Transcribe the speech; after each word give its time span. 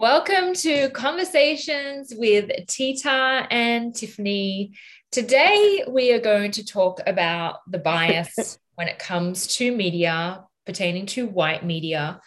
Welcome 0.00 0.54
to 0.54 0.90
Conversations 0.90 2.14
with 2.16 2.52
Tita 2.68 3.48
and 3.50 3.92
Tiffany. 3.92 4.74
Today, 5.10 5.82
we 5.88 6.12
are 6.12 6.20
going 6.20 6.52
to 6.52 6.64
talk 6.64 7.00
about 7.04 7.68
the 7.68 7.80
bias 7.80 8.60
when 8.76 8.86
it 8.86 9.00
comes 9.00 9.56
to 9.56 9.74
media 9.74 10.44
pertaining 10.64 11.06
to 11.06 11.26
white 11.26 11.64
media 11.64 12.20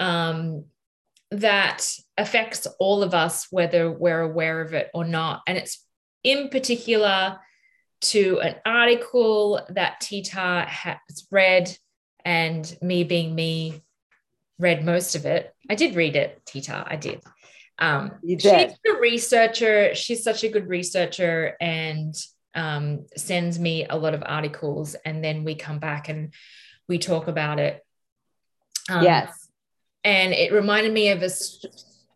um, 0.00 0.64
that 1.30 1.88
affects 2.18 2.66
all 2.80 3.04
of 3.04 3.14
us, 3.14 3.46
whether 3.52 3.88
we're 3.88 4.22
aware 4.22 4.60
of 4.60 4.74
it 4.74 4.90
or 4.92 5.04
not. 5.04 5.42
And 5.46 5.56
it's 5.56 5.86
in 6.24 6.48
particular 6.48 7.38
to 8.00 8.40
an 8.40 8.56
article 8.66 9.64
that 9.68 10.00
Tita 10.00 10.66
has 10.68 11.28
read, 11.30 11.70
and 12.24 12.76
me 12.82 13.04
being 13.04 13.32
me, 13.32 13.84
read 14.62 14.84
most 14.84 15.14
of 15.14 15.26
it. 15.26 15.52
I 15.68 15.74
did 15.74 15.96
read 15.96 16.16
it, 16.16 16.40
Tita. 16.46 16.84
I 16.86 16.96
did. 16.96 17.20
Um, 17.78 18.12
did. 18.24 18.40
She's 18.40 18.52
a 18.52 19.00
researcher. 19.00 19.94
She's 19.94 20.22
such 20.22 20.44
a 20.44 20.48
good 20.48 20.68
researcher 20.68 21.56
and 21.60 22.14
um, 22.54 23.06
sends 23.16 23.58
me 23.58 23.86
a 23.88 23.96
lot 23.96 24.14
of 24.14 24.22
articles. 24.24 24.94
And 25.04 25.22
then 25.22 25.44
we 25.44 25.56
come 25.56 25.78
back 25.78 26.08
and 26.08 26.32
we 26.88 26.98
talk 26.98 27.26
about 27.26 27.58
it. 27.58 27.84
Um, 28.88 29.02
yes. 29.02 29.48
And 30.04 30.32
it 30.32 30.52
reminded 30.52 30.92
me 30.92 31.10
of 31.10 31.22
a, 31.22 31.30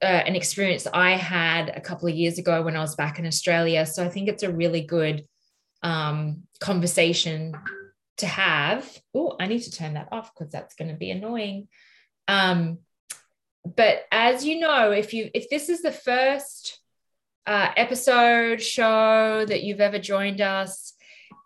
uh, 0.03 0.07
an 0.07 0.37
experience 0.37 0.87
I 0.93 1.13
had 1.13 1.71
a 1.71 1.81
couple 1.81 2.09
of 2.09 2.15
years 2.15 2.39
ago 2.39 2.63
when 2.63 2.77
I 2.77 2.81
was 2.81 2.95
back 2.95 3.19
in 3.19 3.27
Australia. 3.27 3.87
So 3.87 4.05
I 4.05 4.09
think 4.09 4.29
it's 4.29 4.43
a 4.43 4.53
really 4.53 4.83
good 4.83 5.27
um, 5.83 6.43
conversation 6.61 7.55
to 8.19 8.27
have. 8.27 8.89
Oh, 9.15 9.37
I 9.41 9.47
need 9.47 9.63
to 9.63 9.71
turn 9.71 9.95
that 9.95 10.09
off 10.13 10.33
because 10.35 10.53
that's 10.53 10.75
going 10.75 10.91
to 10.91 10.97
be 10.97 11.11
annoying. 11.11 11.69
Um, 12.29 12.79
but 13.65 14.05
as 14.13 14.45
you 14.45 14.61
know, 14.61 14.93
if 14.93 15.13
you 15.13 15.31
if 15.35 15.49
this 15.51 15.69
is 15.69 15.83
the 15.83 15.93
first 15.93 16.81
uh, 17.47 17.71
episode 17.77 18.63
show 18.63 19.45
that 19.47 19.63
you've 19.63 19.81
ever 19.81 19.99
joined 19.99 20.41
us, 20.41 20.95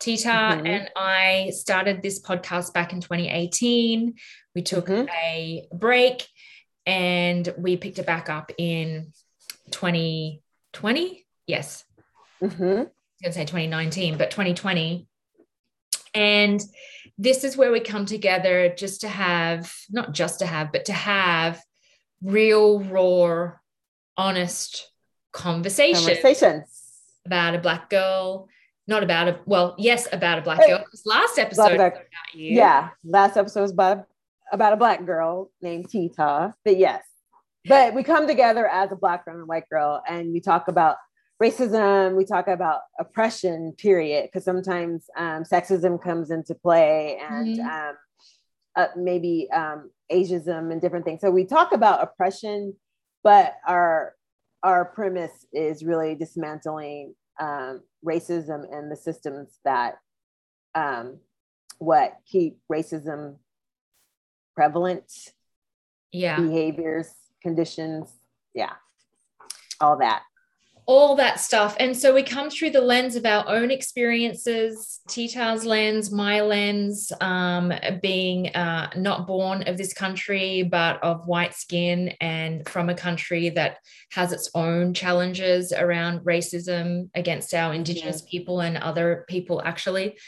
Tita 0.01 0.29
mm-hmm. 0.29 0.67
and 0.67 0.91
I 0.97 1.51
started 1.55 2.03
this 2.03 2.21
podcast 2.21 2.73
back 2.73 2.93
in 2.93 3.01
2018. 3.01 4.15
We 4.55 4.63
took 4.63 4.87
mm-hmm. 4.87 5.09
a 5.09 5.67
break 5.73 6.27
and 6.87 7.53
we 7.59 7.77
picked 7.77 7.99
it 7.99 8.07
back 8.07 8.31
up 8.31 8.51
in 8.57 9.13
2020. 9.71 11.27
Yes. 11.47 11.85
Mm-hmm. 12.43 12.63
I 12.63 12.67
was 12.67 12.77
going 12.77 12.87
to 13.25 13.33
say 13.33 13.45
2019, 13.45 14.17
but 14.17 14.31
2020. 14.31 15.07
And 16.15 16.61
this 17.21 17.45
is 17.45 17.55
where 17.55 17.71
we 17.71 17.81
come 17.81 18.07
together 18.07 18.73
just 18.75 19.03
to 19.03 19.09
have, 19.09 19.71
not 19.91 20.13
just 20.13 20.39
to 20.39 20.47
have, 20.47 20.73
but 20.73 20.87
to 20.87 20.95
have 20.95 21.63
real, 22.23 22.81
raw, 22.81 23.53
honest 24.17 24.91
conversation. 25.31 26.07
Conversations. 26.07 26.65
About 27.27 27.55
a 27.55 27.59
black 27.59 27.91
girl, 27.91 28.49
not 28.89 29.03
about 29.03 29.29
a, 29.29 29.39
well, 29.45 29.75
yes, 29.77 30.09
about 30.11 30.39
a 30.39 30.43
black 30.43 30.67
girl. 30.67 30.83
Last 31.05 31.39
episode 31.39 31.75
about, 31.75 31.93
about 31.93 32.35
you. 32.35 32.57
Yeah, 32.57 32.89
last 33.05 33.37
episode 33.37 33.63
was 33.63 33.73
about, 33.73 34.07
about 34.51 34.73
a 34.73 34.77
black 34.77 35.05
girl 35.05 35.51
named 35.61 35.91
Tita. 35.91 36.55
But 36.65 36.79
yes, 36.79 37.05
but 37.67 37.93
we 37.93 38.03
come 38.03 38.27
together 38.27 38.67
as 38.67 38.93
a 38.93 38.97
black 38.97 39.27
girl 39.27 39.39
and 39.39 39.47
white 39.47 39.69
girl 39.69 40.03
and 40.09 40.33
we 40.33 40.41
talk 40.41 40.69
about 40.69 40.97
racism 41.43 42.17
we 42.17 42.25
talk 42.25 42.49
about 42.49 42.81
oppression 42.99 43.73
period 43.79 44.25
because 44.27 44.45
sometimes 44.45 45.07
um, 45.17 45.43
sexism 45.43 46.01
comes 46.01 46.31
into 46.31 46.55
play 46.55 47.19
and 47.19 47.59
mm-hmm. 47.59 47.67
um, 47.67 47.95
uh, 48.77 48.89
maybe 48.97 49.49
um, 49.53 49.91
ageism 50.13 50.71
and 50.71 50.81
different 50.81 51.05
things. 51.05 51.21
So 51.21 51.31
we 51.31 51.45
talk 51.45 51.73
about 51.73 52.03
oppression 52.03 52.75
but 53.23 53.55
our 53.67 54.15
our 54.63 54.85
premise 54.85 55.47
is 55.53 55.83
really 55.85 56.15
dismantling 56.15 57.15
um, 57.41 57.81
racism 58.05 58.65
and 58.73 58.93
the 58.93 58.97
systems 58.97 59.59
that 59.65 59.95
um, 60.75 61.19
what 61.79 62.17
keep 62.31 62.59
racism 62.71 63.37
prevalent 64.55 65.11
yeah. 66.13 66.39
behaviors 66.39 67.09
conditions 67.43 68.11
yeah 68.55 68.73
all 69.81 69.97
that 69.99 70.23
all 70.91 71.15
that 71.15 71.39
stuff. 71.39 71.77
And 71.79 71.97
so 71.97 72.13
we 72.13 72.25
come 72.25 72.51
through 72.51 72.71
the 72.71 72.81
lens 72.81 73.15
of 73.15 73.25
our 73.25 73.49
own 73.49 73.71
experiences, 73.71 74.99
Tita's 75.09 75.65
lens, 75.65 76.11
my 76.11 76.41
lens, 76.41 77.13
um, 77.21 77.73
being 78.03 78.49
uh, 78.57 78.91
not 78.97 79.25
born 79.25 79.63
of 79.69 79.79
this 79.79 79.93
country, 79.93 80.65
but 80.65 81.01
of 81.05 81.29
white 81.29 81.55
skin 81.55 82.09
and 82.21 82.69
from 82.69 82.89
a 82.89 82.95
country 82.97 83.51
that 83.51 83.77
has 84.11 84.33
its 84.33 84.51
own 84.57 84.93
challenges 84.93 85.73
around 85.73 86.25
racism 86.25 87.09
against 87.15 87.55
our 87.55 87.73
Indigenous 87.73 88.23
people 88.23 88.59
and 88.59 88.77
other 88.77 89.25
people, 89.29 89.63
actually. 89.65 90.19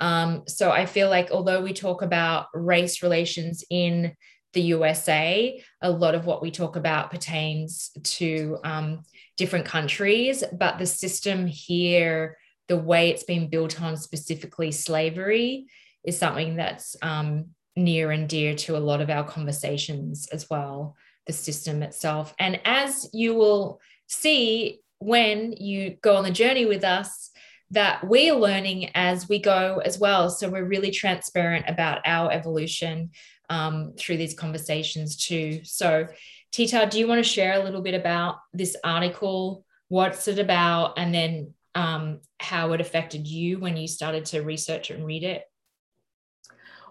Um, 0.00 0.42
so 0.46 0.70
I 0.70 0.84
feel 0.84 1.08
like 1.08 1.30
although 1.30 1.62
we 1.62 1.72
talk 1.72 2.02
about 2.02 2.48
race 2.52 3.02
relations 3.02 3.64
in 3.70 4.14
the 4.52 4.62
USA, 4.62 5.62
a 5.80 5.90
lot 5.90 6.14
of 6.14 6.26
what 6.26 6.42
we 6.42 6.50
talk 6.50 6.76
about 6.76 7.10
pertains 7.10 7.90
to 8.02 8.58
um, 8.64 9.02
different 9.40 9.64
countries, 9.64 10.44
but 10.52 10.78
the 10.78 10.84
system 10.84 11.46
here, 11.46 12.36
the 12.68 12.76
way 12.76 13.08
it's 13.08 13.24
been 13.24 13.48
built 13.48 13.80
on 13.80 13.96
specifically 13.96 14.70
slavery, 14.70 15.66
is 16.04 16.18
something 16.18 16.56
that's 16.56 16.94
um, 17.00 17.46
near 17.74 18.10
and 18.10 18.28
dear 18.28 18.54
to 18.54 18.76
a 18.76 18.86
lot 18.90 19.00
of 19.00 19.08
our 19.08 19.24
conversations 19.24 20.28
as 20.30 20.50
well, 20.50 20.94
the 21.26 21.32
system 21.32 21.82
itself. 21.82 22.34
And 22.38 22.60
as 22.66 23.08
you 23.14 23.34
will 23.34 23.80
see 24.08 24.80
when 24.98 25.52
you 25.52 25.96
go 26.02 26.16
on 26.16 26.24
the 26.24 26.30
journey 26.30 26.66
with 26.66 26.84
us, 26.84 27.30
that 27.70 28.06
we're 28.06 28.34
learning 28.34 28.90
as 28.94 29.26
we 29.26 29.38
go 29.38 29.80
as 29.82 29.98
well. 29.98 30.28
So 30.28 30.50
we're 30.50 30.64
really 30.64 30.90
transparent 30.90 31.64
about 31.66 32.02
our 32.04 32.30
evolution 32.30 33.12
um, 33.48 33.94
through 33.96 34.18
these 34.18 34.34
conversations 34.34 35.16
too. 35.16 35.60
So 35.64 36.08
Tita, 36.52 36.88
do 36.90 36.98
you 36.98 37.06
want 37.06 37.24
to 37.24 37.30
share 37.30 37.60
a 37.60 37.62
little 37.62 37.80
bit 37.80 37.94
about 37.94 38.36
this 38.52 38.76
article? 38.82 39.64
What's 39.88 40.26
it 40.28 40.38
about? 40.38 40.98
And 40.98 41.14
then 41.14 41.54
um, 41.74 42.20
how 42.38 42.72
it 42.72 42.80
affected 42.80 43.26
you 43.26 43.58
when 43.58 43.76
you 43.76 43.86
started 43.86 44.24
to 44.26 44.40
research 44.40 44.90
and 44.90 45.06
read 45.06 45.22
it? 45.22 45.44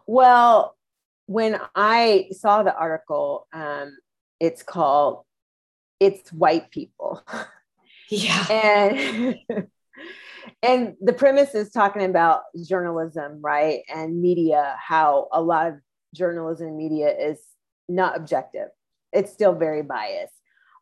Well, 0.08 0.76
when 1.26 1.60
I 1.76 2.30
saw 2.32 2.64
the 2.64 2.76
article, 2.76 3.48
um, 3.54 3.98
it's 4.40 4.64
called 4.64 5.24
It's 6.00 6.32
White 6.32 6.72
People. 6.72 7.24
Yeah. 8.12 8.48
And 8.50 9.38
and 10.64 10.96
the 11.00 11.14
premise 11.14 11.54
is 11.54 11.70
talking 11.70 12.04
about 12.06 12.42
journalism, 12.68 13.40
right? 13.40 13.82
And 13.88 14.20
media, 14.20 14.76
how 14.80 15.28
a 15.32 15.40
lot 15.40 15.68
of 15.68 15.76
journalism 16.16 16.70
and 16.70 16.78
media 16.78 17.16
is 17.16 17.40
not 17.88 18.18
objective 18.18 18.70
it's 19.14 19.32
still 19.32 19.54
very 19.54 19.82
biased 19.82 20.34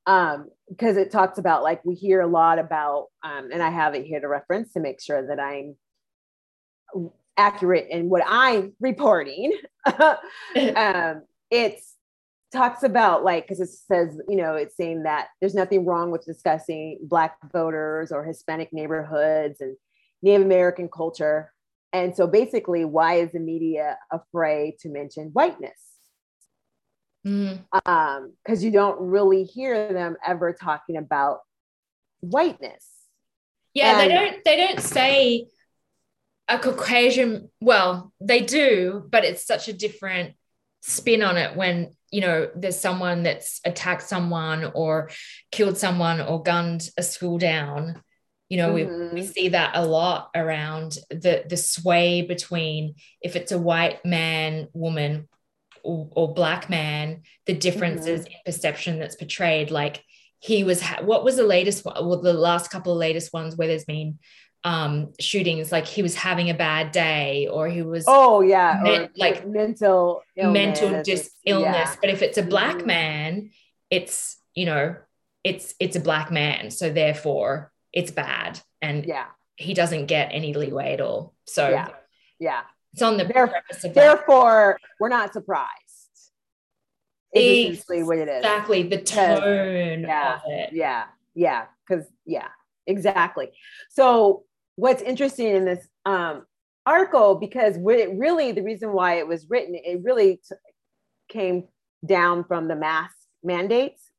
um 0.05 0.47
because 0.69 0.97
it 0.97 1.11
talks 1.11 1.37
about 1.37 1.63
like 1.63 1.83
we 1.85 1.93
hear 1.93 2.21
a 2.21 2.27
lot 2.27 2.59
about 2.59 3.07
um 3.23 3.49
and 3.51 3.61
i 3.61 3.69
have 3.69 3.93
it 3.93 4.05
here 4.05 4.19
to 4.19 4.27
reference 4.27 4.73
to 4.73 4.79
make 4.79 5.01
sure 5.01 5.25
that 5.27 5.39
i'm 5.39 5.75
accurate 7.37 7.87
in 7.89 8.09
what 8.09 8.23
i'm 8.25 8.73
reporting. 8.79 9.53
Um 10.75 11.21
it's 11.49 11.95
talks 12.51 12.83
about 12.83 13.23
like 13.23 13.45
because 13.45 13.59
it 13.59 13.69
says 13.69 14.19
you 14.27 14.35
know 14.35 14.55
it's 14.55 14.75
saying 14.75 15.03
that 15.03 15.27
there's 15.39 15.55
nothing 15.55 15.85
wrong 15.85 16.11
with 16.11 16.25
discussing 16.25 16.97
black 17.01 17.37
voters 17.51 18.11
or 18.11 18.23
hispanic 18.23 18.73
neighborhoods 18.73 19.61
and 19.61 19.75
native 20.21 20.41
american 20.41 20.89
culture. 20.89 21.53
And 21.93 22.15
so 22.15 22.27
basically 22.27 22.83
why 22.83 23.15
is 23.15 23.31
the 23.31 23.39
media 23.39 23.97
afraid 24.11 24.79
to 24.79 24.89
mention 24.89 25.29
whiteness 25.31 25.79
because 27.27 27.81
mm-hmm. 27.83 27.91
um, 27.91 28.33
you 28.47 28.71
don't 28.71 28.99
really 29.01 29.43
hear 29.43 29.91
them 29.91 30.15
ever 30.25 30.53
talking 30.53 30.95
about 30.95 31.39
whiteness. 32.21 32.85
Yeah, 33.73 33.99
and, 33.99 33.99
they 33.99 34.15
don't. 34.15 34.45
They 34.45 34.57
don't 34.57 34.79
say 34.79 35.47
a 36.47 36.57
Caucasian. 36.57 37.49
Well, 37.59 38.13
they 38.21 38.41
do, 38.41 39.05
but 39.09 39.25
it's 39.25 39.45
such 39.45 39.67
a 39.67 39.73
different 39.73 40.35
spin 40.81 41.21
on 41.21 41.35
it 41.35 41.55
when 41.55 41.91
you 42.11 42.21
know 42.21 42.49
there's 42.55 42.79
someone 42.79 43.23
that's 43.23 43.59
attacked 43.65 44.03
someone 44.03 44.71
or 44.73 45.09
killed 45.51 45.77
someone 45.77 46.21
or 46.21 46.41
gunned 46.41 46.89
a 46.97 47.03
school 47.03 47.37
down 47.37 48.01
you 48.47 48.55
know 48.55 48.73
mm-hmm. 48.73 49.15
we, 49.15 49.21
we 49.21 49.27
see 49.27 49.49
that 49.49 49.75
a 49.75 49.85
lot 49.85 50.29
around 50.33 50.97
the 51.09 51.43
the 51.49 51.57
sway 51.57 52.21
between 52.21 52.95
if 53.21 53.35
it's 53.35 53.51
a 53.51 53.57
white 53.57 54.05
man 54.05 54.67
woman 54.71 55.27
or, 55.83 56.09
or 56.11 56.33
black 56.33 56.69
man, 56.69 57.23
the 57.45 57.53
differences 57.53 58.21
mm-hmm. 58.21 58.31
in 58.31 58.39
perception 58.45 58.99
that's 58.99 59.15
portrayed. 59.15 59.71
Like 59.71 60.03
he 60.39 60.63
was, 60.63 60.83
what 61.01 61.23
was 61.23 61.35
the 61.35 61.43
latest 61.43 61.85
one? 61.85 61.95
Well, 62.05 62.21
the 62.21 62.33
last 62.33 62.69
couple 62.69 62.93
of 62.93 62.99
latest 62.99 63.33
ones 63.33 63.55
where 63.55 63.67
there's 63.67 63.85
been 63.85 64.19
um 64.63 65.13
shootings 65.19 65.71
like 65.71 65.85
he 65.85 66.01
was 66.01 66.15
having 66.15 66.49
a 66.49 66.53
bad 66.53 66.91
day 66.91 67.47
or 67.47 67.69
he 67.69 67.83
was 67.83 68.05
oh 68.07 68.41
yeah 68.41 69.07
like 69.15 69.47
mental 69.47 70.23
illness. 70.35 70.53
mental 70.81 71.03
just 71.03 71.29
illness 71.45 71.75
yeah. 71.75 71.95
but 72.01 72.09
if 72.09 72.23
it's 72.23 72.39
a 72.39 72.43
black 72.43 72.77
mm-hmm. 72.77 72.87
man 72.87 73.49
it's 73.91 74.37
you 74.55 74.65
know 74.65 74.95
it's 75.47 75.73
it's 75.79 75.95
a 75.95 75.99
black 75.99 76.31
man, 76.31 76.71
so 76.71 76.91
therefore 76.91 77.71
it's 77.93 78.11
bad, 78.11 78.59
and 78.81 79.05
yeah, 79.05 79.27
he 79.55 79.73
doesn't 79.73 80.07
get 80.07 80.29
any 80.31 80.53
leeway 80.53 80.93
at 80.93 81.01
all. 81.01 81.33
So 81.45 81.69
yeah, 81.69 81.87
yeah. 82.39 82.61
It's 82.97 83.03
on 83.03 83.17
the 83.17 83.25
Therefore, 83.25 83.93
therefore 83.93 84.79
we're 84.99 85.09
not 85.09 85.31
surprised. 85.31 85.69
Is 87.31 87.75
essentially 87.75 88.01
what 88.01 88.17
it 88.17 88.27
is. 88.27 88.37
Exactly 88.37 88.81
the 88.81 88.97
tone 88.97 90.01
yeah, 90.01 90.33
of 90.33 90.41
it. 90.47 90.69
Yeah, 90.73 91.03
yeah, 91.35 91.65
because 91.87 92.07
yeah, 92.25 92.47
exactly. 92.87 93.49
So 93.91 94.45
what's 94.77 95.03
interesting 95.03 95.49
in 95.49 95.65
this 95.65 95.87
um, 96.07 96.47
article, 96.87 97.35
because 97.35 97.77
what 97.77 97.99
it 97.99 98.17
really 98.17 98.51
the 98.51 98.63
reason 98.63 98.93
why 98.93 99.19
it 99.19 99.27
was 99.27 99.47
written, 99.47 99.75
it 99.75 100.01
really 100.03 100.37
t- 100.37 100.55
came 101.29 101.65
down 102.03 102.45
from 102.45 102.67
the 102.67 102.75
mask 102.75 103.15
mandates. 103.43 104.09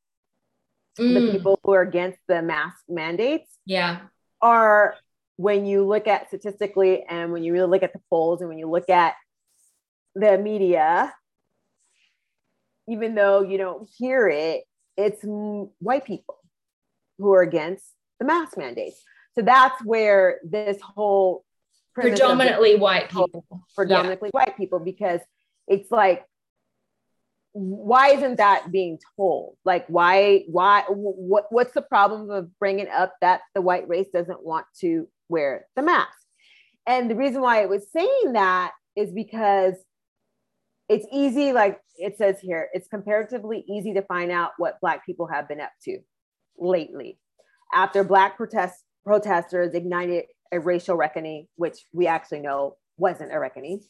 The 0.99 1.03
Mm, 1.05 1.33
people 1.33 1.59
who 1.65 1.73
are 1.73 1.83
against 1.83 2.21
the 2.29 2.43
mask 2.43 2.85
mandates 2.89 3.59
yeah. 3.67 4.03
are 4.41 4.95
when 5.39 5.65
you 5.65 5.87
look 5.87 6.09
at 6.09 6.27
statistically 6.27 7.05
and 7.05 7.33
when 7.33 7.45
you 7.45 7.53
really 7.53 7.71
look 7.71 7.85
at 7.85 7.93
the 7.93 8.01
polls 8.11 8.41
and 8.41 8.49
when 8.49 8.59
you 8.59 8.69
look 8.69 8.91
at 8.91 9.15
the 10.17 10.37
media, 10.37 11.15
even 12.89 13.15
though 13.15 13.43
you 13.43 13.57
don't 13.57 13.89
hear 13.97 14.29
it, 14.29 14.65
it's 14.97 15.21
white 15.23 16.05
people 16.05 16.35
who 17.19 17.33
are 17.33 17.43
against 17.43 17.85
the 18.19 18.27
mask 18.27 18.59
mandates. 18.59 19.01
So 19.37 19.43
that's 19.43 19.81
where 19.85 20.41
this 20.43 20.81
whole 20.83 21.45
Predominantly 21.95 22.75
white 22.77 23.09
people. 23.09 23.45
predominantly 23.77 24.31
white 24.31 24.57
people 24.57 24.81
because 24.81 25.21
it's 25.67 25.91
like 25.91 26.25
why 27.53 28.11
isn't 28.11 28.37
that 28.37 28.71
being 28.71 28.99
told 29.17 29.57
like 29.65 29.85
why 29.89 30.45
why 30.47 30.83
what 30.89 31.47
what's 31.51 31.73
the 31.73 31.83
problem 31.83 32.31
of 32.31 32.57
bringing 32.61 32.89
up 32.89 33.17
that 33.21 33.41
the 33.55 33.61
white 33.61 33.89
race 33.89 34.07
doesn't 34.13 34.45
want 34.45 34.65
to 34.81 35.09
wear 35.29 35.67
the 35.77 35.83
mask. 35.83 36.09
And 36.87 37.11
the 37.11 37.17
reason 37.17 37.43
why 37.43 37.63
it 37.63 37.69
was 37.69 37.87
saying 37.93 38.33
that 38.33 38.73
is 38.97 39.13
because 39.13 39.75
it's 40.89 41.07
easy 41.13 41.53
like 41.53 41.79
it 41.97 42.17
says 42.17 42.41
here 42.41 42.69
it's 42.73 42.89
comparatively 42.89 43.65
easy 43.69 43.93
to 43.95 44.03
find 44.03 44.33
out 44.33 44.53
what 44.57 44.81
black 44.81 45.05
people 45.05 45.27
have 45.27 45.49
been 45.49 45.61
up 45.61 45.71
to 45.85 45.99
lately. 46.59 47.19
After 47.73 48.03
black 48.03 48.37
protest 48.37 48.83
protesters 49.05 49.75
ignited 49.75 50.25
a 50.51 50.59
racial 50.59 50.97
reckoning 50.97 51.47
which 51.57 51.79
we 51.93 52.07
actually 52.07 52.41
know 52.41 52.77
wasn't 52.97 53.33
a 53.33 53.39
reckoning 53.39 53.81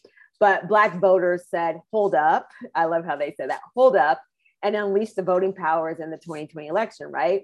but 0.41 0.69
black 0.69 1.01
voters 1.01 1.45
said 1.49 1.81
hold 1.93 2.15
up. 2.15 2.49
I 2.75 2.85
love 2.87 3.05
how 3.05 3.17
they 3.17 3.35
said 3.37 3.51
that 3.51 3.61
hold 3.75 3.97
up 3.97 4.21
and 4.63 4.75
unleash 4.75 5.13
the 5.13 5.23
voting 5.23 5.53
powers 5.53 6.01
in 6.01 6.11
the 6.11 6.17
2020 6.17 6.67
election 6.67 7.09
right? 7.13 7.43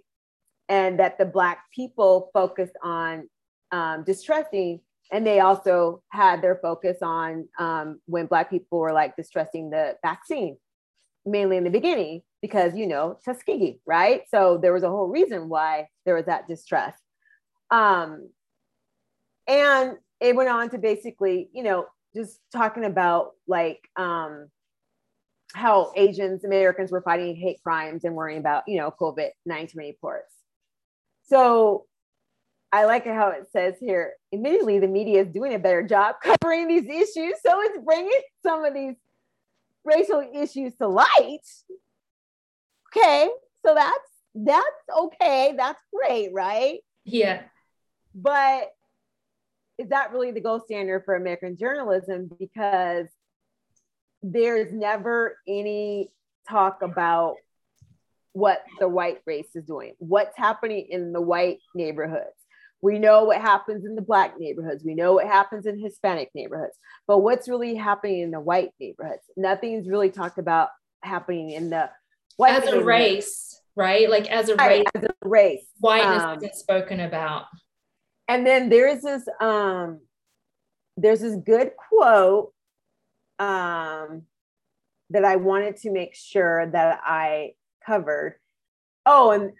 And 0.68 0.98
that 0.98 1.18
the 1.18 1.26
black 1.26 1.64
people 1.74 2.30
focused 2.32 2.76
on 2.82 3.28
um, 3.74 4.04
distrusting 4.04 4.80
and 5.12 5.26
they 5.26 5.40
also 5.40 6.02
had 6.10 6.40
their 6.42 6.56
focus 6.62 6.98
on 7.02 7.48
um, 7.58 8.00
when 8.06 8.26
black 8.26 8.48
people 8.48 8.78
were 8.78 8.92
like 8.92 9.16
distrusting 9.16 9.70
the 9.70 9.96
vaccine 10.00 10.56
mainly 11.26 11.56
in 11.56 11.64
the 11.64 11.70
beginning 11.70 12.22
because 12.40 12.76
you 12.76 12.86
know 12.86 13.18
tuskegee 13.24 13.80
right? 13.84 14.22
So 14.28 14.58
there 14.62 14.72
was 14.72 14.84
a 14.84 14.90
whole 14.90 15.08
reason 15.08 15.48
why 15.48 15.88
there 16.06 16.14
was 16.14 16.26
that 16.26 16.46
distrust 16.46 17.02
um, 17.70 18.30
and 19.48 19.96
it 20.20 20.36
went 20.36 20.48
on 20.48 20.70
to 20.70 20.78
basically 20.78 21.48
you 21.52 21.64
know 21.64 21.86
just 22.14 22.38
talking 22.52 22.84
about 22.84 23.32
like 23.48 23.80
um, 23.96 24.48
how 25.52 25.92
asians 25.96 26.44
americans 26.44 26.92
were 26.92 27.02
fighting 27.02 27.34
hate 27.34 27.60
crimes 27.64 28.04
and 28.04 28.14
worrying 28.14 28.38
about 28.38 28.62
you 28.68 28.76
know 28.78 28.94
covid-19 29.00 29.76
reports. 29.76 30.32
So 31.26 31.86
I 32.74 32.86
like 32.86 33.06
how 33.06 33.28
it 33.28 33.46
says 33.52 33.74
here, 33.78 34.14
admittedly, 34.32 34.80
the 34.80 34.88
media 34.88 35.22
is 35.22 35.28
doing 35.28 35.54
a 35.54 35.60
better 35.60 35.84
job 35.84 36.16
covering 36.20 36.66
these 36.66 36.86
issues. 36.86 37.34
So 37.40 37.60
it's 37.60 37.78
bringing 37.84 38.20
some 38.42 38.64
of 38.64 38.74
these 38.74 38.96
racial 39.84 40.28
issues 40.34 40.74
to 40.80 40.88
light. 40.88 41.38
Okay, 42.88 43.28
so 43.64 43.76
that's 43.76 44.10
that's 44.34 44.98
okay. 44.98 45.54
That's 45.56 45.78
great, 45.94 46.30
right? 46.32 46.80
Yeah. 47.04 47.42
But 48.12 48.72
is 49.78 49.90
that 49.90 50.10
really 50.10 50.32
the 50.32 50.40
gold 50.40 50.62
standard 50.64 51.04
for 51.04 51.14
American 51.14 51.56
journalism? 51.56 52.28
Because 52.40 53.06
there's 54.20 54.72
never 54.72 55.38
any 55.46 56.10
talk 56.48 56.82
about 56.82 57.36
what 58.32 58.64
the 58.80 58.88
white 58.88 59.20
race 59.26 59.54
is 59.54 59.64
doing, 59.64 59.94
what's 59.98 60.36
happening 60.36 60.88
in 60.90 61.12
the 61.12 61.20
white 61.20 61.60
neighborhoods. 61.72 62.34
We 62.84 62.98
know 62.98 63.24
what 63.24 63.40
happens 63.40 63.86
in 63.86 63.94
the 63.94 64.02
black 64.02 64.38
neighborhoods. 64.38 64.84
We 64.84 64.94
know 64.94 65.14
what 65.14 65.26
happens 65.26 65.64
in 65.64 65.78
Hispanic 65.82 66.30
neighborhoods. 66.34 66.76
But 67.06 67.20
what's 67.20 67.48
really 67.48 67.74
happening 67.76 68.20
in 68.20 68.30
the 68.30 68.40
white 68.40 68.72
neighborhoods? 68.78 69.22
Nothing's 69.38 69.88
really 69.88 70.10
talked 70.10 70.38
about 70.38 70.68
happening 71.02 71.48
in 71.48 71.70
the 71.70 71.88
white 72.36 72.62
As 72.62 72.68
a 72.68 72.84
race, 72.84 73.58
right? 73.74 74.10
Like 74.10 74.30
as 74.30 74.50
a 74.50 74.56
Right, 74.56 74.80
race, 74.80 74.86
as 74.94 75.04
a 75.04 75.28
race. 75.28 75.66
whiteness 75.80 76.22
um, 76.24 76.36
isn't 76.36 76.54
spoken 76.56 77.00
about. 77.00 77.46
and 78.28 78.46
then 78.46 78.68
there's 78.68 79.00
this 79.00 79.24
um 79.40 80.00
there's 80.98 81.20
this 81.20 81.36
good 81.36 81.72
quote 81.88 82.52
um 83.38 84.22
that 85.08 85.24
I 85.24 85.36
wanted 85.36 85.76
to 85.78 85.90
make 85.90 86.14
sure 86.14 86.66
that 86.70 87.00
I 87.02 87.52
covered. 87.86 88.36
Oh, 89.06 89.30
and 89.30 89.52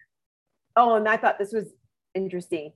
oh, 0.76 0.96
and 0.96 1.08
I 1.08 1.16
thought 1.16 1.38
this 1.38 1.54
was 1.54 1.72
interesting. 2.14 2.72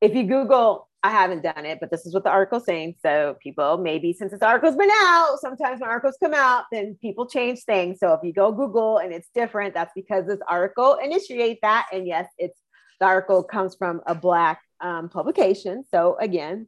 If 0.00 0.14
you 0.14 0.24
Google, 0.24 0.88
I 1.02 1.10
haven't 1.10 1.42
done 1.42 1.64
it, 1.66 1.78
but 1.80 1.90
this 1.90 2.04
is 2.06 2.12
what 2.14 2.24
the 2.24 2.30
article's 2.30 2.64
saying. 2.64 2.96
So 3.02 3.36
people, 3.42 3.78
maybe 3.78 4.12
since 4.12 4.32
this 4.32 4.42
article's 4.42 4.76
been 4.76 4.90
out, 4.92 5.36
sometimes 5.40 5.80
when 5.80 5.88
articles 5.88 6.16
come 6.22 6.34
out, 6.34 6.64
then 6.72 6.96
people 7.00 7.26
change 7.26 7.60
things. 7.62 7.98
So 8.00 8.12
if 8.12 8.20
you 8.22 8.32
go 8.32 8.52
Google 8.52 8.98
and 8.98 9.12
it's 9.12 9.28
different, 9.34 9.74
that's 9.74 9.92
because 9.94 10.26
this 10.26 10.40
article 10.48 10.96
initiate 11.02 11.58
that. 11.62 11.86
And 11.92 12.06
yes, 12.06 12.26
it's 12.38 12.58
the 13.00 13.06
article 13.06 13.42
comes 13.42 13.74
from 13.76 14.00
a 14.06 14.14
black 14.14 14.60
um, 14.80 15.08
publication. 15.08 15.84
So 15.90 16.16
again, 16.20 16.66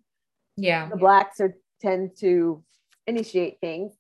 Yeah. 0.57 0.89
the 0.89 0.97
blacks 0.97 1.41
are 1.41 1.55
tend 1.81 2.11
to 2.19 2.63
initiate 3.07 3.61
things 3.61 3.93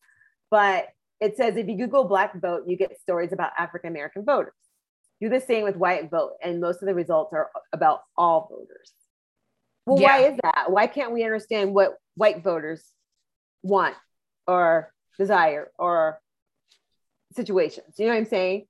but 0.50 0.88
it 1.20 1.36
says 1.36 1.56
if 1.56 1.68
you 1.68 1.76
google 1.76 2.04
black 2.04 2.34
vote 2.40 2.64
you 2.66 2.76
get 2.76 3.00
stories 3.00 3.32
about 3.32 3.52
african 3.56 3.88
american 3.88 4.24
voters 4.24 4.52
do 5.20 5.28
the 5.28 5.40
same 5.40 5.62
with 5.62 5.76
white 5.76 6.10
vote 6.10 6.32
and 6.42 6.60
most 6.60 6.82
of 6.82 6.86
the 6.86 6.94
results 6.94 7.32
are 7.32 7.48
about 7.72 8.00
all 8.16 8.48
voters 8.50 8.92
well 9.88 9.98
why 9.98 10.18
is 10.18 10.38
that 10.42 10.70
why 10.70 10.86
can't 10.86 11.12
we 11.12 11.24
understand 11.24 11.74
what 11.74 11.96
white 12.14 12.42
voters 12.44 12.84
want 13.62 13.94
or 14.46 14.92
desire 15.18 15.70
or 15.78 16.20
situations 17.34 17.94
you 17.98 18.06
know 18.06 18.12
what 18.12 18.18
i'm 18.18 18.26
saying 18.26 18.66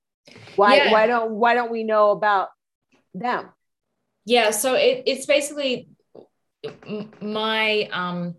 why 0.56 0.76
Yeah. 0.76 0.90
why 0.90 1.06
don't 1.06 1.32
why 1.32 1.54
don't 1.54 1.70
we 1.70 1.84
know 1.84 2.10
about 2.10 2.48
them 3.14 3.48
Yeah, 4.24 4.50
so 4.50 4.74
it, 4.74 5.04
it's 5.06 5.26
basically 5.26 5.88
my 7.20 7.88
um, 7.92 8.34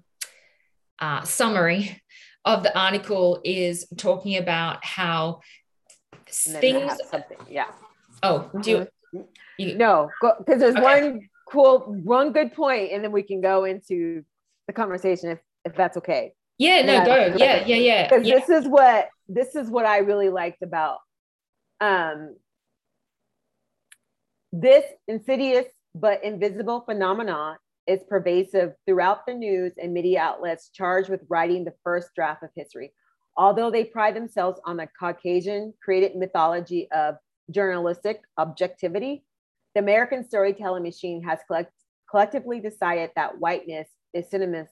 uh, 0.99 1.23
summary 1.23 2.01
of 2.45 2.63
the 2.63 2.77
article 2.77 3.41
is 3.43 3.87
talking 3.97 4.37
about 4.37 4.83
how 4.85 5.41
and 6.45 6.55
then 6.55 6.63
I 6.63 6.95
things. 6.95 6.99
yeah 7.49 7.67
Oh, 8.21 8.51
do 8.61 8.85
you, 9.11 9.27
you? 9.57 9.75
No, 9.75 10.11
because 10.21 10.59
there's 10.59 10.75
Okay. 10.75 10.83
one 10.83 11.28
cool, 11.51 11.79
one 12.03 12.31
good 12.31 12.53
point, 12.53 12.91
and 12.91 13.03
then 13.03 13.11
we 13.11 13.23
can 13.23 13.41
go 13.41 13.65
into 13.65 14.23
the 14.67 14.73
conversation 14.73 15.31
if, 15.31 15.39
if 15.65 15.75
that's 15.75 15.97
okay. 15.97 16.33
Yeah, 16.57 16.81
no, 16.81 17.05
go. 17.05 17.35
Yeah, 17.37 17.65
yeah, 17.65 17.75
yeah. 17.75 18.09
Because 18.09 18.27
yeah. 18.27 18.39
this 18.39 18.49
is 18.49 18.67
what 18.67 19.09
this 19.27 19.55
is 19.55 19.69
what 19.69 19.85
I 19.85 19.99
really 19.99 20.29
liked 20.29 20.61
about 20.61 20.99
um, 21.81 22.35
this 24.51 24.83
insidious 25.07 25.65
but 25.95 26.23
invisible 26.23 26.81
phenomenon 26.81 27.57
is 27.87 28.01
pervasive 28.07 28.73
throughout 28.85 29.25
the 29.25 29.33
news 29.33 29.73
and 29.81 29.93
media 29.93 30.19
outlets 30.19 30.69
charged 30.69 31.09
with 31.09 31.21
writing 31.29 31.63
the 31.63 31.73
first 31.83 32.09
draft 32.15 32.43
of 32.43 32.49
history. 32.55 32.93
Although 33.35 33.71
they 33.71 33.85
pride 33.85 34.15
themselves 34.15 34.59
on 34.65 34.77
the 34.77 34.87
Caucasian 34.99 35.73
created 35.83 36.15
mythology 36.15 36.89
of 36.91 37.15
journalistic 37.49 38.21
objectivity, 38.37 39.23
the 39.79 39.83
American 39.83 40.25
storytelling 40.27 40.83
machine 40.83 41.23
has 41.23 41.39
collect- 41.47 41.71
collectively 42.09 42.59
decided 42.59 43.11
that 43.15 43.39
whiteness 43.39 43.87
is 44.13 44.29
synonymous, 44.29 44.69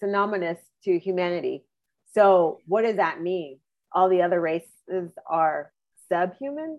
synonymous 0.00 0.58
to 0.84 0.98
humanity. 0.98 1.64
So, 2.14 2.60
what 2.66 2.82
does 2.82 2.96
that 2.96 3.20
mean? 3.20 3.58
All 3.92 4.08
the 4.08 4.22
other 4.22 4.40
races 4.40 5.10
are 5.28 5.72
subhumans? 6.10 6.78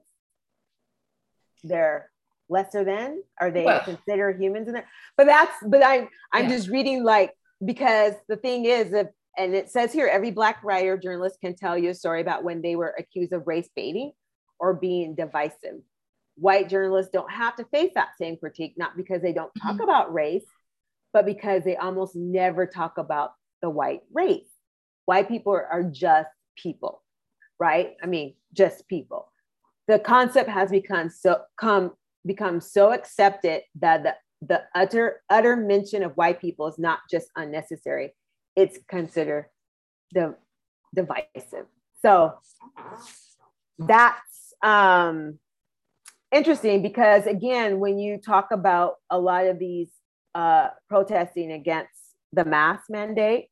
They're 1.63 2.09
lesser 2.49 2.83
than? 2.83 3.21
Are 3.39 3.51
they 3.51 3.65
Well- 3.65 3.81
considered 3.83 4.41
humans 4.41 4.67
in 4.67 4.73
there? 4.73 4.89
But 5.15 5.27
that's, 5.27 5.55
but 5.67 5.85
I'm, 5.85 6.09
I'm 6.31 6.45
Yeah. 6.45 6.55
just 6.55 6.69
reading 6.69 7.03
like, 7.03 7.31
because 7.63 8.15
the 8.27 8.37
thing 8.37 8.65
is, 8.65 8.91
if, 8.91 9.07
and 9.37 9.53
it 9.53 9.69
says 9.69 9.93
here, 9.93 10.07
every 10.07 10.31
Black 10.31 10.63
writer 10.63 10.97
journalist 10.97 11.39
can 11.41 11.55
tell 11.55 11.77
you 11.77 11.91
a 11.91 11.93
story 11.93 12.21
about 12.21 12.43
when 12.43 12.61
they 12.63 12.75
were 12.75 12.95
accused 12.97 13.33
of 13.33 13.45
race 13.45 13.69
baiting 13.75 14.13
or 14.59 14.73
being 14.73 15.13
divisive. 15.13 15.81
White 16.35 16.69
journalists 16.69 17.11
don't 17.11 17.31
have 17.31 17.55
to 17.55 17.65
face 17.65 17.91
that 17.95 18.17
same 18.17 18.37
critique, 18.37 18.75
not 18.77 18.95
because 18.97 19.21
they 19.21 19.33
don't 19.33 19.53
talk 19.55 19.75
Mhm. 19.77 19.83
about 19.83 20.13
race, 20.13 20.45
but 21.13 21.25
because 21.25 21.63
they 21.63 21.77
almost 21.77 22.15
never 22.15 22.65
talk 22.67 22.97
about 22.97 23.33
the 23.61 23.69
white 23.69 24.03
race. 24.11 24.49
White 25.05 25.27
people 25.27 25.53
are, 25.53 25.65
are 25.67 25.83
just 25.83 26.29
people, 26.55 27.03
right? 27.59 27.95
I 28.03 28.07
mean, 28.07 28.35
just 28.53 28.87
people. 28.87 29.31
The 29.87 29.99
concept 29.99 30.49
has 30.49 30.71
become 30.71 31.09
so 31.09 31.43
come 31.57 31.95
become 32.25 32.59
so 32.59 32.91
accepted 32.91 33.61
that 33.75 34.03
the, 34.03 34.15
the 34.41 34.63
utter 34.73 35.21
utter 35.29 35.55
mention 35.55 36.01
of 36.03 36.17
white 36.17 36.41
people 36.41 36.67
is 36.67 36.79
not 36.79 36.99
just 37.09 37.29
unnecessary; 37.35 38.15
it's 38.55 38.79
considered 38.87 39.49
the 40.11 40.35
divisive. 40.93 41.67
So 42.01 42.33
that's 43.77 44.53
um, 44.63 45.39
interesting 46.39 46.81
because 46.81 47.25
again, 47.27 47.79
when 47.79 47.97
you 47.97 48.17
talk 48.17 48.49
about 48.51 48.95
a 49.09 49.17
lot 49.17 49.45
of 49.47 49.57
these 49.57 49.87
uh, 50.35 50.67
protesting 50.89 51.51
against 51.53 51.93
the 52.33 52.43
mask 52.43 52.83
mandate 52.89 53.47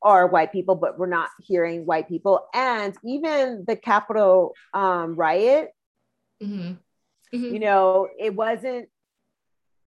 are 0.00 0.28
white 0.28 0.52
people, 0.52 0.76
but 0.76 0.96
we're 0.96 1.06
not 1.08 1.28
hearing 1.42 1.84
white 1.84 2.08
people, 2.08 2.46
and 2.54 2.94
even 3.04 3.64
the 3.66 3.74
Capitol 3.74 4.54
um, 4.72 5.16
riot, 5.16 5.70
Mhm. 6.40 6.78
Mhm. 7.34 7.52
you 7.52 7.58
know, 7.58 8.08
it 8.18 8.32
wasn't 8.34 8.88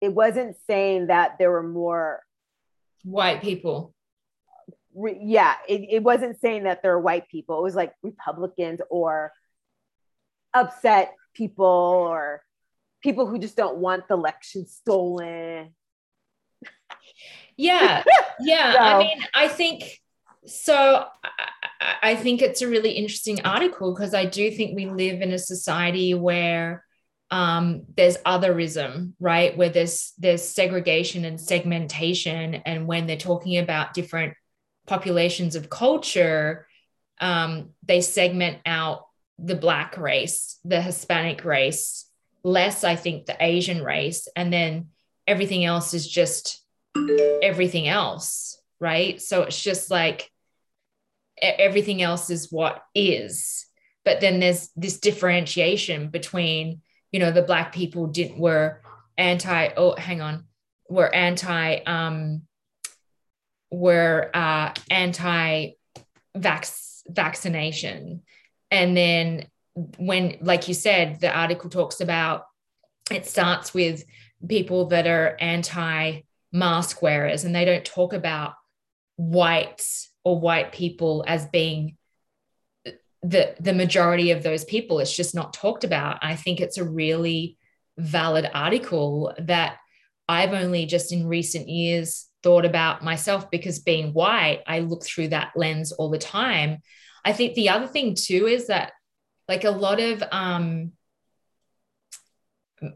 it 0.01 0.13
wasn't 0.13 0.55
saying 0.67 1.07
that 1.07 1.37
there 1.39 1.49
were 1.49 1.63
more 1.63 2.21
white 3.03 3.41
people. 3.41 3.95
yeah, 4.93 5.55
it, 5.67 5.81
it 5.89 6.03
wasn't 6.03 6.39
saying 6.39 6.63
that 6.65 6.81
there 6.83 6.93
are 6.93 6.99
white 7.01 7.27
people. 7.29 7.57
It 7.59 7.63
was 7.63 7.75
like 7.75 7.93
Republicans 8.03 8.79
or 8.91 9.31
upset 10.53 11.13
people 11.35 11.65
or 11.65 12.41
people 13.03 13.27
who 13.27 13.37
just 13.37 13.55
don't 13.55 13.77
want 13.77 14.07
the 14.07 14.15
election 14.15 14.65
stolen. 14.67 15.75
Yeah, 17.57 18.03
yeah. 18.39 18.73
So- 18.73 18.79
I 18.79 18.97
mean, 18.99 19.19
I 19.33 19.47
think 19.47 20.01
so. 20.45 20.75
I, 20.75 21.07
I- 21.23 21.49
I 22.01 22.15
think 22.15 22.41
it's 22.41 22.61
a 22.63 22.67
really 22.67 22.91
interesting 22.91 23.41
article 23.45 23.93
because 23.93 24.13
I 24.15 24.25
do 24.25 24.49
think 24.49 24.75
we 24.75 24.85
live 24.87 25.21
in 25.21 25.31
a 25.33 25.37
society 25.37 26.13
where 26.15 26.83
um, 27.29 27.83
there's 27.95 28.17
otherism, 28.19 29.13
right? 29.19 29.55
Where 29.55 29.69
there's 29.69 30.13
there's 30.17 30.41
segregation 30.43 31.25
and 31.25 31.39
segmentation, 31.39 32.55
and 32.55 32.87
when 32.87 33.05
they're 33.05 33.17
talking 33.17 33.57
about 33.57 33.93
different 33.93 34.33
populations 34.87 35.55
of 35.55 35.69
culture, 35.69 36.65
um, 37.21 37.71
they 37.83 38.01
segment 38.01 38.59
out 38.65 39.05
the 39.39 39.55
black 39.55 39.97
race, 39.97 40.59
the 40.63 40.81
Hispanic 40.81 41.43
race, 41.43 42.05
less, 42.43 42.83
I 42.83 42.95
think, 42.95 43.25
the 43.25 43.35
Asian 43.39 43.83
race, 43.83 44.27
and 44.35 44.51
then 44.51 44.89
everything 45.27 45.65
else 45.65 45.93
is 45.93 46.07
just 46.07 46.61
everything 47.41 47.87
else, 47.87 48.59
right? 48.79 49.21
So 49.21 49.43
it's 49.43 49.61
just 49.61 49.91
like 49.91 50.31
everything 51.41 52.01
else 52.01 52.29
is 52.29 52.51
what 52.51 52.81
is. 52.93 53.65
But 54.03 54.21
then 54.21 54.39
there's 54.39 54.69
this 54.75 54.99
differentiation 54.99 56.09
between, 56.09 56.81
you 57.11 57.19
know, 57.19 57.31
the 57.31 57.41
black 57.41 57.73
people 57.73 58.07
didn't 58.07 58.39
were 58.39 58.81
anti, 59.17 59.69
oh, 59.75 59.95
hang 59.95 60.21
on, 60.21 60.45
were 60.89 61.13
anti, 61.13 61.77
um, 61.85 62.43
were 63.71 64.29
uh 64.33 64.73
anti 64.89 65.71
vax 66.37 67.01
vaccination. 67.07 68.21
And 68.75 68.95
then 68.95 69.47
when, 69.97 70.37
like 70.41 70.67
you 70.67 70.73
said, 70.73 71.19
the 71.19 71.35
article 71.35 71.69
talks 71.69 72.01
about 72.01 72.45
it 73.11 73.25
starts 73.25 73.73
with 73.73 74.03
people 74.47 74.87
that 74.87 75.07
are 75.07 75.37
anti 75.39 76.21
mask 76.51 77.01
wearers 77.01 77.43
and 77.43 77.53
they 77.53 77.65
don't 77.65 77.85
talk 77.85 78.13
about 78.13 78.53
whites 79.17 80.09
or 80.23 80.39
white 80.39 80.71
people 80.71 81.23
as 81.27 81.45
being 81.47 81.97
the 83.23 83.55
the 83.59 83.73
majority 83.73 84.31
of 84.31 84.43
those 84.43 84.63
people. 84.65 84.99
It's 84.99 85.15
just 85.15 85.35
not 85.35 85.53
talked 85.53 85.83
about. 85.83 86.19
I 86.21 86.35
think 86.35 86.59
it's 86.59 86.77
a 86.77 86.83
really 86.83 87.57
valid 87.97 88.49
article 88.53 89.33
that 89.39 89.77
i've 90.27 90.53
only 90.53 90.85
just 90.85 91.13
in 91.13 91.27
recent 91.27 91.69
years 91.69 92.27
thought 92.43 92.65
about 92.65 93.03
myself 93.03 93.49
because 93.49 93.79
being 93.79 94.11
white 94.13 94.61
i 94.67 94.79
look 94.79 95.05
through 95.05 95.29
that 95.29 95.51
lens 95.55 95.91
all 95.93 96.09
the 96.09 96.17
time 96.17 96.79
i 97.25 97.33
think 97.33 97.53
the 97.55 97.69
other 97.69 97.87
thing 97.87 98.15
too 98.15 98.47
is 98.47 98.67
that 98.67 98.93
like 99.49 99.63
a 99.65 99.71
lot 99.71 99.99
of 99.99 100.23
um 100.31 100.91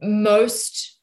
most 0.02 0.98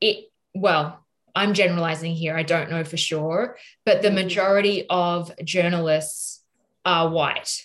it 0.00 0.26
well 0.54 1.04
i'm 1.34 1.54
generalizing 1.54 2.14
here 2.14 2.36
i 2.36 2.42
don't 2.42 2.70
know 2.70 2.84
for 2.84 2.96
sure 2.96 3.56
but 3.84 4.02
the 4.02 4.08
Mhm. 4.08 4.14
majority 4.14 4.86
of 4.88 5.32
journalists 5.44 6.42
are 6.84 7.08
white 7.08 7.62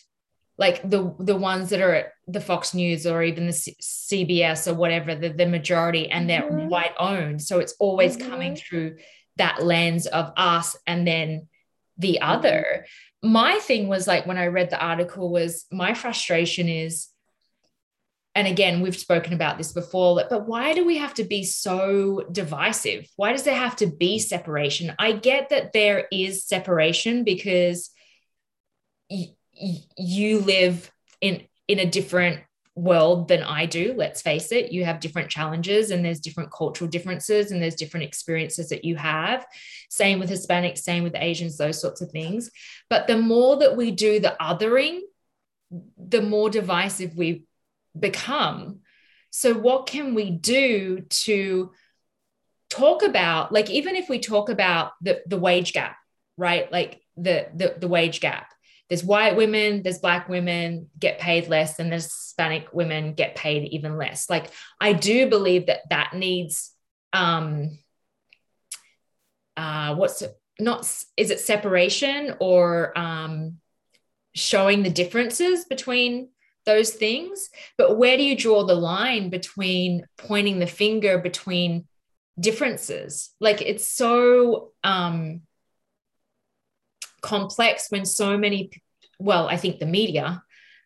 like 0.58 0.81
the 0.89 1.13
the 1.19 1.36
ones 1.36 1.69
that 1.69 1.81
are 1.81 1.93
at 1.96 2.13
the 2.27 2.41
fox 2.41 2.74
news 2.74 3.05
or 3.05 3.22
even 3.24 3.48
the 3.48 3.53
C- 3.53 3.75
cbs 3.81 4.67
or 4.69 4.74
whatever 4.75 5.13
the, 5.15 5.29
the 5.29 5.46
majority 5.46 6.10
and 6.10 6.29
they're 6.29 6.50
Mhm. 6.50 6.69
white 6.69 6.96
owned 7.00 7.41
so 7.41 7.60
it's 7.60 7.75
always 7.79 8.15
coming 8.17 8.53
Mhm. 8.53 8.60
through 8.60 8.98
that 9.38 9.63
lens 9.63 10.08
of 10.08 10.31
us 10.38 10.75
and 10.88 11.05
then 11.08 11.48
the 11.98 12.19
Mm-hmm. 12.22 12.31
other 12.31 12.86
my 13.21 13.59
thing 13.59 13.88
was 13.88 14.07
like 14.07 14.25
when 14.25 14.38
i 14.38 14.47
read 14.47 14.69
the 14.69 14.79
article 14.83 15.31
was 15.31 15.65
my 15.71 15.93
frustration 15.93 16.67
is 16.69 17.09
and 18.35 18.47
again 18.47 18.81
we've 18.81 18.97
spoken 18.97 19.33
about 19.33 19.57
this 19.57 19.73
before 19.73 20.23
but 20.29 20.47
why 20.47 20.73
do 20.73 20.85
we 20.85 20.97
have 20.97 21.13
to 21.15 21.23
be 21.23 21.43
so 21.43 22.23
divisive? 22.31 23.07
Why 23.15 23.31
does 23.31 23.43
there 23.43 23.55
have 23.55 23.75
to 23.77 23.88
be 23.88 24.19
separation? 24.19 24.93
I 24.97 25.13
get 25.13 25.49
that 25.49 25.73
there 25.73 26.07
is 26.11 26.45
separation 26.45 27.23
because 27.23 27.89
y- 29.09 29.33
y- 29.59 29.83
you 29.97 30.39
live 30.39 30.91
in 31.21 31.43
in 31.67 31.79
a 31.79 31.85
different 31.85 32.41
world 32.79 33.27
than 33.27 33.43
i 33.43 33.65
do 33.65 33.93
let's 33.98 34.21
face 34.21 34.51
it 34.51 34.71
you 34.71 34.86
have 34.86 35.00
different 35.00 35.29
challenges 35.29 35.91
and 35.91 36.03
there's 36.03 36.19
different 36.19 36.51
cultural 36.51 36.89
differences 36.89 37.51
and 37.51 37.62
there's 37.62 37.75
different 37.75 38.05
experiences 38.05 38.69
that 38.69 38.86
you 38.86 38.95
have 38.95 39.45
same 39.89 40.19
with 40.19 40.29
hispanics 40.29 40.79
same 40.79 41.03
with 41.03 41.15
asians 41.15 41.57
those 41.57 41.79
sorts 41.79 42.01
of 42.01 42.09
things 42.12 42.50
but 42.89 43.07
the 43.07 43.17
more 43.17 43.57
that 43.57 43.75
we 43.75 43.91
do 43.91 44.19
the 44.19 44.36
othering 44.39 45.00
the 45.98 46.21
more 46.21 46.50
divisive 46.50 47.15
we 47.15 47.43
become. 47.98 48.79
So, 49.31 49.53
what 49.53 49.86
can 49.86 50.15
we 50.15 50.31
do 50.31 51.01
to 51.01 51.71
talk 52.69 53.03
about, 53.03 53.51
like, 53.51 53.69
even 53.69 53.95
if 53.95 54.09
we 54.09 54.19
talk 54.19 54.50
about 54.50 54.91
the, 55.01 55.21
the 55.27 55.38
wage 55.38 55.74
gap, 55.74 55.98
right? 56.38 56.71
Like 56.71 57.01
the, 57.17 57.48
the, 57.53 57.75
the 57.79 57.88
wage 57.88 58.19
gap. 58.19 58.51
There's 58.89 59.03
white 59.03 59.36
women, 59.36 59.84
there's 59.84 60.00
black 60.00 60.27
women 60.27 60.89
get 60.98 61.19
paid 61.19 61.48
less, 61.48 61.79
and 61.79 61.91
there's 61.91 62.05
Hispanic 62.05 62.74
women 62.74 63.13
get 63.13 63.36
paid 63.36 63.69
even 63.72 63.98
less. 63.98 64.29
Like, 64.29 64.51
I 64.81 64.93
do 64.93 65.29
believe 65.29 65.67
that 65.67 65.81
that 65.89 66.13
needs, 66.13 66.74
um, 67.13 67.77
uh, 69.55 69.96
what's 69.96 70.24
not, 70.60 70.81
is 71.15 71.29
it 71.29 71.39
separation 71.39 72.36
or 72.39 72.98
um, 72.98 73.58
showing 74.34 74.84
the 74.84 74.89
differences 74.89 75.65
between 75.65 76.29
those 76.65 76.91
things 76.91 77.50
but 77.77 77.98
where 77.98 78.15
do 78.15 78.24
you 78.24 78.36
draw 78.36 78.63
the 78.63 78.75
line 78.75 79.29
between 79.29 80.05
pointing 80.17 80.60
the 80.60 80.67
finger 80.67 81.17
between 81.17 81.88
differences 82.39 83.31
like 83.39 83.62
it's 83.62 83.88
so 83.88 84.72
um 84.84 85.41
complex 87.21 87.88
when 87.89 88.05
so 88.05 88.38
many 88.38 88.71
well 89.19 89.47
i 89.47 89.57
think 89.57 89.79
the 89.79 89.85
media 89.85 90.41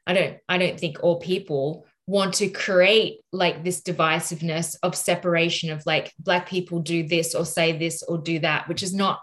i 0.07 0.13
don't 0.13 0.37
i 0.49 0.57
don't 0.57 0.79
think 0.79 0.97
all 1.01 1.19
people 1.19 1.85
want 2.05 2.33
to 2.33 2.49
create 2.49 3.19
like 3.31 3.63
this 3.63 3.81
divisiveness 3.81 4.75
of 4.83 4.95
separation 4.95 5.71
of 5.71 5.85
like 5.85 6.13
black 6.19 6.49
people 6.49 6.79
do 6.79 7.07
this 7.07 7.33
or 7.33 7.45
say 7.45 7.77
this 7.77 8.03
or 8.03 8.17
do 8.17 8.39
that 8.39 8.67
which 8.67 8.83
is 8.83 8.93
not 8.93 9.19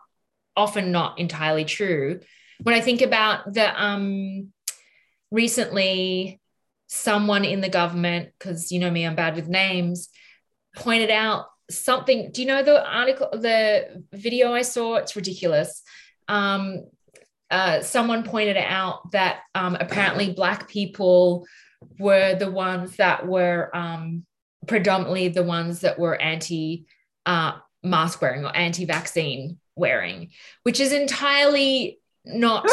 often 0.56 0.92
not 0.92 1.18
entirely 1.18 1.64
true. 1.64 2.20
When 2.62 2.74
i 2.74 2.80
think 2.80 3.02
about 3.02 3.52
the 3.52 3.82
um 3.82 4.52
recently 5.30 6.40
someone 6.88 7.44
in 7.44 7.60
the 7.60 7.68
government 7.68 8.30
because 8.38 8.72
you 8.72 8.80
know 8.80 8.90
me 8.90 9.06
i'm 9.06 9.14
bad 9.14 9.36
with 9.36 9.48
names 9.48 10.08
pointed 10.74 11.10
out 11.10 11.46
something. 11.70 12.32
Do 12.32 12.42
you 12.42 12.48
know 12.48 12.62
the 12.62 12.84
article 12.84 13.28
the 13.32 14.04
video 14.12 14.52
i 14.52 14.62
saw? 14.62 14.96
It's 14.96 15.16
ridiculous. 15.16 15.82
Um 16.28 16.84
uh, 17.50 17.80
someone 17.80 18.22
pointed 18.22 18.56
out 18.56 19.10
that 19.12 19.40
um, 19.54 19.76
apparently 19.80 20.32
black 20.32 20.68
people 20.68 21.46
were 21.98 22.34
the 22.34 22.50
ones 22.50 22.96
that 22.96 23.26
were 23.26 23.70
um, 23.74 24.24
predominantly 24.66 25.28
the 25.28 25.42
ones 25.42 25.80
that 25.80 25.98
were 25.98 26.20
anti 26.20 26.86
uh, 27.26 27.52
mask 27.82 28.22
wearing 28.22 28.44
or 28.44 28.54
anti 28.54 28.84
vaccine 28.84 29.58
wearing, 29.74 30.30
which 30.62 30.80
is 30.80 30.92
entirely 30.92 31.98
not 32.24 32.68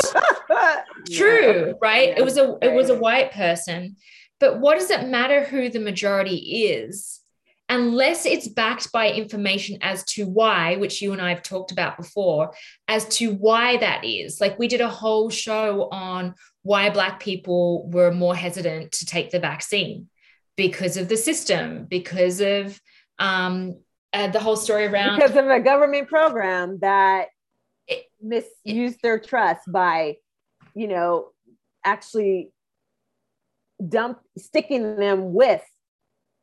true, 1.11 1.75
right? 1.81 2.09
Yeah, 2.09 2.19
It 2.19 2.23
was 2.25 2.37
a 2.37 2.57
it 2.61 2.73
was 2.73 2.89
a 2.89 2.97
white 2.97 3.31
person, 3.31 3.95
But 4.39 4.59
what 4.59 4.77
does 4.79 4.91
it 4.91 5.07
matter 5.07 5.43
who 5.43 5.69
the 5.69 5.79
majority 5.79 6.65
is? 6.65 7.21
Unless 7.69 8.25
it's 8.25 8.47
backed 8.47 8.91
by 8.93 9.11
information 9.11 9.77
as 9.81 10.03
to 10.05 10.25
why, 10.25 10.77
which 10.77 11.01
you 11.01 11.11
and 11.11 11.21
I 11.21 11.29
have 11.29 11.43
talked 11.43 11.71
about 11.71 11.97
before, 11.97 12.53
as 12.87 13.05
to 13.17 13.33
why 13.33 13.77
that 13.77 14.05
is. 14.05 14.39
Like 14.39 14.57
we 14.57 14.69
did 14.69 14.79
a 14.79 14.87
whole 14.87 15.29
show 15.29 15.89
on 15.91 16.35
why 16.63 16.89
Black 16.89 17.19
people 17.19 17.89
were 17.89 18.11
more 18.11 18.35
hesitant 18.35 18.93
to 18.93 19.05
take 19.05 19.31
the 19.31 19.39
vaccine 19.39 20.07
because 20.55 20.97
of 20.97 21.09
the 21.09 21.17
system, 21.17 21.85
because 21.89 22.39
of 22.41 22.79
um, 23.19 23.77
uh, 24.13 24.27
the 24.27 24.39
whole 24.39 24.55
story 24.55 24.85
around 24.85 25.19
because 25.19 25.35
of 25.35 25.47
a 25.47 25.59
government 25.59 26.07
program 26.07 26.79
that 26.79 27.27
it, 27.87 28.05
misused 28.21 28.95
it, 28.95 29.01
their 29.01 29.19
trust 29.19 29.61
by, 29.71 30.15
you 30.73 30.87
know, 30.87 31.29
actually 31.83 32.51
dump 33.87 34.19
sticking 34.37 34.97
them 34.97 35.33
with 35.33 35.63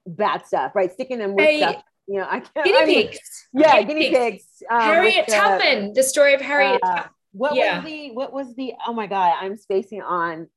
bad 0.07 0.47
stuff, 0.47 0.73
right? 0.75 0.93
Sticking 0.93 1.19
them 1.19 1.35
with 1.35 1.45
hey, 1.45 1.59
stuff. 1.59 1.83
You 2.07 2.19
know, 2.19 2.27
I 2.29 2.41
can't. 2.41 2.65
Guinea 2.65 2.79
I 2.79 2.85
mean, 2.85 3.09
pigs. 3.09 3.47
Yeah, 3.53 3.83
guinea, 3.83 4.11
pigs. 4.11 4.19
pigs. 4.19 4.63
Um, 4.71 4.81
Harriet 4.81 5.29
Tubman. 5.29 5.93
The 5.95 6.03
story 6.03 6.35
of 6.35 6.41
Harriet. 6.41 6.81
Uh, 6.83 7.05
what 7.33 7.55
yeah. 7.55 7.79
was 7.79 7.85
the? 7.87 8.11
What 8.13 8.33
was 8.33 8.55
the? 8.55 8.75
Oh 8.87 8.93
my 8.93 9.07
God, 9.07 9.35
I'm 9.41 9.57
spacing 9.57 10.03
on 10.03 10.49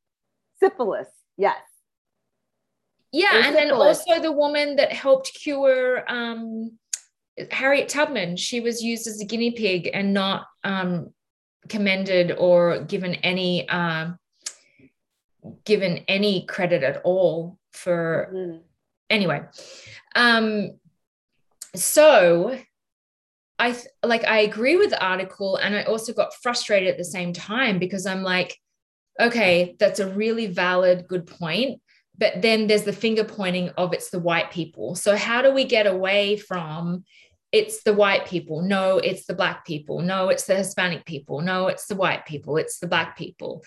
syphilis. 0.59 1.07
Yes. 1.37 1.55
Yeah, 3.13 3.29
and 3.33 3.55
syphilis. 3.55 4.03
then 4.03 4.15
also 4.15 4.21
the 4.21 4.31
woman 4.31 4.75
that 4.75 4.91
helped 4.91 5.33
cure 5.33 6.03
um, 6.11 6.77
Harriet 7.51 7.89
Tubman. 7.89 8.35
She 8.35 8.59
was 8.59 8.83
used 8.83 9.07
as 9.07 9.21
a 9.21 9.25
guinea 9.25 9.51
pig 9.51 9.89
and 9.93 10.13
not 10.13 10.47
um, 10.63 11.13
commended 11.69 12.33
or 12.37 12.83
given 12.83 13.15
any 13.15 13.67
um, 13.69 14.19
given 15.65 15.99
any 16.07 16.45
credit 16.45 16.83
at 16.83 17.01
all 17.03 17.57
for 17.71 18.29
mm-hmm. 18.33 18.57
Anyway 19.09 19.41
um 20.15 20.71
so 21.75 22.57
i 23.59 23.71
th- 23.71 23.87
like 24.03 24.25
i 24.25 24.39
agree 24.39 24.75
with 24.75 24.89
the 24.89 25.03
article 25.03 25.57
and 25.57 25.75
i 25.75 25.83
also 25.83 26.13
got 26.13 26.33
frustrated 26.35 26.89
at 26.89 26.97
the 26.97 27.05
same 27.05 27.33
time 27.33 27.79
because 27.79 28.05
i'm 28.05 28.23
like 28.23 28.57
okay 29.19 29.75
that's 29.79 29.99
a 29.99 30.13
really 30.13 30.47
valid 30.47 31.07
good 31.07 31.25
point 31.27 31.81
but 32.17 32.41
then 32.41 32.67
there's 32.67 32.83
the 32.83 32.93
finger 32.93 33.23
pointing 33.23 33.69
of 33.77 33.93
it's 33.93 34.09
the 34.09 34.19
white 34.19 34.51
people. 34.51 34.95
So 34.95 35.15
how 35.15 35.41
do 35.41 35.53
we 35.53 35.65
get 35.65 35.85
away 35.85 36.37
from 36.37 37.05
it's 37.51 37.83
the 37.83 37.93
white 37.93 38.25
people? 38.25 38.61
No 38.61 38.97
it's 38.97 39.25
the 39.25 39.35
black 39.35 39.65
people. 39.65 40.01
No 40.01 40.29
it's 40.29 40.45
the 40.45 40.55
hispanic 40.55 41.05
people. 41.05 41.41
No 41.41 41.67
it's 41.67 41.85
the 41.85 41.95
white 41.95 42.25
people. 42.25 42.57
It's 42.57 42.79
the 42.79 42.87
black 42.87 43.17
people. 43.17 43.63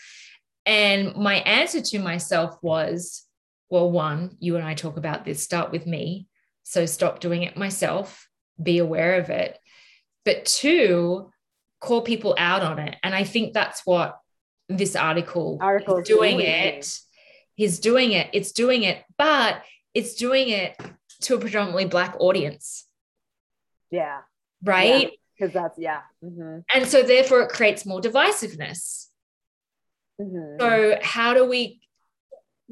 And 0.67 1.15
my 1.17 1.37
answer 1.37 1.81
to 1.81 1.99
myself 1.99 2.57
was, 2.63 3.25
well, 3.71 3.91
one, 3.91 4.37
you 4.41 4.57
and 4.57 4.65
I 4.65 4.75
talk 4.75 4.97
about 4.97 5.25
this, 5.25 5.43
start 5.43 5.71
with 5.71 5.87
me. 5.87 6.27
So 6.65 6.87
stop 6.87 7.21
doing 7.21 7.45
it 7.45 7.57
myself, 7.57 8.29
be 8.63 8.79
aware 8.79 9.19
of 9.19 9.31
it. 9.31 9.59
But 10.25 10.45
two, 10.45 11.31
call 11.81 12.03
people 12.03 12.35
out 12.37 12.63
on 12.63 12.79
it. 12.79 12.97
And 13.03 13.15
I 13.15 13.25
think 13.25 13.55
that's 13.55 13.87
what 13.87 14.19
this 14.69 14.95
article, 14.97 15.59
article 15.61 15.99
is 15.99 16.09
doing, 16.09 16.39
doing 16.39 16.47
it. 16.47 16.99
He's 17.55 17.79
doing 17.79 18.13
it. 18.13 18.29
It's 18.33 18.53
doing 18.53 18.83
it, 18.83 19.05
but 19.17 19.63
it's 19.95 20.15
doing 20.15 20.51
it 20.51 20.77
to 21.23 21.37
a 21.37 21.39
predominantly 21.39 21.87
black 21.87 22.17
audience. 22.19 22.87
Yeah. 23.91 24.21
Right. 24.63 25.13
Because 25.39 25.55
yeah, 25.55 25.63
that's 25.63 25.79
yeah. 25.79 26.01
Mm-hmm. 26.25 26.59
And 26.75 26.87
so 26.87 27.03
therefore 27.03 27.43
it 27.43 27.51
creates 27.51 27.87
more 27.87 28.01
divisiveness. 28.01 29.07
Mm-hmm. 30.21 30.61
So 30.61 30.99
how 31.03 31.35
do 31.35 31.47
we 31.47 31.81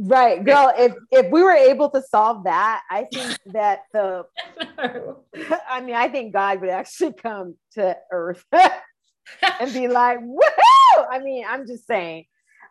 Right, 0.01 0.45
girl. 0.45 0.73
If 0.79 0.95
if 1.11 1.31
we 1.33 1.43
were 1.43 1.53
able 1.53 1.91
to 1.91 2.03
solve 2.03 2.45
that, 2.45 2.83
I 2.89 3.07
think 3.13 3.37
that 3.47 3.81
the 3.93 4.27
I 5.69 5.81
mean, 5.81 5.97
I 5.97 6.09
think 6.09 6.33
God 6.33 6.61
would 6.61 6.71
actually 6.71 7.15
come 7.15 7.57
to 7.73 7.97
earth 8.13 8.45
and 8.53 9.73
be 9.73 9.89
like, 9.89 10.21
woohoo! 10.21 11.07
I 11.11 11.19
mean, 11.19 11.45
I'm 11.49 11.67
just 11.67 11.87
saying, 11.87 12.27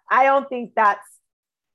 I 0.10 0.24
don't 0.24 0.48
think 0.48 0.72
that's 0.76 1.06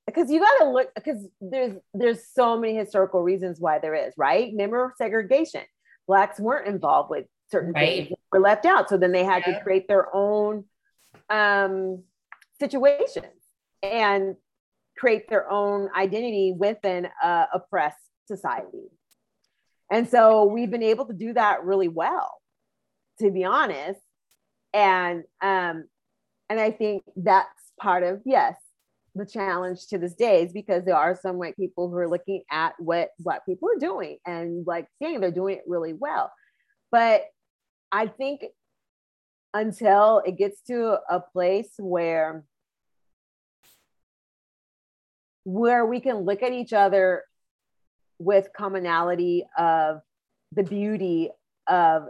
because 0.07 0.31
you 0.31 0.39
got 0.39 0.57
to 0.63 0.69
look 0.71 0.93
because 0.95 1.23
there's 1.39 1.75
there's 1.93 2.27
so 2.33 2.59
many 2.59 2.75
historical 2.75 3.21
reasons 3.21 3.59
why 3.59 3.77
there 3.77 3.93
is, 3.93 4.13
right? 4.17 4.49
Remember 4.51 4.93
segregation. 4.97 5.61
Blacks 6.07 6.39
weren't 6.39 6.67
involved 6.67 7.11
with 7.11 7.25
certain 7.51 7.73
right. 7.73 8.07
things, 8.07 8.19
were 8.31 8.39
left 8.39 8.65
out. 8.65 8.89
So 8.89 8.97
then 8.97 9.11
they 9.11 9.23
had 9.23 9.43
yeah. 9.45 9.59
to 9.59 9.63
create 9.63 9.87
their 9.87 10.13
own 10.15 10.65
um 11.29 12.03
situations 12.59 13.27
and 13.83 14.35
create 14.97 15.29
their 15.29 15.49
own 15.49 15.89
identity 15.95 16.53
within 16.57 17.07
a 17.23 17.45
oppressed 17.53 17.97
society. 18.25 18.89
And 19.91 20.09
so 20.09 20.45
we've 20.45 20.71
been 20.71 20.83
able 20.83 21.05
to 21.05 21.13
do 21.13 21.33
that 21.33 21.63
really 21.63 21.87
well, 21.87 22.39
to 23.19 23.31
be 23.31 23.43
honest. 23.43 23.99
And 24.73 25.23
um, 25.41 25.85
and 26.49 26.59
I 26.59 26.71
think 26.71 27.03
that's 27.15 27.47
part 27.79 28.03
of 28.03 28.21
yes, 28.25 28.55
the 29.15 29.25
challenge 29.25 29.87
to 29.87 29.97
this 29.97 30.13
day 30.13 30.43
is 30.43 30.51
because 30.51 30.83
there 30.83 30.95
are 30.95 31.17
some 31.21 31.37
white 31.37 31.55
people 31.55 31.89
who 31.89 31.97
are 31.97 32.09
looking 32.09 32.43
at 32.51 32.73
what 32.79 33.09
black 33.19 33.45
people 33.45 33.69
are 33.69 33.79
doing 33.79 34.17
and 34.25 34.65
like 34.65 34.87
saying 35.01 35.19
they're 35.19 35.31
doing 35.31 35.57
it 35.57 35.63
really 35.67 35.93
well. 35.93 36.31
But 36.91 37.25
I 37.91 38.07
think 38.07 38.41
until 39.53 40.23
it 40.25 40.37
gets 40.37 40.61
to 40.63 40.97
a 41.09 41.19
place 41.19 41.69
where 41.77 42.43
where 45.43 45.85
we 45.85 45.99
can 45.99 46.19
look 46.19 46.41
at 46.41 46.51
each 46.51 46.73
other 46.73 47.23
with 48.19 48.49
commonality 48.55 49.45
of 49.57 50.01
the 50.51 50.63
beauty 50.63 51.29
of 51.67 52.07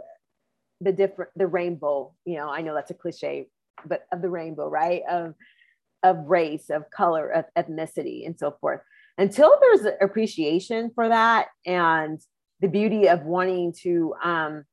the 0.80 0.92
different 0.92 1.30
the 1.36 1.46
rainbow. 1.46 2.12
You 2.24 2.36
know 2.36 2.50
i 2.50 2.60
know 2.60 2.74
that's 2.74 2.90
a 2.90 2.94
cliche 2.94 3.48
but 3.86 4.06
of 4.12 4.22
the 4.22 4.28
rainbow 4.28 4.68
right? 4.68 5.02
Of 5.08 5.34
of 6.02 6.26
race 6.26 6.70
of 6.70 6.90
color 6.90 7.28
of 7.28 7.46
ethnicity 7.56 8.26
and 8.26 8.38
so 8.38 8.56
forth. 8.60 8.80
Until 9.16 9.56
there's 9.60 9.86
appreciation 10.00 10.90
for 10.94 11.08
that 11.08 11.48
and 11.64 12.20
the 12.60 12.68
beauty 12.68 13.08
of 13.08 13.22
wanting 13.24 13.72
to 13.82 14.14
um 14.22 14.64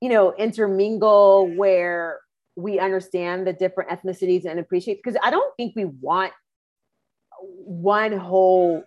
you 0.00 0.08
know 0.08 0.34
intermingle 0.34 1.48
where 1.56 2.20
we 2.56 2.78
understand 2.78 3.46
the 3.46 3.52
different 3.52 3.90
ethnicities 3.90 4.44
and 4.44 4.58
appreciate 4.58 5.00
because 5.02 5.18
i 5.22 5.30
don't 5.30 5.54
think 5.56 5.74
we 5.76 5.84
want 5.84 6.32
one 7.40 8.12
whole 8.12 8.82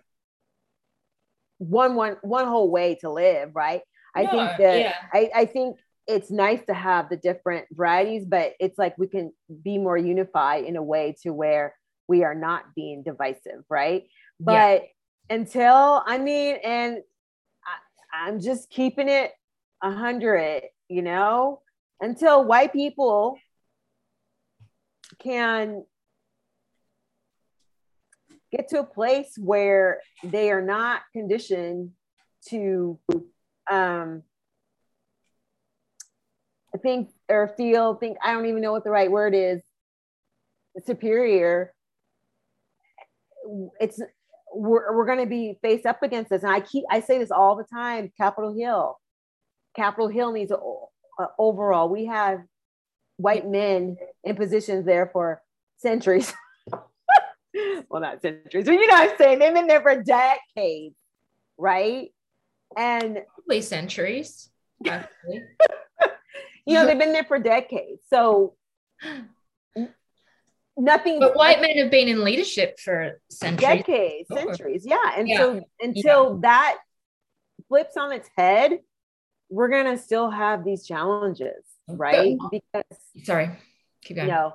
one 1.58 1.94
one 1.94 2.16
one 2.22 2.46
whole 2.46 2.70
way 2.70 2.96
to 2.96 3.10
live 3.10 3.50
right 3.54 3.82
i 4.14 4.26
think 4.26 4.50
that 4.58 4.80
yeah. 4.80 4.94
I, 5.12 5.30
I 5.34 5.44
think 5.44 5.78
it's 6.08 6.30
nice 6.30 6.60
to 6.66 6.74
have 6.74 7.08
the 7.08 7.16
different 7.16 7.66
varieties 7.70 8.24
but 8.26 8.54
it's 8.58 8.78
like 8.78 8.98
we 8.98 9.06
can 9.06 9.32
be 9.62 9.78
more 9.78 9.96
unified 9.96 10.64
in 10.64 10.76
a 10.76 10.82
way 10.82 11.14
to 11.22 11.32
where 11.32 11.74
we 12.08 12.24
are 12.24 12.34
not 12.34 12.74
being 12.74 13.02
divisive 13.02 13.64
right 13.70 14.04
but 14.40 14.82
yeah. 14.82 15.36
until 15.36 16.02
i 16.06 16.18
mean 16.18 16.56
and 16.64 16.98
I, 17.64 18.26
i'm 18.26 18.40
just 18.40 18.68
keeping 18.70 19.08
it 19.08 19.30
a 19.82 19.92
hundred 19.92 20.62
you 20.88 21.02
know 21.02 21.60
until 22.00 22.44
white 22.44 22.72
people 22.72 23.38
can 25.20 25.84
get 28.54 28.68
to 28.68 28.80
a 28.80 28.84
place 28.84 29.34
where 29.38 30.00
they 30.22 30.50
are 30.50 30.62
not 30.62 31.02
conditioned 31.12 31.90
to 32.48 32.98
um 33.70 34.22
think 36.82 37.10
or 37.28 37.54
feel 37.56 37.94
think 37.94 38.18
I 38.22 38.32
don't 38.32 38.46
even 38.46 38.62
know 38.62 38.72
what 38.72 38.84
the 38.84 38.90
right 38.90 39.10
word 39.10 39.34
is 39.34 39.62
superior. 40.84 41.72
It's 43.80 44.00
we're, 44.54 44.94
we're 44.96 45.06
going 45.06 45.18
to 45.18 45.26
be 45.26 45.58
faced 45.62 45.86
up 45.86 46.02
against 46.02 46.30
this. 46.30 46.42
And 46.42 46.52
I 46.52 46.60
keep 46.60 46.84
I 46.90 47.00
say 47.00 47.18
this 47.18 47.30
all 47.30 47.56
the 47.56 47.64
time 47.64 48.12
Capitol 48.16 48.54
Hill. 48.54 48.98
Capitol 49.74 50.08
Hill 50.08 50.32
needs 50.32 50.50
a, 50.50 50.56
a 51.22 51.28
overall. 51.38 51.88
We 51.88 52.06
have 52.06 52.40
white 53.16 53.46
men 53.48 53.96
in 54.24 54.36
positions 54.36 54.84
there 54.84 55.08
for 55.12 55.42
centuries 55.78 56.32
well, 57.88 58.00
not 58.00 58.22
centuries, 58.22 58.64
but 58.64 58.72
you 58.72 58.86
know 58.86 58.94
what 58.94 59.10
I'm 59.10 59.18
saying? 59.18 59.38
They've 59.38 59.54
been 59.54 59.66
there 59.66 59.82
for 59.82 60.02
decades, 60.02 60.94
right? 61.58 62.08
And 62.76 63.18
probably 63.34 63.60
centuries, 63.60 64.50
you 64.84 65.00
know, 66.66 66.86
they've 66.86 66.98
been 66.98 67.12
there 67.12 67.24
for 67.24 67.38
decades. 67.38 68.02
So 68.08 68.54
nothing. 70.76 71.20
But 71.20 71.36
white 71.36 71.60
men 71.60 71.76
have 71.78 71.90
been 71.90 72.08
in 72.08 72.24
leadership 72.24 72.78
for 72.80 73.20
centuries. 73.30 73.78
Decades, 73.78 74.28
centuries, 74.32 74.86
yeah. 74.86 75.12
And 75.16 75.28
yeah. 75.28 75.38
so 75.38 75.62
until 75.80 76.34
yeah. 76.34 76.38
that 76.42 76.78
flips 77.68 77.96
on 77.96 78.12
its 78.12 78.28
head, 78.36 78.78
we're 79.50 79.68
gonna 79.68 79.98
still 79.98 80.30
have 80.30 80.64
these 80.64 80.86
challenges, 80.86 81.64
right? 81.88 82.36
Because 82.50 82.84
sorry, 83.24 83.50
keep 84.02 84.16
going. 84.16 84.28
You 84.28 84.34
know, 84.34 84.54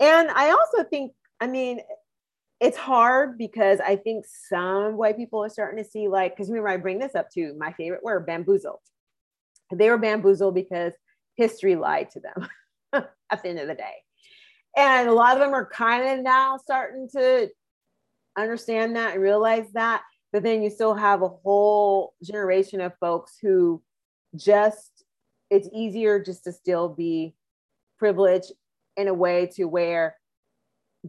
and 0.00 0.30
I 0.30 0.50
also 0.50 0.84
think, 0.84 1.12
I 1.40 1.48
mean, 1.48 1.80
it's 2.60 2.76
hard 2.76 3.38
because 3.38 3.80
I 3.80 3.96
think 3.96 4.24
some 4.26 4.96
white 4.96 5.16
people 5.16 5.44
are 5.44 5.48
starting 5.48 5.82
to 5.82 5.88
see 5.88 6.08
like 6.08 6.34
because 6.34 6.48
remember 6.48 6.68
I 6.68 6.76
bring 6.76 6.98
this 6.98 7.14
up 7.14 7.30
too. 7.30 7.54
My 7.58 7.72
favorite 7.72 8.02
word, 8.02 8.26
bamboozled. 8.26 8.80
They 9.72 9.90
were 9.90 9.98
bamboozled 9.98 10.54
because 10.54 10.92
history 11.36 11.76
lied 11.76 12.10
to 12.10 12.20
them 12.20 12.48
at 13.30 13.42
the 13.42 13.48
end 13.48 13.60
of 13.60 13.68
the 13.68 13.74
day. 13.74 13.94
And 14.76 15.08
a 15.08 15.12
lot 15.12 15.34
of 15.34 15.40
them 15.40 15.54
are 15.54 15.66
kind 15.66 16.18
of 16.18 16.24
now 16.24 16.56
starting 16.56 17.08
to 17.12 17.48
understand 18.36 18.96
that 18.96 19.14
and 19.14 19.22
realize 19.22 19.70
that. 19.74 20.02
But 20.32 20.42
then 20.42 20.62
you 20.62 20.70
still 20.70 20.94
have 20.94 21.22
a 21.22 21.28
whole 21.28 22.14
generation 22.22 22.80
of 22.80 22.92
folks 23.00 23.38
who 23.40 23.82
just, 24.36 25.04
it's 25.50 25.68
easier 25.72 26.22
just 26.22 26.44
to 26.44 26.52
still 26.52 26.88
be 26.88 27.34
privileged 27.98 28.52
in 28.96 29.08
a 29.08 29.14
way 29.14 29.50
to 29.54 29.64
where, 29.64 30.16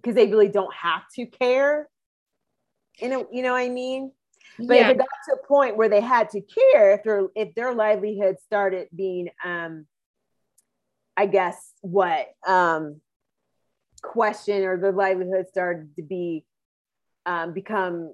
because 0.01 0.15
they 0.15 0.27
really 0.27 0.47
don't 0.47 0.73
have 0.73 1.03
to 1.15 1.25
care. 1.25 1.89
In 2.99 3.13
a, 3.13 3.23
you 3.31 3.43
know 3.43 3.53
what 3.53 3.59
I 3.59 3.69
mean? 3.69 4.11
But 4.57 4.75
yeah. 4.75 4.89
if 4.89 4.95
it 4.95 4.97
got 4.97 5.07
to 5.27 5.33
a 5.33 5.47
point 5.47 5.77
where 5.77 5.89
they 5.89 6.01
had 6.01 6.29
to 6.31 6.41
care, 6.41 6.93
if 6.93 7.03
their 7.03 7.27
if 7.35 7.55
their 7.55 7.73
livelihood 7.73 8.37
started 8.45 8.87
being, 8.95 9.29
um, 9.43 9.85
I 11.15 11.25
guess 11.25 11.73
what 11.81 12.27
um, 12.47 13.01
question 14.01 14.63
or 14.63 14.77
their 14.77 14.91
livelihood 14.91 15.47
started 15.49 15.95
to 15.95 16.03
be 16.03 16.45
um, 17.25 17.53
become 17.53 18.13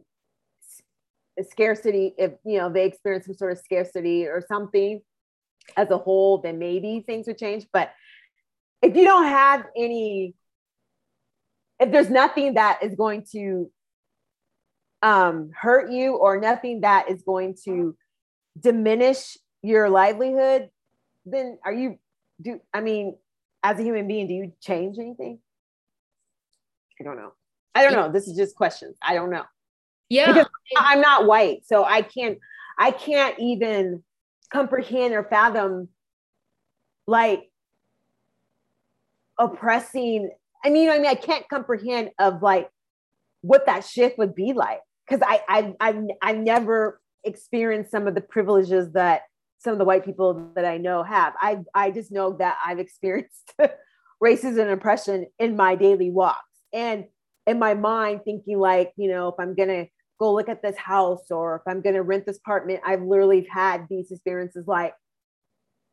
a 1.37 1.43
scarcity 1.43 2.13
if 2.17 2.31
you 2.45 2.57
know 2.57 2.69
they 2.69 2.85
experience 2.85 3.25
some 3.25 3.35
sort 3.35 3.51
of 3.51 3.57
scarcity 3.59 4.25
or 4.25 4.43
something 4.47 5.01
as 5.75 5.89
a 5.91 5.97
whole 5.97 6.37
then 6.37 6.59
maybe 6.59 7.03
things 7.05 7.27
would 7.27 7.37
change 7.37 7.65
but 7.73 7.91
if 8.81 8.95
you 8.95 9.03
don't 9.03 9.25
have 9.25 9.65
any 9.75 10.33
if 11.79 11.91
there's 11.91 12.09
nothing 12.09 12.55
that 12.55 12.79
is 12.81 12.95
going 12.95 13.25
to 13.31 13.69
um, 15.01 15.51
hurt 15.53 15.91
you 15.91 16.15
or 16.15 16.39
nothing 16.39 16.81
that 16.81 17.09
is 17.09 17.21
going 17.21 17.55
to 17.65 17.95
diminish 18.59 19.37
your 19.61 19.89
livelihood 19.89 20.69
then 21.25 21.57
are 21.65 21.73
you 21.73 21.97
do 22.41 22.59
i 22.73 22.79
mean 22.79 23.15
as 23.63 23.79
a 23.79 23.83
human 23.83 24.07
being 24.07 24.27
do 24.27 24.33
you 24.33 24.53
change 24.61 24.97
anything 24.97 25.39
I 26.99 27.03
don't 27.03 27.17
know. 27.17 27.33
I 27.73 27.83
don't 27.83 27.93
know. 27.93 28.11
This 28.11 28.27
is 28.27 28.37
just 28.37 28.55
questions. 28.55 28.97
I 29.01 29.13
don't 29.13 29.29
know. 29.29 29.43
Yeah. 30.09 30.31
Because 30.31 30.47
I'm 30.77 31.01
not 31.01 31.25
white. 31.25 31.65
So 31.65 31.83
I 31.83 32.01
can't 32.01 32.37
I 32.77 32.91
can't 32.91 33.37
even 33.39 34.03
comprehend 34.51 35.13
or 35.13 35.23
fathom 35.23 35.89
like 37.07 37.51
oppressing. 39.37 40.31
I 40.65 40.69
mean, 40.69 40.83
you 40.83 40.89
know, 40.89 40.95
I 40.95 40.97
mean, 40.97 41.07
I 41.07 41.15
can't 41.15 41.47
comprehend 41.47 42.09
of 42.19 42.41
like 42.41 42.69
what 43.41 43.67
that 43.67 43.85
shift 43.85 44.17
would 44.17 44.35
be 44.35 44.53
like. 44.53 44.79
Cause 45.07 45.19
I 45.23 45.41
I 45.47 45.75
I've 45.79 46.03
I've 46.21 46.37
never 46.37 46.99
experienced 47.23 47.91
some 47.91 48.07
of 48.07 48.15
the 48.15 48.21
privileges 48.21 48.91
that 48.93 49.21
some 49.59 49.73
of 49.73 49.79
the 49.79 49.85
white 49.85 50.03
people 50.03 50.51
that 50.55 50.65
I 50.65 50.77
know 50.77 51.03
have. 51.03 51.33
I 51.39 51.59
I 51.75 51.91
just 51.91 52.11
know 52.11 52.35
that 52.39 52.57
I've 52.65 52.79
experienced 52.79 53.53
racism 54.23 54.61
and 54.61 54.71
oppression 54.71 55.27
in 55.39 55.55
my 55.55 55.75
daily 55.75 56.09
walk 56.09 56.41
and 56.73 57.05
in 57.47 57.59
my 57.59 57.73
mind 57.73 58.21
thinking 58.23 58.57
like 58.57 58.91
you 58.95 59.09
know 59.09 59.27
if 59.27 59.35
i'm 59.39 59.55
gonna 59.55 59.85
go 60.19 60.33
look 60.33 60.49
at 60.49 60.61
this 60.61 60.77
house 60.77 61.29
or 61.29 61.57
if 61.57 61.61
i'm 61.67 61.81
gonna 61.81 62.01
rent 62.01 62.25
this 62.25 62.37
apartment 62.37 62.79
i've 62.85 63.01
literally 63.01 63.47
had 63.51 63.85
these 63.89 64.11
experiences 64.11 64.65
like 64.67 64.93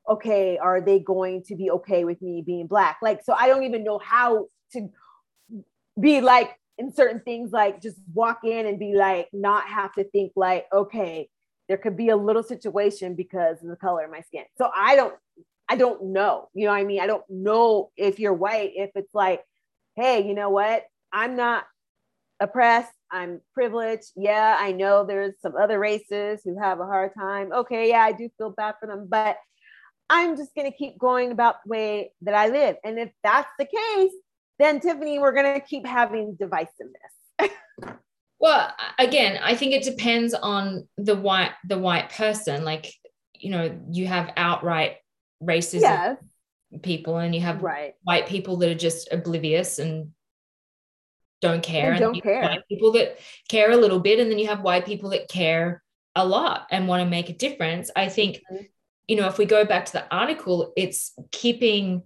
okay 0.09 0.59
are 0.59 0.81
they 0.81 0.99
going 0.99 1.43
to 1.43 1.57
be 1.57 1.71
okay 1.71 2.05
with 2.05 2.21
me 2.23 2.43
being 2.45 2.67
black 2.67 2.99
like 3.03 3.23
so 3.25 3.35
i 3.35 3.47
don't 3.49 3.65
even 3.65 3.85
know 3.85 3.99
how 3.99 4.47
to 4.73 4.89
be 6.01 6.21
like 6.21 6.57
in 6.79 6.93
certain 6.93 7.21
things 7.21 7.53
like 7.53 7.83
just 7.83 7.99
walk 8.15 8.41
in 8.45 8.67
and 8.67 8.79
be 8.79 8.95
like 8.95 9.29
not 9.33 9.65
have 9.67 9.93
to 9.95 10.05
think 10.05 10.33
like 10.37 10.67
okay 10.73 11.29
there 11.69 11.77
could 11.77 11.97
be 11.97 12.09
a 12.09 12.17
little 12.17 12.43
situation 12.43 13.15
because 13.15 13.63
of 13.63 13.69
the 13.69 13.77
color 13.77 14.05
of 14.05 14.11
my 14.11 14.21
skin 14.23 14.45
so 14.57 14.71
i 14.75 14.97
don't 14.97 15.15
i 15.69 15.77
don't 15.77 16.03
know 16.03 16.49
you 16.55 16.65
know 16.65 16.73
what 16.73 16.81
i 16.81 16.85
mean 16.85 17.01
i 17.01 17.07
don't 17.07 17.25
know 17.29 17.91
if 17.97 18.19
you're 18.19 18.33
white 18.33 18.73
if 18.75 18.91
it's 18.95 19.15
like 19.15 19.43
hey, 19.97 20.27
you 20.27 20.35
know 20.35 20.51
what? 20.51 20.85
I'm 21.13 21.37
not 21.37 21.65
oppressed. 22.41 22.93
I'm 23.11 23.41
privileged. 23.55 24.13
Yeah, 24.17 24.57
I 24.59 24.73
know 24.73 25.05
there's 25.05 25.35
some 25.43 25.55
other 25.57 25.79
races 25.79 26.41
who 26.45 26.59
have 26.59 26.81
a 26.81 26.87
hard 26.87 27.13
time. 27.15 27.53
Okay, 27.53 27.91
yeah, 27.91 28.01
I 28.01 28.13
do 28.13 28.31
feel 28.39 28.51
bad 28.51 28.77
for 28.81 28.87
them, 28.87 29.07
but 29.09 29.37
I'm 30.09 30.37
just 30.37 30.55
going 30.55 30.71
to 30.71 30.77
keep 30.77 30.99
going 30.99 31.31
about 31.31 31.57
the 31.65 31.71
way 31.71 32.13
that 32.23 32.35
I 32.35 32.49
live. 32.49 32.77
And 32.85 32.99
if 32.99 33.11
that's 33.23 33.51
the 33.59 33.67
case, 33.67 34.13
then 34.59 34.81
Tiffany, 34.81 35.19
we're 35.19 35.33
going 35.33 35.55
to 35.55 35.67
keep 35.67 35.87
having 35.87 36.37
divisiveness. 36.37 37.51
well, 38.39 38.73
again, 38.99 39.41
I 39.43 39.55
think 39.55 39.73
it 39.73 39.83
depends 39.83 40.35
on 40.35 40.89
the 40.97 41.17
white 41.17 41.53
the 41.65 41.79
white 41.79 42.11
person. 42.11 42.65
Like, 42.65 42.93
you 43.35 43.51
know, 43.51 43.79
you 43.91 44.07
have 44.07 44.33
outright 44.37 44.97
racism 45.43 45.81
yes 45.81 46.17
people 46.81 47.19
and 47.19 47.35
you 47.35 47.41
have 47.41 47.63
right. 47.63 47.95
white 48.03 48.27
people 48.27 48.57
that 48.57 48.71
are 48.71 48.75
just 48.75 49.13
oblivious 49.13 49.79
and 49.79 50.13
don't 51.41 51.63
care 51.63 51.93
and 51.93 52.01
don't 52.01 52.23
care 52.23 52.57
people 52.69 52.93
that 52.93 53.19
care 53.49 53.73
a 53.73 53.77
little 53.77 54.01
bit 54.01 54.21
and 54.21 54.31
then 54.31 54.39
you 54.39 54.47
have 54.47 54.63
white 54.63 54.87
people 54.87 55.11
that 55.11 55.29
care 55.29 55.83
a 56.15 56.25
lot 56.25 56.67
and 56.71 56.89
want 56.89 57.03
to 57.03 57.09
make 57.09 57.29
a 57.29 57.35
difference 57.35 57.91
i 57.97 58.09
think 58.09 58.37
mm-hmm. 58.37 58.63
you 59.09 59.17
know 59.17 59.27
if 59.27 59.39
we 59.39 59.45
go 59.45 59.65
back 59.65 59.85
to 59.85 59.93
the 59.93 60.15
article 60.15 60.73
it's 60.77 61.13
keeping 61.33 62.03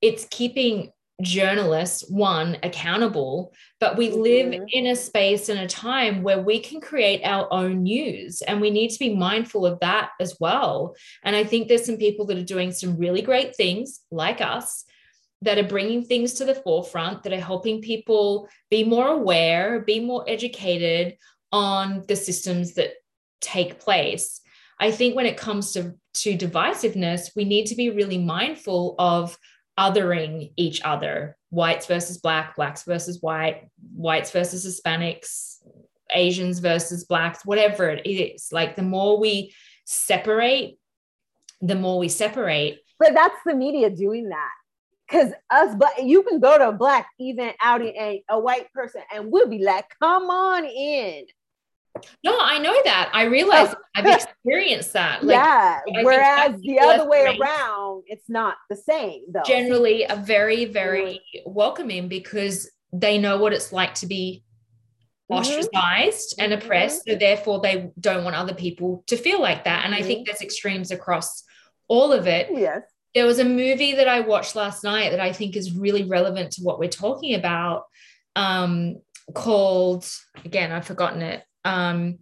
it's 0.00 0.26
keeping 0.30 0.92
journalists 1.20 2.08
one 2.08 2.56
accountable 2.62 3.52
but 3.78 3.96
we 3.96 4.10
live 4.10 4.46
mm-hmm. 4.46 4.64
in 4.72 4.86
a 4.86 4.96
space 4.96 5.48
and 5.48 5.60
a 5.60 5.66
time 5.66 6.22
where 6.22 6.40
we 6.40 6.58
can 6.58 6.80
create 6.80 7.20
our 7.22 7.52
own 7.52 7.82
news 7.82 8.40
and 8.42 8.60
we 8.60 8.70
need 8.70 8.88
to 8.88 8.98
be 8.98 9.14
mindful 9.14 9.66
of 9.66 9.78
that 9.80 10.10
as 10.20 10.36
well 10.40 10.96
and 11.22 11.36
i 11.36 11.44
think 11.44 11.68
there's 11.68 11.84
some 11.84 11.98
people 11.98 12.24
that 12.24 12.38
are 12.38 12.44
doing 12.44 12.72
some 12.72 12.96
really 12.96 13.22
great 13.22 13.54
things 13.54 14.00
like 14.10 14.40
us 14.40 14.84
that 15.42 15.58
are 15.58 15.68
bringing 15.68 16.04
things 16.04 16.34
to 16.34 16.44
the 16.44 16.54
forefront 16.54 17.22
that 17.22 17.32
are 17.32 17.40
helping 17.40 17.82
people 17.82 18.48
be 18.70 18.82
more 18.82 19.08
aware 19.08 19.80
be 19.80 20.00
more 20.00 20.24
educated 20.26 21.16
on 21.52 22.02
the 22.08 22.16
systems 22.16 22.74
that 22.74 22.94
take 23.40 23.78
place 23.78 24.40
i 24.80 24.90
think 24.90 25.14
when 25.14 25.26
it 25.26 25.36
comes 25.36 25.72
to 25.72 25.94
to 26.14 26.36
divisiveness 26.36 27.30
we 27.36 27.44
need 27.44 27.66
to 27.66 27.76
be 27.76 27.90
really 27.90 28.18
mindful 28.18 28.94
of 28.98 29.38
othering 29.78 30.52
each 30.56 30.82
other. 30.82 31.36
Whites 31.50 31.86
versus 31.86 32.18
black 32.18 32.56
blacks 32.56 32.84
versus 32.84 33.20
white 33.20 33.68
whites 33.94 34.30
versus 34.30 34.64
hispanics 34.66 35.58
asians 36.14 36.58
versus 36.58 37.04
blacks 37.04 37.44
whatever 37.44 37.90
it 37.90 38.08
is. 38.08 38.48
Like 38.52 38.76
the 38.76 38.82
more 38.82 39.18
we 39.18 39.54
separate 39.84 40.78
the 41.62 41.76
more 41.76 41.98
we 41.98 42.08
separate. 42.08 42.80
But 42.98 43.14
that's 43.14 43.36
the 43.46 43.54
media 43.54 43.88
doing 43.88 44.28
that. 44.28 44.50
Because 45.08 45.32
us 45.50 45.74
but 45.78 46.02
you 46.02 46.22
can 46.22 46.40
go 46.40 46.56
to 46.56 46.68
a 46.68 46.72
black 46.72 47.08
event 47.18 47.56
outing 47.60 47.96
and 47.98 48.20
a 48.30 48.38
white 48.38 48.72
person 48.72 49.02
and 49.14 49.30
we'll 49.30 49.48
be 49.48 49.62
like 49.62 49.84
come 50.00 50.30
on 50.30 50.64
in 50.64 51.26
no, 52.24 52.38
I 52.40 52.58
know 52.58 52.74
that. 52.84 53.10
I 53.12 53.24
realize 53.24 53.74
oh. 53.74 53.80
I've 53.96 54.06
experienced 54.06 54.92
that. 54.94 55.22
Like, 55.32 55.34
yeah. 55.34 55.80
Whereas 56.02 56.60
the 56.60 56.80
other 56.80 57.08
way 57.08 57.36
around, 57.38 58.04
it's 58.06 58.28
not 58.28 58.56
the 58.68 58.76
same 58.76 59.22
though. 59.32 59.42
Generally, 59.46 60.04
a 60.04 60.16
very, 60.16 60.64
very 60.64 61.20
welcoming 61.46 62.08
because 62.08 62.70
they 62.92 63.18
know 63.18 63.38
what 63.38 63.52
it's 63.52 63.72
like 63.72 63.94
to 63.94 64.06
be 64.06 64.42
mm-hmm. 65.30 65.40
ostracized 65.40 66.36
mm-hmm. 66.36 66.44
and 66.44 66.52
oppressed. 66.54 67.02
So 67.06 67.14
therefore 67.14 67.60
they 67.60 67.90
don't 68.00 68.24
want 68.24 68.36
other 68.36 68.54
people 68.54 69.04
to 69.06 69.16
feel 69.16 69.40
like 69.40 69.64
that. 69.64 69.84
And 69.84 69.94
mm-hmm. 69.94 70.02
I 70.02 70.06
think 70.06 70.20
mm-hmm. 70.20 70.24
there's 70.26 70.42
extremes 70.42 70.90
across 70.90 71.44
all 71.88 72.12
of 72.12 72.26
it. 72.26 72.48
Yes. 72.50 72.82
There 73.14 73.26
was 73.26 73.38
a 73.38 73.44
movie 73.44 73.94
that 73.96 74.08
I 74.08 74.20
watched 74.20 74.56
last 74.56 74.82
night 74.82 75.10
that 75.10 75.20
I 75.20 75.32
think 75.32 75.56
is 75.56 75.72
really 75.72 76.04
relevant 76.04 76.52
to 76.52 76.62
what 76.62 76.78
we're 76.78 76.88
talking 76.88 77.34
about. 77.34 77.84
Um, 78.34 78.96
called 79.34 80.08
again, 80.44 80.72
I've 80.72 80.86
forgotten 80.86 81.20
it 81.22 81.44
um, 81.64 82.18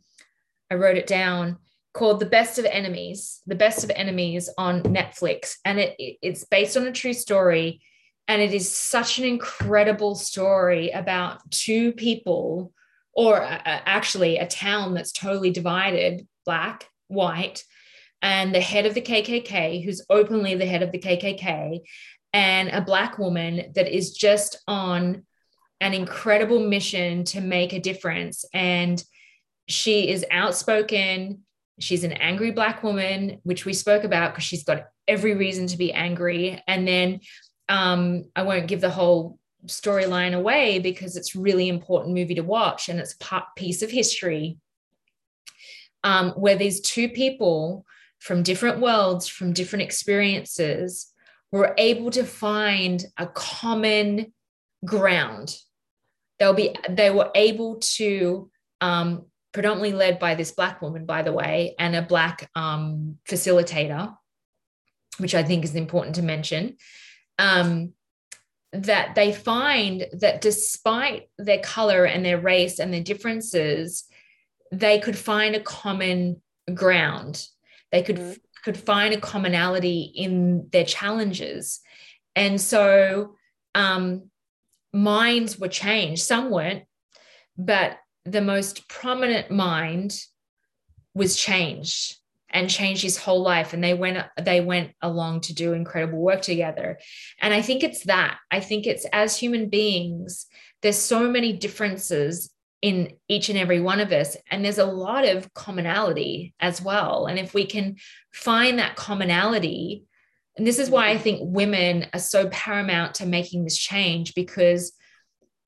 I 0.71 0.75
wrote 0.75 0.97
it 0.97 1.07
down 1.07 1.59
called 1.93 2.21
The 2.21 2.27
Best 2.27 2.59
of 2.59 2.65
Enemies, 2.65 3.41
The 3.47 3.57
Best 3.57 3.83
of 3.83 3.91
Enemies 3.91 4.49
on 4.57 4.83
Netflix. 4.83 5.57
And 5.65 5.81
it, 5.81 5.97
it's 5.99 6.45
based 6.45 6.77
on 6.77 6.87
a 6.87 6.93
true 6.93 7.13
story. 7.13 7.83
And 8.29 8.41
it 8.41 8.55
is 8.55 8.73
such 8.73 9.19
an 9.19 9.25
incredible 9.25 10.15
story 10.15 10.91
about 10.91 11.51
two 11.51 11.93
people, 11.93 12.73
or 13.13 13.43
uh, 13.43 13.59
actually 13.65 14.39
a 14.39 14.47
town 14.47 14.95
that's 14.95 15.13
totally 15.13 15.51
divided 15.51 16.29
black, 16.45 16.87
white, 17.09 17.65
and 18.23 18.55
the 18.55 18.61
head 18.61 18.87
of 18.87 18.95
the 18.95 19.01
KKK, 19.01 19.85
who's 19.85 20.05
openly 20.09 20.55
the 20.55 20.67
head 20.67 20.83
of 20.83 20.93
the 20.93 20.99
KKK, 21.01 21.81
and 22.33 22.69
a 22.69 22.81
black 22.81 23.19
woman 23.19 23.73
that 23.75 23.89
is 23.89 24.13
just 24.13 24.63
on 24.69 25.25
an 25.81 25.95
incredible 25.95 26.61
mission 26.61 27.25
to 27.25 27.41
make 27.41 27.73
a 27.73 27.81
difference. 27.81 28.45
And 28.53 29.03
she 29.71 30.09
is 30.09 30.25
outspoken. 30.31 31.43
She's 31.79 32.05
an 32.05 32.13
angry 32.13 32.51
black 32.51 32.83
woman, 32.83 33.41
which 33.43 33.65
we 33.65 33.73
spoke 33.73 34.05
about 34.05 34.33
because 34.33 34.45
she's 34.45 34.65
got 34.65 34.89
every 35.09 35.35
reason 35.35 35.67
to 35.69 35.79
be 35.79 35.93
angry. 35.93 36.63
And 36.67 36.87
then 36.87 37.21
um, 37.69 38.25
I 38.35 38.43
won't 38.43 38.67
give 38.67 38.81
the 38.81 38.91
whole 38.91 39.39
storyline 39.67 40.35
away 40.35 40.79
because 40.79 41.17
it's 41.17 41.37
really 41.37 41.69
important 41.69 42.15
movie 42.15 42.35
to 42.35 42.43
watch 42.43 42.89
and 42.89 42.99
it's 42.99 43.15
a 43.31 43.43
piece 43.57 43.83
of 43.83 43.91
history 43.91 44.59
um, 46.03 46.31
where 46.31 46.57
these 46.57 46.81
two 46.81 47.09
people 47.09 47.85
from 48.19 48.43
different 48.43 48.81
worlds, 48.81 49.29
from 49.29 49.53
different 49.53 49.83
experiences, 49.83 51.13
were 51.53 51.75
able 51.79 52.11
to 52.11 52.25
find 52.25 53.05
a 53.17 53.27
common 53.27 54.33
ground. 54.85 55.57
They'll 56.39 56.55
be 56.55 56.75
they 56.89 57.11
were 57.11 57.31
able 57.35 57.77
to 57.97 58.51
um, 58.81 59.27
predominantly 59.53 59.93
led 59.93 60.19
by 60.19 60.35
this 60.35 60.53
black 60.53 60.81
woman, 60.81 61.07
by 61.07 61.23
the 61.23 61.33
way, 61.33 61.75
and 61.79 61.97
a 61.97 62.03
black 62.03 62.51
um, 62.55 63.19
facilitator, 63.29 64.17
which 65.19 65.35
I 65.35 65.43
think 65.43 65.65
is 65.65 65.75
important 65.75 66.17
to 66.17 66.23
mention. 66.23 66.77
Um, 67.39 67.95
that 68.73 69.17
they 69.17 69.33
find 69.33 70.07
that 70.13 70.41
despite 70.41 71.29
their 71.39 71.59
color 71.59 72.05
and 72.05 72.25
their 72.25 72.39
race 72.39 72.79
and 72.79 72.95
their 72.95 73.03
differences, 73.03 74.05
they 74.71 75.01
could 75.01 75.19
find 75.19 75.57
a 75.57 75.61
common 75.61 76.41
ground. 76.73 77.45
They 77.91 78.03
could 78.03 78.17
mm-hmm. 78.17 78.33
could 78.65 78.77
find 78.77 79.13
a 79.13 79.21
commonality 79.21 80.03
in 80.15 80.69
their 80.71 80.85
challenges, 80.85 81.81
and 82.37 82.61
so 82.61 83.35
um, 83.75 84.31
minds 84.93 85.59
were 85.59 85.69
changed. 85.69 86.23
Some 86.23 86.51
weren't, 86.51 86.85
but 87.59 87.99
the 88.25 88.41
most 88.41 88.89
prominent 88.89 89.51
mind 89.51 90.19
was 91.15 91.37
changed 91.37 92.17
and 92.53 92.69
changed 92.69 93.03
his 93.03 93.17
whole 93.17 93.43
life. 93.43 93.73
And 93.73 93.83
they 93.83 93.95
went 93.95 94.27
they 94.41 94.61
went 94.61 94.93
along 95.01 95.43
to 95.43 95.55
do 95.55 95.73
incredible 95.73 96.19
work 96.19 96.43
together. 96.43 96.99
And 97.41 97.55
i 97.55 97.63
think 97.63 97.83
it's 97.83 98.05
that. 98.05 98.39
I 98.51 98.61
think 98.61 98.87
it's 98.87 99.07
as 99.13 99.37
human 99.37 99.69
beings 99.69 100.47
there's 100.83 100.99
so 100.99 101.29
many 101.29 101.53
differences 101.53 102.51
in 102.81 103.13
each 103.29 103.51
and 103.51 103.59
every 103.59 103.81
one 103.81 104.01
of 104.01 104.11
us 104.13 104.39
and 104.51 104.65
there's 104.65 104.79
a 104.79 104.87
lot 104.87 105.27
of 105.27 105.53
commonality 105.53 106.55
as 106.61 106.81
well. 106.81 107.27
And 107.27 107.39
if 107.39 107.53
we 107.53 107.67
can 107.67 107.97
find 108.33 108.79
that 108.79 108.97
commonality 108.97 110.05
and 110.57 110.67
this 110.67 110.79
is 110.79 110.91
why 110.91 111.11
i 111.11 111.19
think 111.19 111.41
women 111.43 112.07
are 112.13 112.21
so 112.21 112.49
paramount 112.49 113.15
to 113.15 113.27
making 113.27 113.65
this 113.65 113.79
change 113.79 114.35
because 114.35 114.93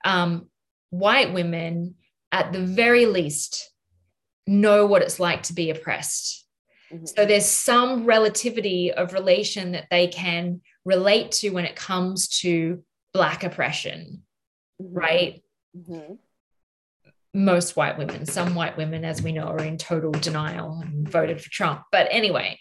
um, 0.04 0.48
white 0.90 1.32
women 1.32 1.94
at 2.32 2.52
the 2.52 2.60
very 2.60 3.06
least 3.06 3.70
know 4.46 4.86
what 4.86 5.02
it's 5.02 5.20
like 5.20 5.44
to 5.44 5.52
be 5.52 5.70
oppressed 5.70 6.42
Mm-hmm. 6.92 7.06
So 7.06 7.26
there's 7.26 7.46
some 7.46 8.04
relativity 8.04 8.92
of 8.92 9.12
relation 9.12 9.72
that 9.72 9.86
they 9.90 10.08
can 10.08 10.60
relate 10.84 11.32
to 11.32 11.50
when 11.50 11.64
it 11.64 11.76
comes 11.76 12.28
to 12.40 12.82
Black 13.14 13.44
oppression, 13.44 14.22
mm-hmm. 14.80 14.94
right? 14.94 15.42
Mm-hmm. 15.76 16.14
Most 17.34 17.76
white 17.76 17.96
women, 17.96 18.26
some 18.26 18.54
white 18.54 18.76
women, 18.76 19.04
as 19.04 19.22
we 19.22 19.32
know, 19.32 19.44
are 19.44 19.64
in 19.64 19.78
total 19.78 20.12
denial 20.12 20.80
and 20.82 21.08
voted 21.08 21.40
for 21.40 21.48
Trump. 21.50 21.82
But 21.90 22.08
anyway, 22.10 22.58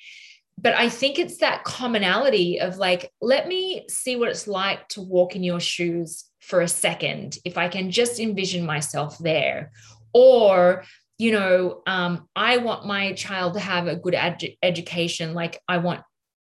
but 0.57 0.75
I 0.75 0.87
think 0.87 1.19
it's 1.19 1.37
that 1.37 1.65
commonality 1.65 2.61
of 2.61 2.77
like, 2.77 3.11
let 3.21 3.47
me 3.49 3.85
see 3.89 4.15
what 4.15 4.29
it's 4.29 4.47
like 4.47 4.87
to 4.89 5.01
walk 5.01 5.35
in 5.35 5.43
your 5.43 5.59
shoes 5.59 6.30
for 6.41 6.61
a 6.61 6.67
second, 6.67 7.37
if 7.45 7.57
I 7.57 7.69
can 7.69 7.91
just 7.91 8.19
envision 8.19 8.65
myself 8.65 9.17
there. 9.19 9.71
Or 10.13 10.83
you 11.21 11.31
know, 11.31 11.83
um, 11.85 12.27
I 12.35 12.57
want 12.57 12.87
my 12.87 13.13
child 13.13 13.53
to 13.53 13.59
have 13.59 13.85
a 13.85 13.95
good 13.95 14.15
edu- 14.15 14.57
education. 14.63 15.35
Like 15.35 15.61
I 15.67 15.77
want, 15.77 16.01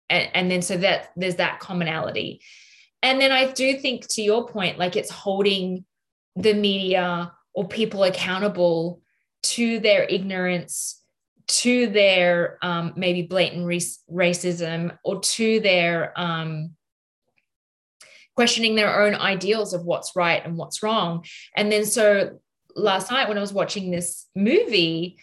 and, 0.09 0.27
and 0.33 0.49
then 0.49 0.63
so 0.63 0.77
that 0.77 1.11
there's 1.15 1.35
that 1.35 1.59
commonality. 1.59 2.41
And 3.03 3.21
then 3.21 3.31
I 3.31 3.51
do 3.51 3.77
think 3.77 4.07
to 4.07 4.23
your 4.23 4.47
point, 4.47 4.79
like 4.79 4.95
it's 4.95 5.11
holding 5.11 5.85
the 6.35 6.55
media 6.55 7.31
or 7.53 7.67
people 7.67 8.03
accountable 8.03 9.01
to 9.43 9.79
their 9.79 10.05
ignorance, 10.05 10.99
to 11.49 11.85
their 11.85 12.57
um, 12.63 12.93
maybe 12.95 13.21
blatant 13.21 13.67
racism, 13.67 14.97
or 15.03 15.19
to 15.19 15.59
their 15.59 16.19
um, 16.19 16.71
questioning 18.35 18.75
their 18.75 19.03
own 19.03 19.15
ideals 19.15 19.73
of 19.73 19.83
what's 19.83 20.15
right 20.15 20.43
and 20.43 20.57
what's 20.57 20.81
wrong. 20.81 21.23
And 21.55 21.71
then 21.71 21.85
so 21.85 22.39
last 22.75 23.11
night 23.11 23.27
when 23.27 23.37
I 23.37 23.41
was 23.41 23.53
watching 23.53 23.91
this 23.91 24.25
movie, 24.35 25.17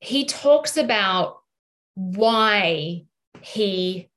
he 0.00 0.24
talks 0.24 0.76
about 0.76 1.38
why 1.94 3.04
he 3.40 4.10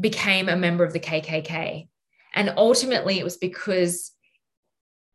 became 0.00 0.48
a 0.48 0.56
member 0.56 0.84
of 0.84 0.92
the 0.92 1.00
KKK. 1.00 1.88
And 2.34 2.52
ultimately, 2.56 3.18
it 3.18 3.24
was 3.24 3.36
because, 3.36 4.12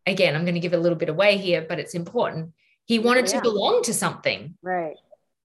again, 0.06 0.36
I'm 0.36 0.46
going 0.46 0.56
to 0.56 0.62
give 0.62 0.74
a 0.74 0.78
little 0.78 0.98
bit 0.98 1.10
away 1.10 1.38
here, 1.38 1.66
but 1.68 1.80
it's 1.80 1.94
important. 1.94 2.54
He 2.86 2.98
wanted 2.98 3.28
yeah. 3.28 3.36
to 3.36 3.42
belong 3.42 3.84
to 3.84 3.94
something. 3.94 4.56
Right, 4.64 4.96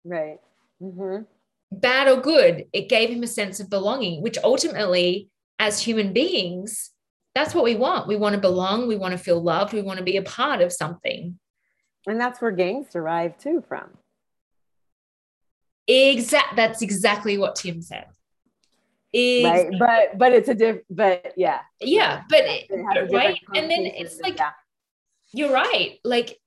right. 0.05 0.37
Mm-hmm. 0.81 1.23
Bad 1.71 2.07
or 2.07 2.21
good, 2.21 2.67
it 2.71 2.87
gave 2.87 3.09
him 3.09 3.23
a 3.23 3.27
sense 3.27 3.59
of 3.59 3.69
belonging, 3.69 4.21
which 4.21 4.37
ultimately, 4.43 5.29
as 5.59 5.81
human 5.81 6.13
beings, 6.13 6.91
that's 7.33 7.53
what 7.53 7.63
we 7.63 7.75
want. 7.75 8.07
We 8.07 8.15
want 8.15 8.33
to 8.35 8.41
belong. 8.41 8.87
We 8.87 8.95
want 8.95 9.11
to 9.11 9.17
feel 9.17 9.41
loved. 9.41 9.73
We 9.73 9.81
want 9.81 9.99
to 9.99 10.05
be 10.05 10.17
a 10.17 10.23
part 10.23 10.61
of 10.61 10.71
something. 10.71 11.37
And 12.07 12.19
that's 12.19 12.41
where 12.41 12.51
gangs 12.51 12.87
derive 12.91 13.37
too 13.37 13.63
from. 13.67 13.97
Exact. 15.87 16.55
That's 16.55 16.81
exactly 16.81 17.37
what 17.37 17.55
Tim 17.55 17.81
said. 17.81 18.05
Exactly. 19.13 19.79
Right, 19.79 20.11
but 20.11 20.17
but 20.17 20.33
it's 20.33 20.49
a 20.49 20.55
different. 20.55 20.85
But 20.89 21.33
yeah, 21.37 21.59
yeah, 21.79 22.23
but 22.29 22.41
it, 22.41 23.11
right, 23.11 23.39
and 23.53 23.71
then 23.71 23.85
it's 23.85 24.19
like 24.19 24.37
yeah. 24.37 24.51
you're 25.31 25.53
right. 25.53 25.99
Like 26.03 26.37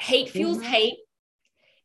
hate 0.00 0.30
fuels 0.30 0.58
mm-hmm. 0.58 0.66
hate. 0.66 0.96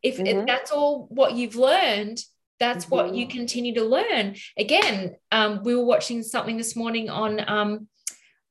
If, 0.01 0.17
mm-hmm. 0.17 0.25
if, 0.25 0.47
that's 0.47 0.71
all 0.71 1.07
what 1.11 1.33
you've 1.33 1.55
learned, 1.55 2.19
that's 2.61 2.85
mm-hmm. 2.85 2.95
what 2.95 3.15
you 3.15 3.25
mm-hmm. 3.25 3.37
continue 3.37 3.73
to 3.73 3.83
learn. 3.83 4.35
Again, 4.57 5.15
um, 5.31 5.61
we 5.63 5.75
were 5.75 5.83
watching 5.83 6.23
something 6.23 6.55
this 6.55 6.75
morning 6.75 7.09
on 7.09 7.43
um, 7.49 7.87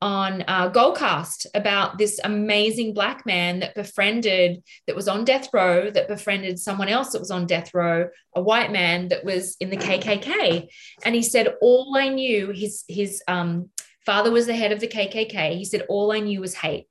on 0.03 0.42
uh, 0.49 0.70
Goalcast 0.70 1.46
about 1.55 1.99
this 1.99 2.18
amazing 2.25 2.94
black 2.94 3.27
man 3.27 3.61
that 3.61 3.75
befriended, 3.75 4.62
that 4.87 4.96
was 4.96 5.09
on 5.09 5.27
death 5.27 5.49
row, 5.53 5.90
that 5.90 6.09
befriended 6.09 6.59
someone 6.59 6.88
else 6.88 7.12
that 7.12 7.18
was 7.18 7.31
on 7.31 7.46
death 7.46 7.75
row, 7.75 8.09
a 8.35 8.40
white 8.40 8.73
man 8.73 9.09
that 9.09 9.25
was 9.25 9.57
in 9.61 9.68
the 9.68 9.77
KKK. 9.77 10.68
And 11.05 11.14
he 11.14 11.23
said, 11.23 11.55
All 11.61 11.94
I 11.96 12.09
knew, 12.09 12.51
his, 12.51 12.85
his 12.88 13.23
um, 13.29 13.68
father 14.07 14.31
was 14.31 14.46
the 14.46 14.57
head 14.57 14.73
of 14.73 14.81
the 14.81 14.88
KKK. 14.88 15.57
He 15.57 15.66
said, 15.66 15.85
All 15.88 16.12
I 16.12 16.20
knew 16.20 16.40
was 16.40 16.55
hate. 16.55 16.87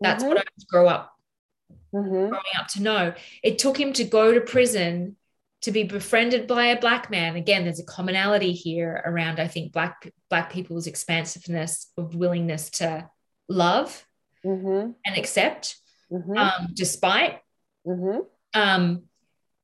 That's 0.00 0.24
mm-hmm. 0.24 0.34
what 0.34 0.40
I 0.40 0.44
grew 0.68 0.88
up, 0.88 1.12
mm-hmm. 1.94 2.10
growing 2.10 2.58
up 2.58 2.66
to 2.68 2.82
know. 2.82 3.14
It 3.44 3.58
took 3.58 3.78
him 3.78 3.92
to 3.92 4.04
go 4.04 4.34
to 4.34 4.40
prison 4.40 5.16
to 5.64 5.72
be 5.72 5.82
befriended 5.82 6.46
by 6.46 6.66
a 6.66 6.80
black 6.80 7.10
man 7.10 7.36
again 7.36 7.64
there's 7.64 7.80
a 7.80 7.84
commonality 7.84 8.52
here 8.52 9.02
around 9.06 9.40
i 9.40 9.48
think 9.48 9.72
black 9.72 10.12
black 10.28 10.52
people's 10.52 10.86
expansiveness 10.86 11.90
of 11.96 12.14
willingness 12.14 12.68
to 12.68 13.08
love 13.48 14.06
mm-hmm. 14.44 14.90
and 15.06 15.16
accept 15.16 15.76
mm-hmm. 16.12 16.36
um, 16.36 16.68
despite 16.74 17.40
mm-hmm. 17.86 18.18
um, 18.52 19.04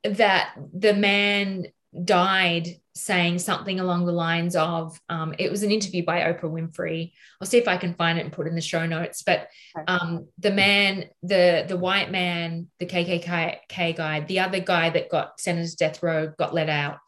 that 0.05 0.55
the 0.73 0.95
man 0.95 1.67
died 2.03 2.80
saying 2.95 3.39
something 3.39 3.79
along 3.79 4.05
the 4.05 4.13
lines 4.13 4.57
of 4.57 5.01
um, 5.09 5.35
it 5.39 5.51
was 5.51 5.63
an 5.63 5.71
interview 5.71 6.05
by 6.05 6.21
Oprah 6.21 6.51
Winfrey. 6.51 7.13
I'll 7.41 7.47
see 7.47 7.59
if 7.59 7.69
I 7.69 7.77
can 7.77 7.95
find 7.95 8.19
it 8.19 8.23
and 8.23 8.33
put 8.33 8.47
it 8.47 8.51
in 8.51 8.57
the 8.57 8.61
show 8.61 8.87
notes. 8.87 9.23
But 9.23 9.49
um, 9.87 10.29
the 10.39 10.51
man, 10.51 11.05
the 11.23 11.65
the 11.69 11.77
white 11.77 12.11
man, 12.11 12.69
the 12.79 12.87
KKK 12.87 13.97
guy, 13.97 14.21
the 14.21 14.41
other 14.41 14.61
guy 14.61 14.91
that 14.91 15.09
got 15.09 15.41
sentenced 15.41 15.79
to 15.79 15.85
death 15.85 16.03
row 16.03 16.33
got 16.37 16.55
let 16.55 16.69
out. 16.69 16.99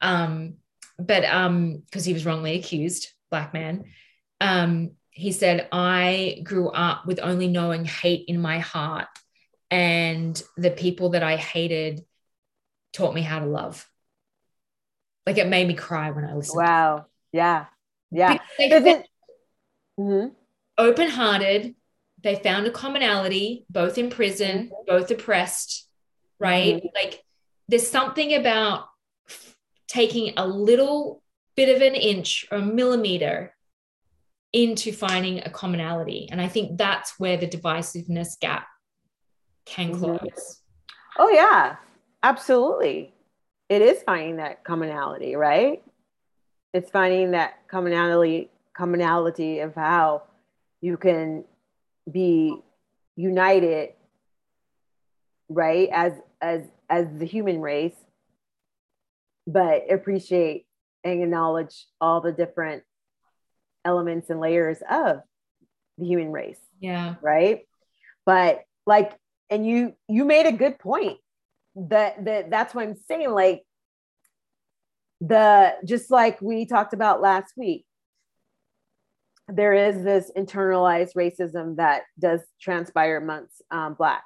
Um, 0.00 0.56
but 0.98 1.24
um, 1.24 1.82
because 1.86 2.04
he 2.04 2.12
was 2.12 2.26
wrongly 2.26 2.56
accused, 2.56 3.08
black 3.30 3.54
man. 3.54 3.84
Um, 4.40 4.92
he 5.10 5.32
said, 5.32 5.68
I 5.72 6.40
grew 6.42 6.68
up 6.68 7.06
with 7.06 7.20
only 7.22 7.48
knowing 7.48 7.84
hate 7.84 8.24
in 8.28 8.40
my 8.40 8.58
heart, 8.58 9.08
and 9.70 10.40
the 10.56 10.70
people 10.70 11.10
that 11.10 11.22
I 11.22 11.36
hated 11.36 12.04
taught 12.92 13.14
me 13.14 13.22
how 13.22 13.38
to 13.38 13.46
love 13.46 13.88
like 15.26 15.38
it 15.38 15.48
made 15.48 15.68
me 15.68 15.74
cry 15.74 16.10
when 16.10 16.24
I 16.24 16.34
listened. 16.34 16.62
Wow. 16.62 17.06
Yeah. 17.32 17.66
Yeah. 18.10 18.38
mm-hmm. 19.98 20.28
Open 20.78 21.10
hearted. 21.10 21.74
They 22.22 22.36
found 22.36 22.66
a 22.66 22.70
commonality, 22.70 23.66
both 23.68 23.98
in 23.98 24.10
prison, 24.10 24.66
mm-hmm. 24.66 24.84
both 24.86 25.10
oppressed, 25.10 25.88
right? 26.38 26.76
Mm-hmm. 26.76 26.88
Like 26.94 27.22
there's 27.68 27.88
something 27.88 28.34
about 28.34 28.88
taking 29.88 30.34
a 30.36 30.46
little 30.46 31.22
bit 31.56 31.74
of 31.74 31.82
an 31.82 31.94
inch 31.94 32.46
or 32.50 32.58
a 32.58 32.62
millimeter 32.62 33.54
into 34.52 34.92
finding 34.92 35.40
a 35.40 35.50
commonality. 35.50 36.28
And 36.30 36.40
I 36.40 36.48
think 36.48 36.78
that's 36.78 37.18
where 37.18 37.36
the 37.36 37.48
divisiveness 37.48 38.38
gap 38.40 38.66
can 39.66 39.92
mm-hmm. 39.92 40.16
close. 40.16 40.60
Oh, 41.18 41.30
yeah, 41.30 41.76
absolutely 42.22 43.13
it 43.68 43.82
is 43.82 44.02
finding 44.02 44.36
that 44.36 44.64
commonality, 44.64 45.36
right? 45.36 45.82
It's 46.72 46.90
finding 46.90 47.32
that 47.32 47.68
commonality 47.68 48.50
commonality 48.76 49.60
of 49.60 49.74
how 49.74 50.24
you 50.80 50.96
can 50.96 51.44
be 52.10 52.56
united 53.14 53.90
right 55.48 55.88
as 55.92 56.12
as 56.42 56.62
as 56.90 57.06
the 57.16 57.24
human 57.24 57.60
race 57.60 57.94
but 59.46 59.84
appreciate 59.92 60.66
and 61.04 61.22
acknowledge 61.22 61.86
all 62.00 62.20
the 62.20 62.32
different 62.32 62.82
elements 63.84 64.28
and 64.28 64.40
layers 64.40 64.78
of 64.90 65.20
the 65.98 66.04
human 66.04 66.32
race 66.32 66.58
yeah. 66.84 67.14
right? 67.22 67.66
But 68.26 68.64
like 68.86 69.12
and 69.50 69.66
you 69.66 69.94
you 70.08 70.24
made 70.24 70.46
a 70.46 70.52
good 70.52 70.78
point 70.78 71.18
that 71.76 72.24
that 72.24 72.50
that's 72.50 72.74
what 72.74 72.86
i'm 72.86 72.96
saying 73.08 73.30
like 73.30 73.62
the 75.20 75.74
just 75.84 76.10
like 76.10 76.40
we 76.40 76.66
talked 76.66 76.92
about 76.92 77.20
last 77.20 77.52
week 77.56 77.86
there 79.48 79.74
is 79.74 80.02
this 80.02 80.30
internalized 80.36 81.14
racism 81.14 81.76
that 81.76 82.02
does 82.18 82.40
transpire 82.60 83.18
amongst 83.18 83.62
um, 83.70 83.94
blacks 83.94 84.24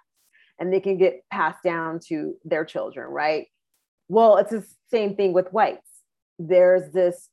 and 0.58 0.72
they 0.72 0.80
can 0.80 0.96
get 0.96 1.22
passed 1.30 1.62
down 1.62 2.00
to 2.08 2.34
their 2.44 2.64
children 2.64 3.08
right? 3.08 3.46
Well 4.08 4.36
it's 4.36 4.50
the 4.50 4.64
same 4.90 5.16
thing 5.16 5.32
with 5.32 5.52
whites. 5.52 5.88
There's 6.38 6.92
this 6.92 7.28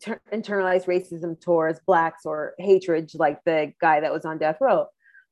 ter- 0.00 0.20
internalized 0.32 0.86
racism 0.86 1.40
towards 1.40 1.80
blacks 1.86 2.26
or 2.26 2.54
hatred 2.58 3.10
like 3.14 3.40
the 3.44 3.72
guy 3.80 4.00
that 4.00 4.12
was 4.12 4.24
on 4.24 4.38
death 4.38 4.58
row 4.60 4.86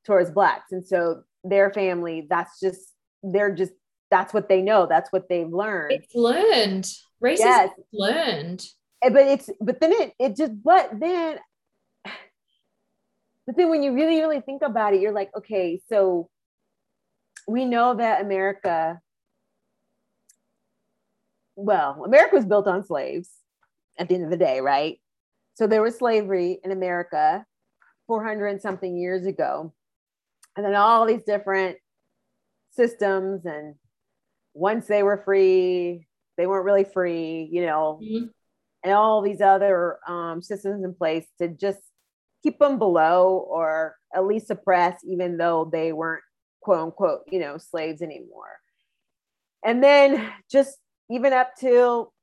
towards 0.05 0.31
blacks 0.31 0.71
and 0.71 0.85
so 0.85 1.23
their 1.43 1.71
family 1.71 2.27
that's 2.29 2.59
just 2.59 2.93
they're 3.23 3.53
just 3.53 3.73
that's 4.13 4.33
what 4.33 4.47
they 4.47 4.61
know 4.61 4.85
that's 4.85 5.11
what 5.11 5.27
they've 5.27 5.51
learned. 5.51 5.91
It's 5.91 6.13
learned. 6.13 6.85
Racism 7.23 7.39
yes. 7.39 7.69
learned. 7.91 8.63
Eh, 9.01 9.09
but 9.09 9.23
it's 9.23 9.49
but 9.59 9.79
then 9.81 9.91
it 9.91 10.13
it 10.19 10.35
just 10.35 10.51
but 10.63 10.91
then 10.99 11.39
but 13.47 13.57
then 13.57 13.69
when 13.69 13.81
you 13.81 13.93
really 13.93 14.19
really 14.19 14.39
think 14.39 14.61
about 14.61 14.93
it 14.93 15.01
you're 15.01 15.11
like 15.11 15.31
okay 15.35 15.81
so 15.89 16.29
we 17.47 17.65
know 17.65 17.95
that 17.95 18.21
america 18.21 18.99
well 21.55 22.03
america 22.05 22.35
was 22.35 22.45
built 22.45 22.67
on 22.67 22.85
slaves 22.85 23.29
at 23.97 24.07
the 24.07 24.15
end 24.15 24.25
of 24.25 24.29
the 24.29 24.37
day 24.37 24.61
right? 24.61 24.99
So 25.55 25.67
there 25.67 25.81
was 25.81 25.97
slavery 25.97 26.59
in 26.63 26.71
america 26.71 27.45
400 28.07 28.47
and 28.47 28.61
something 28.61 28.97
years 28.97 29.25
ago. 29.25 29.73
And 30.55 30.65
then 30.65 30.75
all 30.75 31.05
these 31.05 31.23
different 31.23 31.77
systems 32.71 33.45
and 33.45 33.75
once 34.53 34.87
they 34.87 35.03
were 35.03 35.21
free 35.23 36.05
they 36.37 36.47
weren't 36.47 36.65
really 36.65 36.83
free 36.83 37.47
you 37.51 37.65
know 37.65 37.99
mm-hmm. 38.03 38.25
and 38.83 38.93
all 38.93 39.21
these 39.21 39.41
other 39.41 39.99
um, 40.07 40.41
systems 40.41 40.83
in 40.83 40.93
place 40.93 41.25
to 41.39 41.47
just 41.47 41.79
keep 42.41 42.59
them 42.59 42.77
below 42.77 43.45
or 43.49 43.95
at 44.13 44.25
least 44.25 44.47
suppress 44.47 44.99
even 45.05 45.37
though 45.37 45.69
they 45.71 45.93
weren't 45.93 46.23
quote 46.61 46.79
unquote 46.79 47.21
you 47.31 47.39
know 47.39 47.57
slaves 47.57 48.01
anymore 48.01 48.59
and 49.65 49.83
then 49.83 50.31
just 50.51 50.77
even 51.09 51.33
up 51.33 51.51
till 51.59 52.13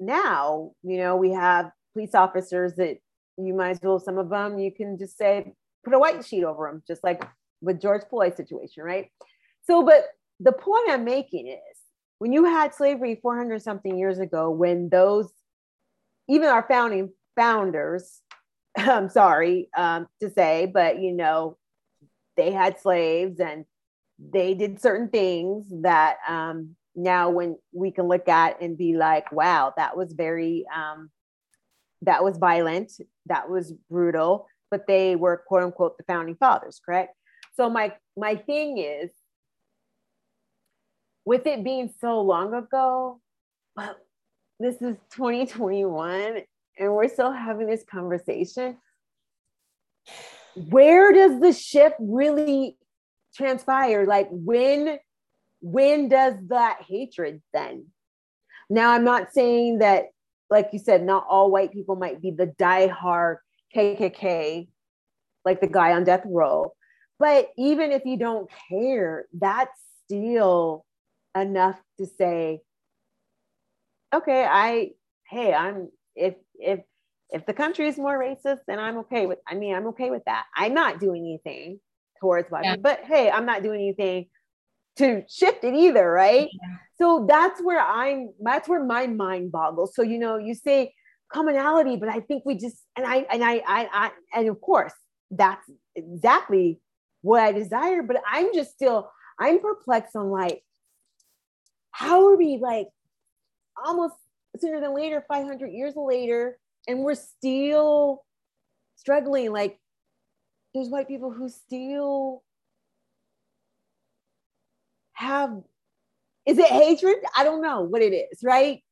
now 0.00 0.72
you 0.82 0.98
know 0.98 1.16
we 1.16 1.32
have 1.32 1.70
police 1.92 2.14
officers 2.14 2.74
that 2.74 2.98
you 3.36 3.54
might 3.54 3.70
as 3.70 3.80
well 3.82 3.98
some 3.98 4.18
of 4.18 4.30
them 4.30 4.58
you 4.58 4.72
can 4.72 4.98
just 4.98 5.16
say 5.16 5.52
put 5.84 5.94
a 5.94 5.98
white 5.98 6.24
sheet 6.24 6.44
over 6.44 6.66
them 6.66 6.82
just 6.86 7.02
like 7.02 7.22
with 7.60 7.80
George 7.80 8.02
Floyd 8.08 8.36
situation, 8.36 8.82
right? 8.82 9.10
So, 9.64 9.84
but 9.84 10.04
the 10.40 10.52
point 10.52 10.90
I'm 10.90 11.04
making 11.04 11.48
is 11.48 11.78
when 12.18 12.32
you 12.32 12.44
had 12.44 12.74
slavery 12.74 13.18
400 13.20 13.62
something 13.62 13.96
years 13.96 14.18
ago, 14.18 14.50
when 14.50 14.88
those, 14.88 15.30
even 16.28 16.48
our 16.48 16.66
founding 16.68 17.10
founders, 17.36 18.20
I'm 18.76 19.08
sorry 19.08 19.68
um, 19.76 20.06
to 20.20 20.30
say, 20.30 20.70
but 20.72 21.00
you 21.00 21.12
know, 21.12 21.56
they 22.36 22.52
had 22.52 22.80
slaves 22.80 23.40
and 23.40 23.64
they 24.18 24.54
did 24.54 24.80
certain 24.80 25.08
things 25.08 25.66
that 25.82 26.16
um, 26.28 26.76
now 26.94 27.30
when 27.30 27.56
we 27.72 27.90
can 27.90 28.06
look 28.06 28.28
at 28.28 28.60
and 28.60 28.76
be 28.76 28.96
like, 28.96 29.30
wow, 29.32 29.72
that 29.76 29.96
was 29.96 30.12
very, 30.12 30.64
um, 30.74 31.10
that 32.02 32.22
was 32.22 32.36
violent, 32.38 32.92
that 33.26 33.50
was 33.50 33.72
brutal, 33.90 34.46
but 34.70 34.86
they 34.86 35.16
were 35.16 35.42
quote 35.46 35.62
unquote 35.62 35.98
the 35.98 36.04
founding 36.04 36.36
fathers, 36.36 36.80
correct? 36.84 37.14
So 37.56 37.68
my 37.68 37.92
my 38.16 38.36
thing 38.36 38.78
is 38.78 39.10
with 41.28 41.46
it 41.46 41.62
being 41.62 41.92
so 42.00 42.22
long 42.22 42.54
ago, 42.54 43.20
but 43.76 43.98
this 44.58 44.76
is 44.76 44.96
2021 45.12 46.38
and 46.78 46.94
we're 46.94 47.06
still 47.06 47.30
having 47.30 47.66
this 47.66 47.84
conversation. 47.84 48.78
Where 50.56 51.12
does 51.12 51.38
the 51.38 51.52
shift 51.52 51.96
really 51.98 52.78
transpire? 53.34 54.06
Like 54.06 54.28
when 54.30 54.98
when 55.60 56.08
does 56.08 56.32
that 56.48 56.78
hatred 56.88 57.42
then? 57.52 57.88
Now 58.70 58.92
I'm 58.92 59.04
not 59.04 59.34
saying 59.34 59.80
that, 59.80 60.06
like 60.48 60.70
you 60.72 60.78
said, 60.78 61.04
not 61.04 61.26
all 61.28 61.50
white 61.50 61.74
people 61.74 61.96
might 61.96 62.22
be 62.22 62.30
the 62.30 62.46
die-hard 62.46 63.36
KKK, 63.76 64.68
like 65.44 65.60
the 65.60 65.66
guy 65.66 65.92
on 65.92 66.04
death 66.04 66.22
row, 66.24 66.72
but 67.18 67.50
even 67.58 67.92
if 67.92 68.06
you 68.06 68.16
don't 68.16 68.48
care, 68.70 69.26
that's 69.34 69.78
still 70.06 70.86
enough 71.42 71.80
to 71.98 72.06
say, 72.06 72.60
okay, 74.14 74.44
I, 74.44 74.90
hey, 75.28 75.52
I'm, 75.52 75.88
if, 76.16 76.34
if, 76.54 76.80
if 77.30 77.44
the 77.46 77.52
country 77.52 77.86
is 77.88 77.98
more 77.98 78.18
racist, 78.18 78.60
then 78.66 78.78
I'm 78.78 78.98
okay 78.98 79.26
with, 79.26 79.38
I 79.46 79.54
mean, 79.54 79.74
I'm 79.74 79.88
okay 79.88 80.10
with 80.10 80.24
that. 80.24 80.44
I'm 80.56 80.74
not 80.74 81.00
doing 81.00 81.22
anything 81.22 81.80
towards 82.20 82.48
black 82.48 82.64
yeah. 82.64 82.76
but 82.76 83.00
hey, 83.04 83.30
I'm 83.30 83.46
not 83.46 83.62
doing 83.62 83.80
anything 83.80 84.26
to 84.96 85.22
shift 85.28 85.62
it 85.62 85.74
either, 85.74 86.10
right? 86.10 86.48
Yeah. 86.50 86.76
So 86.98 87.26
that's 87.28 87.62
where 87.62 87.80
I'm, 87.80 88.30
that's 88.40 88.68
where 88.68 88.82
my 88.82 89.06
mind 89.06 89.52
boggles. 89.52 89.94
So, 89.94 90.02
you 90.02 90.18
know, 90.18 90.36
you 90.36 90.54
say 90.54 90.94
commonality, 91.30 91.96
but 91.96 92.08
I 92.08 92.20
think 92.20 92.44
we 92.44 92.56
just, 92.56 92.78
and 92.96 93.06
I, 93.06 93.26
and 93.30 93.44
I, 93.44 93.62
I, 93.66 93.88
I 93.92 94.10
and 94.34 94.48
of 94.48 94.60
course, 94.60 94.94
that's 95.30 95.70
exactly 95.94 96.80
what 97.20 97.42
I 97.42 97.52
desire, 97.52 98.02
but 98.02 98.16
I'm 98.26 98.54
just 98.54 98.72
still, 98.72 99.10
I'm 99.38 99.60
perplexed 99.60 100.16
on 100.16 100.30
like, 100.30 100.62
how 101.90 102.26
are 102.26 102.36
we 102.36 102.58
like 102.58 102.88
almost 103.82 104.14
sooner 104.58 104.80
than 104.80 104.94
later, 104.94 105.24
500 105.26 105.68
years 105.68 105.94
later, 105.96 106.58
and 106.86 107.00
we're 107.00 107.14
still 107.14 108.24
struggling? 108.96 109.52
Like, 109.52 109.78
there's 110.74 110.88
white 110.88 111.08
people 111.08 111.30
who 111.30 111.48
still 111.48 112.42
have, 115.12 115.62
is 116.46 116.58
it 116.58 116.66
hatred? 116.66 117.16
I 117.36 117.44
don't 117.44 117.62
know 117.62 117.82
what 117.82 118.02
it 118.02 118.12
is, 118.14 118.40
right? 118.42 118.82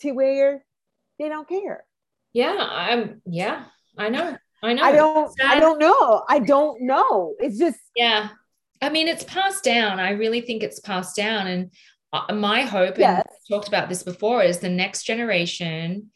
To 0.00 0.12
where 0.12 0.64
they 1.18 1.28
don't 1.28 1.48
care. 1.48 1.84
Yeah, 2.32 2.56
I'm, 2.58 3.22
yeah, 3.26 3.64
I 3.96 4.08
know. 4.08 4.36
I 4.62 4.74
know. 4.74 4.82
I 4.82 4.92
don't. 4.92 5.40
I 5.42 5.58
don't 5.58 5.78
know. 5.78 6.22
I 6.28 6.38
don't 6.38 6.82
know. 6.82 7.34
It's 7.38 7.58
just. 7.58 7.78
Yeah, 7.96 8.28
I 8.82 8.90
mean, 8.90 9.08
it's 9.08 9.24
passed 9.24 9.64
down. 9.64 9.98
I 9.98 10.10
really 10.10 10.42
think 10.42 10.62
it's 10.62 10.80
passed 10.80 11.16
down, 11.16 11.46
and 11.46 11.70
my 12.32 12.62
hope, 12.62 12.98
yes. 12.98 13.24
and 13.24 13.24
I 13.28 13.54
talked 13.54 13.68
about 13.68 13.88
this 13.88 14.02
before, 14.02 14.42
is 14.42 14.58
the 14.58 14.68
next 14.68 15.04
generation, 15.04 16.10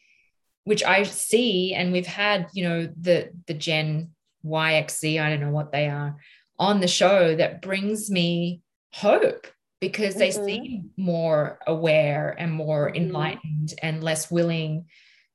which 0.63 0.83
I 0.83 1.03
see, 1.03 1.73
and 1.73 1.91
we've 1.91 2.07
had, 2.07 2.47
you 2.53 2.67
know, 2.67 2.93
the 2.99 3.31
the 3.47 3.53
Gen 3.53 4.11
YXZ. 4.45 5.21
I 5.21 5.29
don't 5.29 5.41
know 5.41 5.51
what 5.51 5.71
they 5.71 5.87
are 5.87 6.17
on 6.57 6.79
the 6.79 6.87
show 6.87 7.35
that 7.35 7.61
brings 7.61 8.09
me 8.09 8.61
hope 8.93 9.47
because 9.81 10.15
they 10.15 10.29
mm-hmm. 10.29 10.45
seem 10.45 10.89
more 10.97 11.59
aware 11.67 12.35
and 12.37 12.51
more 12.51 12.87
mm-hmm. 12.87 13.03
enlightened 13.03 13.73
and 13.81 14.03
less 14.03 14.31
willing 14.31 14.85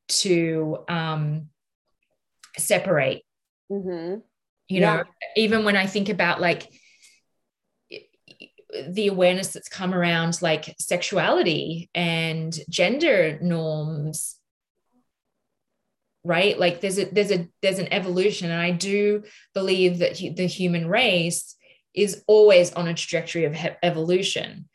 to 0.08 0.78
um 0.88 1.48
separate. 2.58 3.22
Mm-hmm. 3.70 4.20
You 4.68 4.80
yeah. 4.80 4.96
know, 4.96 5.04
even 5.36 5.64
when 5.64 5.76
I 5.76 5.86
think 5.86 6.08
about 6.08 6.40
like 6.40 6.68
the 8.88 9.08
awareness 9.08 9.48
that's 9.48 9.68
come 9.68 9.94
around 9.94 10.40
like 10.42 10.74
sexuality 10.78 11.90
and 11.94 12.58
gender 12.68 13.38
norms 13.40 14.36
right 16.22 16.58
like 16.58 16.80
there's 16.80 16.98
a 16.98 17.06
there's 17.06 17.32
a 17.32 17.48
there's 17.62 17.78
an 17.78 17.92
evolution 17.92 18.50
and 18.50 18.60
i 18.60 18.70
do 18.70 19.22
believe 19.54 19.98
that 19.98 20.16
the 20.36 20.46
human 20.46 20.86
race 20.86 21.56
is 21.94 22.22
always 22.26 22.72
on 22.74 22.86
a 22.86 22.94
trajectory 22.94 23.44
of 23.44 23.54
he- 23.54 23.70
evolution 23.82 24.68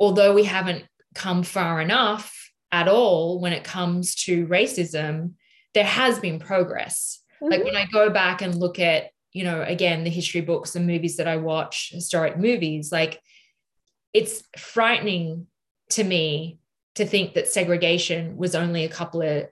although 0.00 0.34
we 0.34 0.44
haven't 0.44 0.84
come 1.14 1.42
far 1.42 1.80
enough 1.80 2.50
at 2.72 2.88
all 2.88 3.40
when 3.40 3.52
it 3.52 3.62
comes 3.62 4.14
to 4.14 4.46
racism 4.48 5.34
there 5.74 5.84
has 5.84 6.18
been 6.18 6.38
progress. 6.38 7.20
Mm-hmm. 7.42 7.50
Like 7.50 7.64
when 7.64 7.76
I 7.76 7.86
go 7.86 8.10
back 8.10 8.42
and 8.42 8.54
look 8.54 8.78
at, 8.78 9.10
you 9.32 9.44
know, 9.44 9.62
again, 9.62 10.04
the 10.04 10.10
history 10.10 10.40
books 10.40 10.76
and 10.76 10.86
movies 10.86 11.16
that 11.16 11.26
I 11.26 11.36
watch, 11.36 11.90
historic 11.92 12.38
movies, 12.38 12.92
like 12.92 13.20
it's 14.12 14.42
frightening 14.58 15.46
to 15.90 16.04
me 16.04 16.58
to 16.94 17.06
think 17.06 17.34
that 17.34 17.48
segregation 17.48 18.36
was 18.36 18.54
only 18.54 18.84
a 18.84 18.88
couple 18.88 19.22
of 19.22 19.46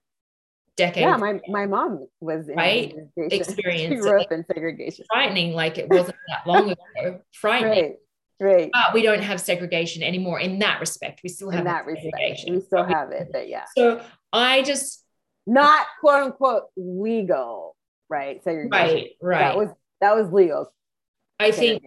decades. 0.77 1.05
Yeah, 1.05 1.17
my, 1.17 1.41
my 1.49 1.67
mom 1.67 2.07
was 2.21 2.49
in 2.49 2.57
right 2.57 2.95
experience. 3.17 3.95
She 3.95 4.01
grew 4.01 4.21
up 4.21 4.33
in 4.33 4.45
segregation. 4.45 5.05
Frightening, 5.13 5.55
like 5.55 5.79
it 5.79 5.89
wasn't 5.89 6.17
that 6.29 6.47
long 6.47 6.71
ago. 6.71 7.21
Frightening. 7.33 7.83
Right. 7.83 7.97
Right. 8.43 8.71
But 8.73 8.95
we 8.95 9.03
don't 9.03 9.23
have 9.23 9.39
segregation 9.39 10.03
anymore 10.03 10.41
in 10.41 10.61
that 10.61 10.81
respect. 10.81 11.21
We 11.23 11.29
still 11.29 11.51
have 11.51 11.61
in 11.61 11.67
that 11.67 11.85
respect. 11.85 12.41
We 12.49 12.61
still 12.63 12.85
have 12.85 13.11
it, 13.11 13.29
but 13.31 13.51
yeah. 13.51 13.65
So 13.77 14.01
I 14.33 14.63
just 14.63 15.05
not 15.47 15.87
quote 16.01 16.23
unquote 16.23 16.65
legal, 16.75 17.77
right? 18.11 18.43
Segregation. 18.43 18.71
Right, 18.71 19.11
right. 19.23 19.39
That 19.39 19.57
was 19.57 19.69
that 20.01 20.17
was 20.17 20.33
legal. 20.33 20.73
I 21.39 21.53
think 21.53 21.83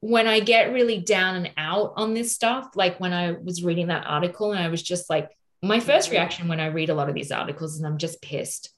when 0.00 0.28
I 0.28 0.40
get 0.40 0.72
really 0.72 1.00
down 1.00 1.36
and 1.36 1.50
out 1.56 1.94
on 1.96 2.14
this 2.14 2.32
stuff, 2.32 2.70
like 2.76 3.00
when 3.00 3.12
I 3.12 3.32
was 3.32 3.64
reading 3.64 3.88
that 3.88 4.06
article 4.06 4.52
and 4.52 4.62
I 4.62 4.68
was 4.68 4.82
just 4.82 5.08
like, 5.10 5.30
my 5.62 5.80
first 5.80 6.08
mm-hmm. 6.08 6.16
reaction 6.16 6.48
when 6.48 6.60
I 6.60 6.66
read 6.66 6.90
a 6.90 6.94
lot 6.94 7.08
of 7.08 7.14
these 7.14 7.32
articles 7.32 7.74
is 7.74 7.82
I'm 7.82 7.98
just 7.98 8.20
pissed. 8.20 8.70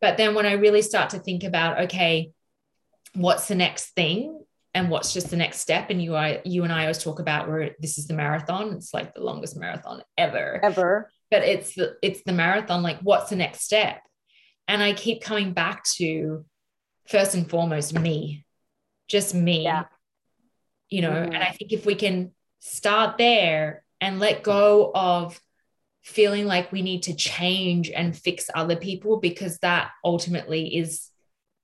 But 0.00 0.18
then 0.18 0.34
when 0.34 0.46
I 0.46 0.52
really 0.52 0.82
start 0.82 1.10
to 1.10 1.18
think 1.18 1.44
about, 1.44 1.84
okay, 1.84 2.32
what's 3.14 3.48
the 3.48 3.54
next 3.54 3.94
thing? 3.94 4.40
and 4.74 4.88
what's 4.88 5.12
just 5.12 5.30
the 5.30 5.36
next 5.36 5.58
step 5.58 5.90
and 5.90 6.02
you 6.02 6.14
I 6.14 6.40
you 6.44 6.64
and 6.64 6.72
I 6.72 6.82
always 6.82 7.02
talk 7.02 7.18
about 7.18 7.48
where 7.48 7.74
this 7.80 7.98
is 7.98 8.06
the 8.06 8.14
marathon 8.14 8.72
it's 8.74 8.94
like 8.94 9.14
the 9.14 9.22
longest 9.22 9.56
marathon 9.56 10.02
ever 10.16 10.60
ever 10.62 11.10
but 11.30 11.42
it's 11.42 11.74
the 11.74 11.96
it's 12.02 12.22
the 12.22 12.32
marathon 12.32 12.82
like 12.82 13.00
what's 13.00 13.30
the 13.30 13.36
next 13.36 13.62
step 13.62 14.00
and 14.70 14.82
I 14.82 14.92
keep 14.92 15.22
coming 15.22 15.52
back 15.52 15.84
to 15.96 16.44
first 17.08 17.34
and 17.34 17.48
foremost 17.48 17.98
me 17.98 18.44
just 19.08 19.34
me 19.34 19.64
yeah. 19.64 19.84
you 20.88 21.02
know 21.02 21.10
mm-hmm. 21.10 21.32
and 21.32 21.42
I 21.42 21.50
think 21.50 21.72
if 21.72 21.84
we 21.84 21.94
can 21.94 22.32
start 22.60 23.18
there 23.18 23.84
and 24.00 24.20
let 24.20 24.42
go 24.42 24.90
of 24.94 25.40
feeling 26.02 26.46
like 26.46 26.72
we 26.72 26.82
need 26.82 27.02
to 27.04 27.14
change 27.14 27.90
and 27.90 28.16
fix 28.16 28.48
other 28.54 28.76
people 28.76 29.18
because 29.18 29.58
that 29.58 29.90
ultimately 30.04 30.76
is 30.76 31.08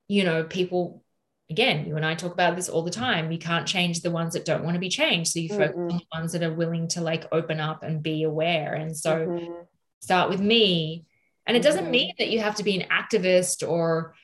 you 0.09 0.25
know 0.25 0.45
people 0.45 1.03
again, 1.51 1.87
you 1.87 1.97
and 1.97 2.05
I 2.05 2.15
talk 2.15 2.33
about 2.33 2.57
this 2.57 2.69
all 2.69 2.83
the 2.83 2.91
time. 2.91 3.31
You 3.31 3.39
can't 3.39 3.67
change 3.67 4.01
the 4.01 4.11
ones 4.11 4.35
that 4.35 4.45
don't 4.45 4.65
want 4.65 4.75
to 4.75 4.81
be 4.81 4.89
changed. 4.89 5.33
So 5.33 5.39
you 5.39 5.49
focus 5.49 5.77
mm-hmm. 5.77 5.91
on 5.91 5.99
the 5.99 6.19
ones 6.19 6.33
that 6.33 6.43
are 6.43 6.53
willing 6.53 6.89
to 6.89 7.01
like 7.01 7.27
open 7.33 7.61
up 7.61 7.83
and 7.83 8.03
be 8.03 8.25
aware. 8.25 8.75
And 8.75 8.97
so 8.97 9.27
mm-hmm. 9.27 9.53
start 10.01 10.29
with 10.29 10.41
me. 10.41 11.07
And 11.47 11.57
it 11.57 11.63
doesn't 11.63 11.85
mm-hmm. 11.85 11.91
mean 11.91 12.15
that 12.19 12.29
you 12.29 12.41
have 12.41 12.57
to 12.57 12.65
be 12.65 12.81
an 12.81 12.89
activist 12.89 13.67
or 13.67 14.15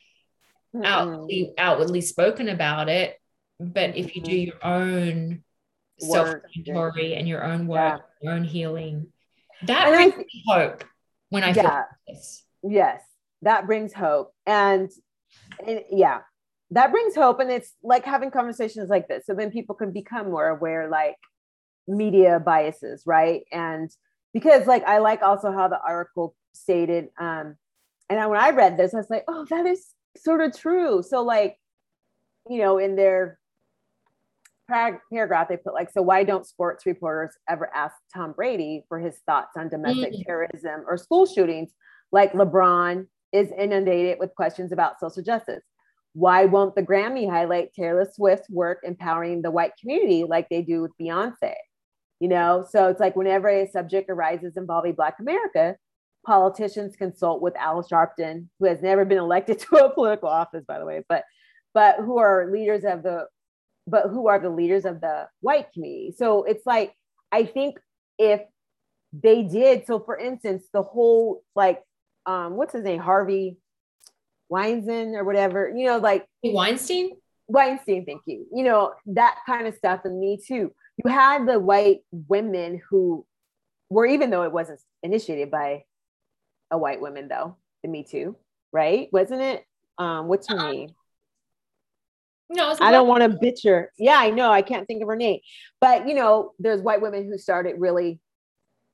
outwardly, 0.84 1.52
outwardly 1.56 2.00
spoken 2.00 2.48
about 2.48 2.88
it. 2.88 3.18
But 3.60 3.96
if 3.96 4.16
you 4.16 4.22
do 4.22 4.30
mm-hmm. 4.30 4.46
your 4.46 4.64
own 4.64 5.44
self 5.98 6.36
inventory 6.56 7.14
and 7.14 7.28
your 7.28 7.44
own 7.44 7.66
work, 7.66 8.02
yeah. 8.20 8.28
your 8.28 8.32
own 8.34 8.44
healing, 8.44 9.12
that 9.66 9.88
and 9.88 9.96
brings 9.96 10.14
I, 10.14 10.18
me 10.18 10.44
hope 10.48 10.84
when 11.28 11.44
I 11.44 11.52
yeah, 11.52 11.62
feel 11.62 11.84
this. 12.08 12.44
Yes, 12.62 13.02
that 13.42 13.66
brings 13.66 13.92
hope. 13.92 14.32
And, 14.46 14.90
and 15.64 15.82
yeah, 15.90 16.20
that 16.72 16.90
brings 16.90 17.14
hope 17.14 17.38
and 17.38 17.50
it's 17.50 17.74
like 17.82 18.04
having 18.04 18.30
conversations 18.30 18.88
like 18.88 19.06
this 19.06 19.26
so 19.26 19.34
then 19.34 19.50
people 19.50 19.74
can 19.74 19.92
become 19.92 20.30
more 20.30 20.48
aware 20.48 20.88
like 20.88 21.16
media 21.86 22.40
biases 22.40 23.02
right 23.06 23.42
and 23.52 23.90
because 24.32 24.66
like 24.66 24.82
i 24.84 24.98
like 24.98 25.22
also 25.22 25.52
how 25.52 25.68
the 25.68 25.78
article 25.86 26.34
stated 26.52 27.08
um 27.18 27.56
and 28.08 28.30
when 28.30 28.40
i 28.40 28.50
read 28.50 28.76
this 28.76 28.94
i 28.94 28.96
was 28.96 29.10
like 29.10 29.24
oh 29.28 29.46
that 29.50 29.66
is 29.66 29.94
sort 30.16 30.40
of 30.40 30.56
true 30.56 31.02
so 31.02 31.22
like 31.22 31.56
you 32.48 32.58
know 32.58 32.78
in 32.78 32.96
their 32.96 33.38
paragraph 34.68 35.48
they 35.48 35.56
put 35.56 35.74
like 35.74 35.90
so 35.90 36.00
why 36.00 36.24
don't 36.24 36.46
sports 36.46 36.86
reporters 36.86 37.36
ever 37.48 37.70
ask 37.74 37.94
tom 38.14 38.32
brady 38.32 38.84
for 38.88 38.98
his 38.98 39.18
thoughts 39.26 39.56
on 39.56 39.68
domestic 39.68 40.12
mm-hmm. 40.12 40.22
terrorism 40.22 40.82
or 40.86 40.96
school 40.96 41.26
shootings 41.26 41.70
like 42.10 42.32
lebron 42.32 43.06
is 43.32 43.48
inundated 43.58 44.18
with 44.18 44.34
questions 44.34 44.72
about 44.72 45.00
social 45.00 45.22
justice 45.22 45.62
why 46.14 46.44
won't 46.44 46.74
the 46.74 46.82
Grammy 46.82 47.28
highlight 47.28 47.72
Taylor 47.72 48.06
Swift's 48.10 48.50
work 48.50 48.80
empowering 48.82 49.42
the 49.42 49.50
white 49.50 49.72
community 49.80 50.24
like 50.24 50.48
they 50.48 50.62
do 50.62 50.82
with 50.82 50.92
Beyonce? 51.00 51.54
You 52.20 52.28
know, 52.28 52.66
so 52.68 52.88
it's 52.88 53.00
like 53.00 53.16
whenever 53.16 53.48
a 53.48 53.66
subject 53.68 54.10
arises 54.10 54.56
involving 54.56 54.94
Black 54.94 55.16
America, 55.18 55.76
politicians 56.24 56.96
consult 56.96 57.42
with 57.42 57.56
Al 57.56 57.82
Sharpton, 57.82 58.46
who 58.58 58.66
has 58.66 58.82
never 58.82 59.04
been 59.04 59.18
elected 59.18 59.58
to 59.70 59.76
a 59.76 59.92
political 59.92 60.28
office, 60.28 60.64
by 60.66 60.78
the 60.78 60.86
way, 60.86 61.02
but 61.08 61.24
but 61.74 61.96
who 61.96 62.18
are 62.18 62.50
leaders 62.50 62.84
of 62.84 63.02
the 63.02 63.26
but 63.86 64.10
who 64.10 64.28
are 64.28 64.38
the 64.38 64.50
leaders 64.50 64.84
of 64.84 65.00
the 65.00 65.28
white 65.40 65.72
community. 65.72 66.14
So 66.16 66.44
it's 66.44 66.64
like 66.66 66.94
I 67.30 67.44
think 67.44 67.78
if 68.18 68.40
they 69.12 69.42
did, 69.42 69.86
so 69.86 70.00
for 70.00 70.16
instance, 70.16 70.64
the 70.72 70.82
whole 70.82 71.42
like 71.54 71.82
um, 72.26 72.56
what's 72.56 72.72
his 72.72 72.84
name, 72.84 73.00
Harvey 73.00 73.56
Weinstein 74.48 75.14
or 75.14 75.24
whatever, 75.24 75.72
you 75.74 75.86
know, 75.86 75.98
like 75.98 76.26
Weinstein? 76.42 77.12
Weinstein, 77.48 78.04
thank 78.06 78.22
you. 78.26 78.46
You 78.52 78.64
know, 78.64 78.92
that 79.06 79.38
kind 79.46 79.66
of 79.66 79.74
stuff. 79.74 80.00
And 80.04 80.20
me 80.20 80.38
too. 80.44 80.72
You 81.02 81.10
had 81.10 81.46
the 81.46 81.58
white 81.58 82.00
women 82.12 82.80
who 82.88 83.26
were, 83.90 84.06
even 84.06 84.30
though 84.30 84.42
it 84.42 84.52
wasn't 84.52 84.80
initiated 85.02 85.50
by 85.50 85.84
a 86.72 86.78
white 86.78 87.00
woman, 87.00 87.28
though, 87.28 87.56
the 87.82 87.88
Me 87.88 88.02
Too, 88.02 88.34
right? 88.72 89.08
Wasn't 89.12 89.40
it? 89.40 89.64
Um, 89.98 90.26
what's 90.26 90.48
her 90.48 90.56
uh-huh. 90.56 90.72
name? 90.72 90.90
No, 92.50 92.74
I 92.80 92.90
don't 92.90 93.06
want 93.06 93.22
to 93.22 93.38
bitch 93.38 93.64
her. 93.64 93.92
Yeah, 93.96 94.16
I 94.18 94.30
know. 94.30 94.50
I 94.50 94.62
can't 94.62 94.88
think 94.88 95.02
of 95.02 95.08
her 95.08 95.16
name. 95.16 95.38
But, 95.80 96.08
you 96.08 96.14
know, 96.14 96.52
there's 96.58 96.82
white 96.82 97.00
women 97.00 97.26
who 97.26 97.38
started 97.38 97.76
really. 97.78 98.18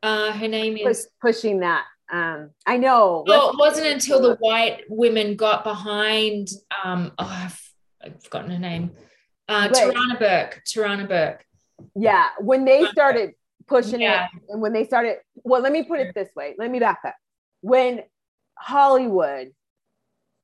Uh, 0.02 0.32
her 0.32 0.46
name 0.46 0.76
is 0.76 1.08
pushing 1.20 1.60
that 1.60 1.84
um, 2.10 2.50
I 2.66 2.76
know. 2.78 3.24
Well, 3.26 3.50
it 3.50 3.58
wasn't 3.58 3.86
until 3.88 4.20
the 4.20 4.36
white 4.36 4.84
women 4.88 5.36
got 5.36 5.64
behind. 5.64 6.48
Um, 6.84 7.12
oh, 7.18 7.26
I've, 7.26 7.72
I've 8.02 8.22
forgotten 8.22 8.50
her 8.50 8.58
name. 8.58 8.92
Uh, 9.48 9.68
Tarana 9.68 10.18
Burke. 10.18 10.62
Tarana 10.66 11.08
Burke. 11.08 11.44
Yeah, 11.94 12.28
when 12.40 12.64
they 12.64 12.86
started 12.86 13.32
pushing 13.66 14.00
yeah. 14.00 14.24
it, 14.24 14.42
and 14.48 14.60
when 14.60 14.72
they 14.72 14.84
started, 14.84 15.18
well, 15.36 15.60
let 15.60 15.72
me 15.72 15.84
put 15.84 16.00
it 16.00 16.14
this 16.14 16.28
way. 16.34 16.54
Let 16.58 16.70
me 16.70 16.80
back 16.80 17.00
up. 17.06 17.14
When 17.60 18.02
Hollywood, 18.56 19.52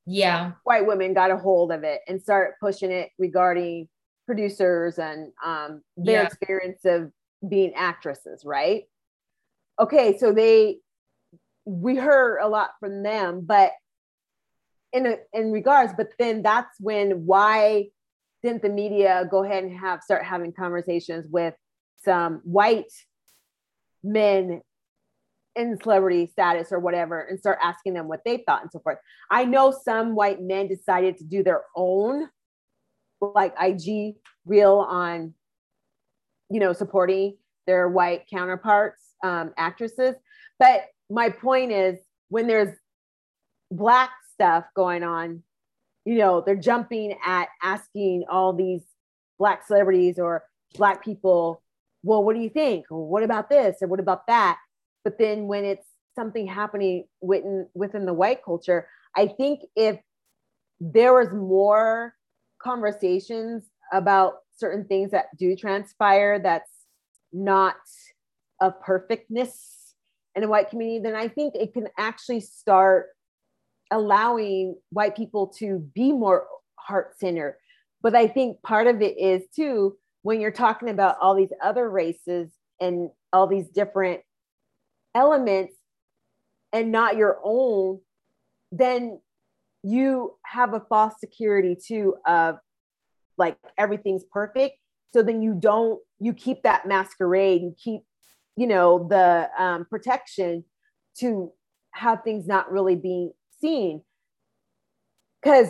yeah, 0.06 0.52
white 0.64 0.86
women 0.86 1.14
got 1.14 1.30
a 1.30 1.36
hold 1.36 1.72
of 1.72 1.84
it 1.84 2.00
and 2.08 2.20
start 2.20 2.54
pushing 2.60 2.90
it 2.90 3.10
regarding 3.18 3.88
producers 4.26 4.98
and 4.98 5.32
um, 5.44 5.82
their 5.96 6.22
yeah. 6.22 6.26
experience 6.26 6.84
of 6.84 7.10
being 7.46 7.74
actresses, 7.74 8.42
right? 8.44 8.84
Okay, 9.78 10.16
so 10.18 10.32
they 10.32 10.78
we 11.64 11.96
heard 11.96 12.38
a 12.40 12.48
lot 12.48 12.70
from 12.80 13.02
them, 13.02 13.42
but 13.46 13.72
in 14.92 15.06
a, 15.06 15.16
in 15.32 15.50
regards, 15.50 15.92
but 15.96 16.08
then 16.18 16.42
that's 16.42 16.78
when 16.78 17.26
why 17.26 17.88
didn't 18.42 18.62
the 18.62 18.68
media 18.68 19.26
go 19.30 19.42
ahead 19.42 19.64
and 19.64 19.76
have 19.76 20.02
start 20.02 20.22
having 20.22 20.52
conversations 20.52 21.26
with 21.30 21.54
some 21.96 22.40
white 22.44 22.92
men 24.02 24.60
in 25.56 25.78
celebrity 25.82 26.26
status 26.26 26.72
or 26.72 26.80
whatever 26.80 27.20
and 27.20 27.38
start 27.38 27.58
asking 27.62 27.94
them 27.94 28.08
what 28.08 28.20
they 28.24 28.38
thought 28.46 28.62
and 28.62 28.70
so 28.72 28.80
forth. 28.80 28.98
I 29.30 29.44
know 29.44 29.70
some 29.84 30.14
white 30.14 30.42
men 30.42 30.66
decided 30.66 31.16
to 31.18 31.24
do 31.24 31.42
their 31.42 31.62
own 31.76 32.28
like 33.20 33.54
IG 33.60 34.16
reel 34.44 34.84
on 34.86 35.32
you 36.50 36.60
know 36.60 36.74
supporting 36.74 37.36
their 37.66 37.88
white 37.88 38.24
counterparts 38.28 39.00
um, 39.22 39.52
actresses 39.56 40.14
but 40.58 40.84
my 41.10 41.30
point 41.30 41.72
is 41.72 41.98
when 42.28 42.46
there's 42.46 42.76
black 43.70 44.10
stuff 44.32 44.64
going 44.74 45.02
on, 45.02 45.42
you 46.04 46.16
know, 46.16 46.42
they're 46.44 46.56
jumping 46.56 47.16
at 47.24 47.48
asking 47.62 48.24
all 48.30 48.52
these 48.52 48.82
black 49.38 49.66
celebrities 49.66 50.18
or 50.18 50.44
black 50.76 51.04
people, 51.04 51.62
well, 52.02 52.22
what 52.22 52.34
do 52.34 52.42
you 52.42 52.50
think? 52.50 52.86
Or 52.90 53.06
what 53.06 53.22
about 53.22 53.48
this? 53.48 53.76
Or 53.80 53.88
what 53.88 54.00
about 54.00 54.26
that? 54.26 54.58
But 55.04 55.18
then 55.18 55.46
when 55.46 55.64
it's 55.64 55.86
something 56.16 56.46
happening 56.46 57.04
within 57.20 57.68
within 57.74 58.06
the 58.06 58.14
white 58.14 58.42
culture, 58.42 58.88
I 59.16 59.26
think 59.26 59.60
if 59.76 59.98
there 60.80 61.12
was 61.12 61.28
more 61.32 62.14
conversations 62.60 63.64
about 63.92 64.34
certain 64.56 64.86
things 64.86 65.10
that 65.10 65.26
do 65.38 65.54
transpire 65.56 66.38
that's 66.38 66.70
not 67.32 67.76
a 68.60 68.70
perfectness 68.70 69.94
in 70.34 70.42
a 70.42 70.48
white 70.48 70.70
community, 70.70 71.02
then 71.02 71.14
I 71.14 71.28
think 71.28 71.54
it 71.54 71.72
can 71.72 71.88
actually 71.98 72.40
start 72.40 73.08
allowing 73.90 74.76
white 74.90 75.16
people 75.16 75.48
to 75.58 75.78
be 75.94 76.12
more 76.12 76.46
heart 76.76 77.18
centered. 77.18 77.58
But 78.02 78.14
I 78.14 78.26
think 78.26 78.62
part 78.62 78.86
of 78.86 79.02
it 79.02 79.18
is 79.18 79.42
too, 79.54 79.96
when 80.22 80.40
you're 80.40 80.50
talking 80.50 80.88
about 80.88 81.16
all 81.20 81.34
these 81.34 81.52
other 81.62 81.88
races 81.88 82.50
and 82.80 83.10
all 83.32 83.46
these 83.46 83.68
different 83.68 84.20
elements 85.14 85.74
and 86.72 86.90
not 86.90 87.16
your 87.16 87.38
own, 87.42 88.00
then 88.72 89.20
you 89.82 90.34
have 90.44 90.74
a 90.74 90.80
false 90.80 91.14
security 91.20 91.76
too 91.76 92.16
of 92.26 92.56
like 93.36 93.56
everything's 93.78 94.24
perfect. 94.24 94.76
So 95.12 95.22
then 95.22 95.42
you 95.42 95.54
don't, 95.54 96.00
you 96.18 96.32
keep 96.32 96.62
that 96.62 96.86
masquerade, 96.86 97.62
you 97.62 97.74
keep 97.76 98.02
you 98.56 98.66
know 98.66 99.06
the 99.08 99.48
um, 99.58 99.86
protection 99.86 100.64
to 101.18 101.52
have 101.92 102.22
things 102.22 102.46
not 102.46 102.70
really 102.70 102.96
being 102.96 103.32
seen 103.60 104.02
because 105.42 105.68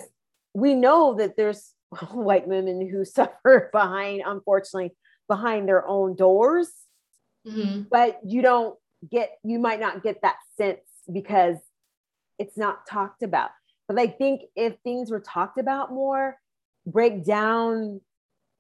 we 0.55 0.75
know 0.75 1.15
that 1.15 1.37
there's 1.37 1.73
white 2.13 2.47
women 2.47 2.89
who 2.89 3.05
suffer 3.05 3.71
behind 3.73 4.23
unfortunately 4.25 4.93
behind 5.29 5.69
their 5.69 5.87
own 5.87 6.15
doors 6.15 6.71
mm-hmm. 7.47 7.83
but 7.91 8.21
you 8.27 8.43
don't 8.43 8.77
get 9.11 9.31
you 9.43 9.59
might 9.59 9.81
not 9.81 10.03
get 10.03 10.21
that 10.23 10.37
sense 10.57 10.81
because 11.13 11.57
it's 12.39 12.57
not 12.57 12.87
talked 12.87 13.23
about. 13.23 13.51
But 13.87 13.99
i 13.99 14.07
think 14.07 14.43
if 14.57 14.75
things 14.83 15.11
were 15.11 15.21
talked 15.21 15.59
about 15.59 15.93
more 15.93 16.37
break 16.87 17.25
down 17.25 18.01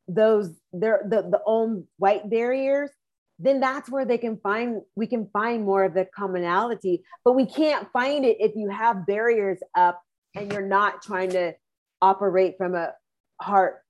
those 0.06 0.50
their 0.72 1.02
the, 1.08 1.22
the 1.22 1.40
own 1.46 1.86
white 1.96 2.28
barriers 2.28 2.90
then 3.38 3.60
that's 3.60 3.90
where 3.90 4.04
they 4.04 4.18
can 4.18 4.36
find 4.38 4.82
we 4.94 5.06
can 5.06 5.28
find 5.32 5.64
more 5.64 5.84
of 5.84 5.94
the 5.94 6.06
commonality. 6.14 7.02
But 7.24 7.32
we 7.32 7.46
can't 7.46 7.90
find 7.92 8.24
it 8.24 8.36
if 8.38 8.52
you 8.54 8.70
have 8.70 9.06
barriers 9.06 9.58
up 9.74 10.00
and 10.34 10.52
you're 10.52 10.66
not 10.66 11.02
trying 11.02 11.30
to 11.30 11.54
operate 12.00 12.54
from 12.58 12.74
a 12.74 12.92
heart 13.40 13.80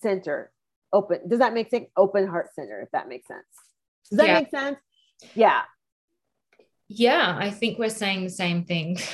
center 0.00 0.52
open 0.92 1.28
does 1.28 1.40
that 1.40 1.54
make 1.54 1.70
sense? 1.70 1.86
Open 1.96 2.26
heart 2.26 2.48
center 2.54 2.80
if 2.80 2.90
that 2.92 3.08
makes 3.08 3.26
sense. 3.26 3.46
Does 4.10 4.18
that 4.18 4.28
yeah. 4.28 4.38
make 4.38 4.50
sense? 4.50 4.78
Yeah 5.34 5.62
yeah 6.98 7.36
i 7.38 7.50
think 7.50 7.78
we're 7.78 7.88
saying 7.88 8.24
the 8.24 8.30
same 8.30 8.64
thing. 8.64 8.98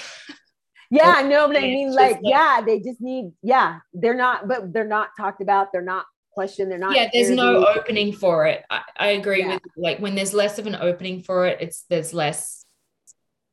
Yeah 0.90 1.20
no 1.20 1.46
but 1.46 1.58
i 1.58 1.60
mean 1.60 1.94
like, 1.94 2.18
yeah 2.22 2.62
they 2.64 2.80
just 2.80 2.98
need 2.98 3.32
yeah 3.42 3.80
they're 3.92 4.14
not 4.14 4.48
but 4.48 4.72
they're 4.72 4.86
not 4.86 5.10
talked 5.18 5.42
about 5.42 5.70
they're 5.70 5.82
not 5.82 6.06
questioned 6.30 6.70
they're 6.70 6.78
not 6.78 6.96
yeah 6.96 7.10
there's 7.12 7.28
no 7.28 7.66
opening 7.66 8.10
for 8.10 8.46
it. 8.46 8.64
I, 8.70 8.80
I 8.96 9.08
agree 9.08 9.40
yeah. 9.40 9.54
with 9.54 9.62
like 9.76 9.98
when 9.98 10.14
there's 10.14 10.32
less 10.32 10.58
of 10.58 10.66
an 10.66 10.76
opening 10.76 11.22
for 11.22 11.46
it 11.46 11.60
it's 11.60 11.84
there's 11.90 12.14
less 12.14 12.64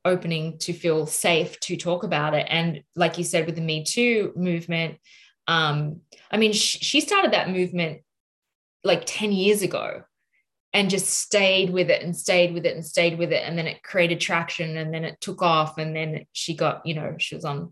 opening 0.05 0.59
to 0.59 0.71
feel 0.71 1.07
safe 1.07 1.59
to 1.59 1.75
talk 1.75 2.03
about 2.03 2.35
it. 2.35 2.47
And 2.49 2.83
like 2.95 3.17
you 3.17 3.25
said 3.25 3.47
with 3.47 3.55
the 3.55 3.61
me 3.61 3.83
too 3.83 4.31
movement 4.37 4.97
um 5.47 6.01
i 6.31 6.37
mean 6.37 6.53
sh- 6.53 6.79
she 6.81 7.01
started 7.01 7.33
that 7.33 7.49
movement 7.49 8.01
like 8.83 9.03
10 9.05 9.31
years 9.31 9.61
ago 9.61 10.03
and 10.75 10.89
just 10.89 11.07
stayed 11.07 11.69
with 11.69 11.89
it 11.89 12.03
and 12.03 12.13
stayed 12.13 12.53
with 12.53 12.65
it 12.65 12.75
and 12.75 12.85
stayed 12.85 13.17
with 13.17 13.31
it. 13.31 13.43
And 13.47 13.57
then 13.57 13.65
it 13.65 13.81
created 13.81 14.19
traction 14.19 14.75
and 14.75 14.93
then 14.93 15.05
it 15.05 15.21
took 15.21 15.41
off 15.41 15.77
and 15.77 15.95
then 15.95 16.25
she 16.33 16.53
got 16.53 16.85
you 16.85 16.93
know 16.93 17.15
she 17.17 17.33
was 17.33 17.45
on. 17.45 17.71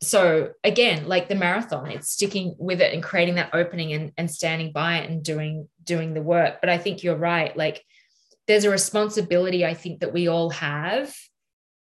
So 0.00 0.52
again 0.64 1.06
like 1.06 1.28
the 1.28 1.34
marathon 1.34 1.90
it's 1.90 2.10
sticking 2.10 2.56
with 2.58 2.80
it 2.80 2.94
and 2.94 3.02
creating 3.02 3.34
that 3.34 3.54
opening 3.54 3.92
and, 3.92 4.12
and 4.16 4.30
standing 4.30 4.72
by 4.72 5.00
it 5.00 5.10
and 5.10 5.22
doing 5.22 5.68
doing 5.84 6.14
the 6.14 6.22
work. 6.22 6.60
But 6.62 6.70
i 6.70 6.78
think 6.78 7.04
you're 7.04 7.16
right. 7.16 7.54
Like 7.54 7.84
there's 8.46 8.64
a 8.64 8.70
responsibility 8.70 9.64
i 9.64 9.74
think 9.74 10.00
that 10.00 10.14
we 10.14 10.26
all 10.26 10.50
have 10.50 11.14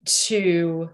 to 0.06 0.90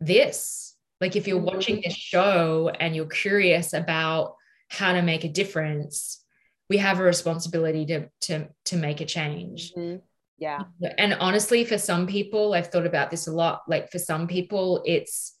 this. 0.00 0.74
Like 0.98 1.14
if 1.14 1.28
you're 1.28 1.38
watching 1.38 1.82
this 1.84 1.94
show 1.94 2.70
and 2.80 2.96
you're 2.96 3.04
curious 3.04 3.74
about 3.74 4.36
how 4.68 4.94
to 4.94 5.02
make 5.02 5.24
a 5.24 5.28
difference 5.28 6.24
we 6.70 6.78
have 6.78 7.00
a 7.00 7.02
responsibility 7.02 7.84
to 7.84 8.08
to 8.22 8.48
to 8.64 8.76
make 8.76 9.02
a 9.02 9.04
change 9.04 9.74
mm-hmm. 9.74 9.98
yeah 10.38 10.60
and 10.96 11.14
honestly 11.14 11.64
for 11.64 11.76
some 11.76 12.06
people 12.06 12.54
i've 12.54 12.68
thought 12.68 12.86
about 12.86 13.10
this 13.10 13.26
a 13.26 13.32
lot 13.32 13.62
like 13.68 13.90
for 13.90 13.98
some 13.98 14.26
people 14.26 14.82
it's 14.86 15.36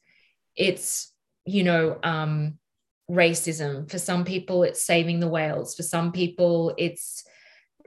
it's 0.56 1.14
you 1.46 1.64
know 1.64 1.98
um 2.02 2.58
racism 3.10 3.90
for 3.90 3.98
some 3.98 4.24
people 4.24 4.62
it's 4.62 4.84
saving 4.84 5.20
the 5.20 5.28
whales 5.28 5.74
for 5.74 5.82
some 5.82 6.12
people 6.12 6.74
it's 6.76 7.24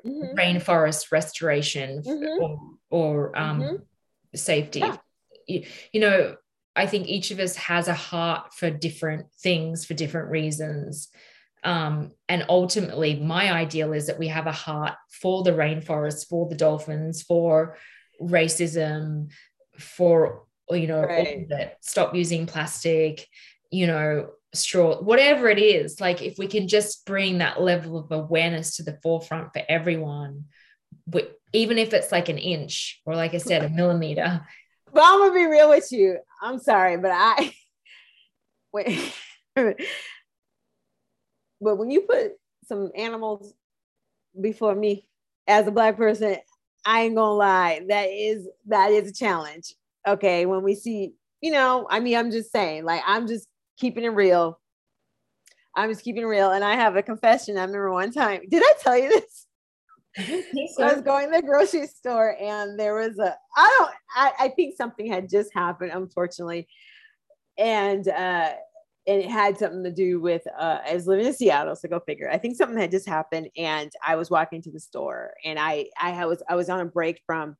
mm-hmm. 0.05 0.37
rainforest 0.37 1.11
restoration 1.11 2.01
mm-hmm. 2.01 2.43
or, 2.43 2.59
or 2.89 3.37
um 3.37 3.61
mm-hmm. 3.61 3.75
safety 4.35 4.79
yeah. 4.79 4.97
you, 5.47 5.65
you 5.91 6.01
know 6.01 6.35
i 6.75 6.85
think 6.85 7.07
each 7.07 7.31
of 7.31 7.39
us 7.39 7.55
has 7.55 7.87
a 7.87 7.93
heart 7.93 8.53
for 8.53 8.69
different 8.69 9.27
things 9.41 9.85
for 9.85 9.93
different 9.93 10.29
reasons 10.29 11.09
um, 11.63 12.11
and 12.27 12.45
ultimately, 12.49 13.15
my 13.19 13.51
ideal 13.51 13.93
is 13.93 14.07
that 14.07 14.19
we 14.19 14.27
have 14.27 14.47
a 14.47 14.51
heart 14.51 14.93
for 15.09 15.43
the 15.43 15.51
rainforest, 15.51 16.27
for 16.27 16.49
the 16.49 16.55
dolphins, 16.55 17.21
for 17.21 17.77
racism, 18.21 19.29
for 19.77 20.43
you 20.69 20.87
know, 20.87 21.01
right. 21.01 21.47
that 21.49 21.77
stop 21.81 22.15
using 22.15 22.45
plastic, 22.45 23.27
you 23.71 23.87
know, 23.87 24.29
straw, 24.53 25.01
whatever 25.01 25.49
it 25.49 25.59
is. 25.59 25.99
Like 25.99 26.21
if 26.21 26.37
we 26.37 26.47
can 26.47 26.67
just 26.67 27.05
bring 27.05 27.39
that 27.39 27.61
level 27.61 27.97
of 27.97 28.11
awareness 28.11 28.77
to 28.77 28.83
the 28.83 28.97
forefront 29.01 29.53
for 29.53 29.61
everyone, 29.67 30.45
even 31.53 31.77
if 31.77 31.93
it's 31.93 32.11
like 32.11 32.29
an 32.29 32.37
inch 32.37 33.01
or 33.05 33.15
like 33.15 33.33
I 33.33 33.37
said, 33.37 33.63
a 33.63 33.69
millimeter. 33.69 34.41
But 34.91 35.03
I'm 35.03 35.19
gonna 35.19 35.33
be 35.33 35.45
real 35.45 35.69
with 35.69 35.91
you. 35.91 36.17
I'm 36.41 36.59
sorry, 36.59 36.97
but 36.97 37.11
I 37.13 37.53
wait. 38.73 39.13
But 41.63 41.77
when 41.77 41.89
you 41.89 42.01
put 42.01 42.33
some 42.65 42.91
animals 42.95 43.53
before 44.39 44.75
me 44.75 45.07
as 45.47 45.67
a 45.67 45.71
black 45.71 45.97
person, 45.97 46.37
I 46.85 47.03
ain't 47.03 47.15
gonna 47.15 47.33
lie, 47.33 47.81
that 47.89 48.09
is 48.09 48.47
that 48.67 48.91
is 48.91 49.09
a 49.09 49.13
challenge. 49.13 49.73
Okay, 50.07 50.45
when 50.45 50.63
we 50.63 50.75
see, 50.75 51.13
you 51.41 51.51
know, 51.51 51.87
I 51.89 51.99
mean, 51.99 52.17
I'm 52.17 52.31
just 52.31 52.51
saying, 52.51 52.83
like, 52.83 53.01
I'm 53.05 53.27
just 53.27 53.47
keeping 53.77 54.03
it 54.03 54.09
real. 54.09 54.59
I'm 55.75 55.89
just 55.89 56.03
keeping 56.03 56.23
it 56.23 56.27
real. 56.27 56.51
And 56.51 56.63
I 56.63 56.75
have 56.75 56.95
a 56.95 57.03
confession. 57.03 57.57
I 57.57 57.61
remember 57.61 57.91
one 57.91 58.11
time, 58.11 58.41
did 58.49 58.61
I 58.63 58.73
tell 58.79 58.97
you 58.97 59.09
this? 59.09 59.47
so 60.75 60.83
I 60.83 60.93
was 60.93 61.01
going 61.01 61.31
to 61.31 61.41
the 61.41 61.47
grocery 61.47 61.87
store 61.87 62.37
and 62.39 62.79
there 62.79 62.93
was 62.93 63.17
a, 63.17 63.35
I 63.57 63.77
don't, 63.79 63.91
I, 64.15 64.45
I 64.45 64.49
think 64.49 64.75
something 64.77 65.11
had 65.11 65.27
just 65.27 65.51
happened, 65.55 65.91
unfortunately. 65.91 66.67
And 67.57 68.07
uh, 68.07 68.51
and 69.05 69.21
it 69.21 69.29
had 69.29 69.57
something 69.57 69.83
to 69.83 69.91
do 69.91 70.21
with 70.21 70.43
uh, 70.57 70.79
I 70.87 70.93
was 70.93 71.07
living 71.07 71.25
in 71.25 71.33
Seattle, 71.33 71.75
so 71.75 71.89
go 71.89 71.99
figure. 71.99 72.29
I 72.29 72.37
think 72.37 72.55
something 72.55 72.77
had 72.77 72.91
just 72.91 73.07
happened, 73.07 73.49
and 73.57 73.91
I 74.05 74.15
was 74.15 74.29
walking 74.29 74.61
to 74.61 74.71
the 74.71 74.79
store, 74.79 75.33
and 75.43 75.59
I 75.59 75.87
I 75.99 76.25
was 76.25 76.41
I 76.49 76.55
was 76.55 76.69
on 76.69 76.79
a 76.79 76.85
break 76.85 77.21
from 77.25 77.57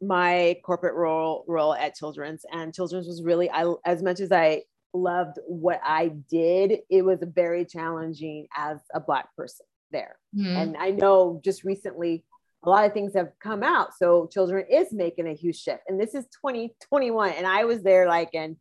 my 0.00 0.56
corporate 0.64 0.94
role 0.94 1.44
role 1.46 1.74
at 1.74 1.94
Children's, 1.94 2.44
and 2.50 2.74
Children's 2.74 3.06
was 3.06 3.22
really 3.22 3.50
I 3.50 3.72
as 3.84 4.02
much 4.02 4.20
as 4.20 4.32
I 4.32 4.62
loved 4.94 5.38
what 5.46 5.80
I 5.84 6.08
did, 6.30 6.80
it 6.88 7.02
was 7.02 7.18
very 7.22 7.66
challenging 7.66 8.46
as 8.56 8.78
a 8.94 9.00
black 9.00 9.34
person 9.36 9.66
there, 9.92 10.16
mm-hmm. 10.34 10.56
and 10.56 10.76
I 10.78 10.90
know 10.90 11.40
just 11.44 11.62
recently 11.62 12.24
a 12.64 12.70
lot 12.70 12.86
of 12.86 12.92
things 12.94 13.14
have 13.14 13.32
come 13.38 13.62
out, 13.62 13.90
so 13.94 14.28
Children 14.32 14.64
is 14.70 14.92
making 14.92 15.28
a 15.28 15.34
huge 15.34 15.60
shift, 15.60 15.82
and 15.88 16.00
this 16.00 16.14
is 16.14 16.24
2021, 16.42 17.32
and 17.32 17.46
I 17.46 17.66
was 17.66 17.82
there 17.82 18.08
like 18.08 18.30
in 18.32 18.56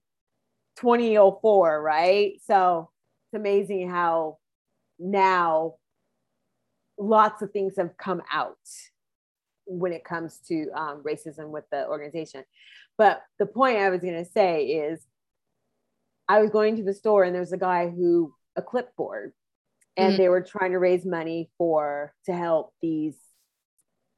2004, 0.80 1.82
right? 1.82 2.34
So 2.45 2.89
it's 3.25 3.39
amazing 3.39 3.89
how 3.89 4.38
now 4.99 5.75
lots 6.97 7.41
of 7.41 7.51
things 7.51 7.73
have 7.78 7.97
come 7.97 8.21
out 8.32 8.57
when 9.65 9.91
it 9.91 10.03
comes 10.03 10.39
to 10.47 10.69
um, 10.73 11.03
racism 11.03 11.49
with 11.49 11.65
the 11.71 11.88
organization. 11.88 12.43
But 12.97 13.21
the 13.38 13.45
point 13.45 13.78
I 13.78 13.89
was 13.89 14.01
going 14.01 14.23
to 14.23 14.32
say 14.32 14.65
is 14.65 15.05
I 16.28 16.41
was 16.41 16.49
going 16.49 16.78
to 16.78 16.84
the 16.84 16.93
store 16.93 17.23
and 17.23 17.36
there's 17.36 17.51
a 17.51 17.57
guy 17.57 17.89
who, 17.89 18.34
a 18.55 18.61
clipboard, 18.61 19.34
and 19.95 20.13
mm-hmm. 20.13 20.21
they 20.21 20.30
were 20.30 20.41
trying 20.41 20.71
to 20.71 20.80
raise 20.80 21.05
money 21.05 21.49
for 21.57 22.13
to 22.25 22.34
help 22.34 22.73
these 22.82 23.15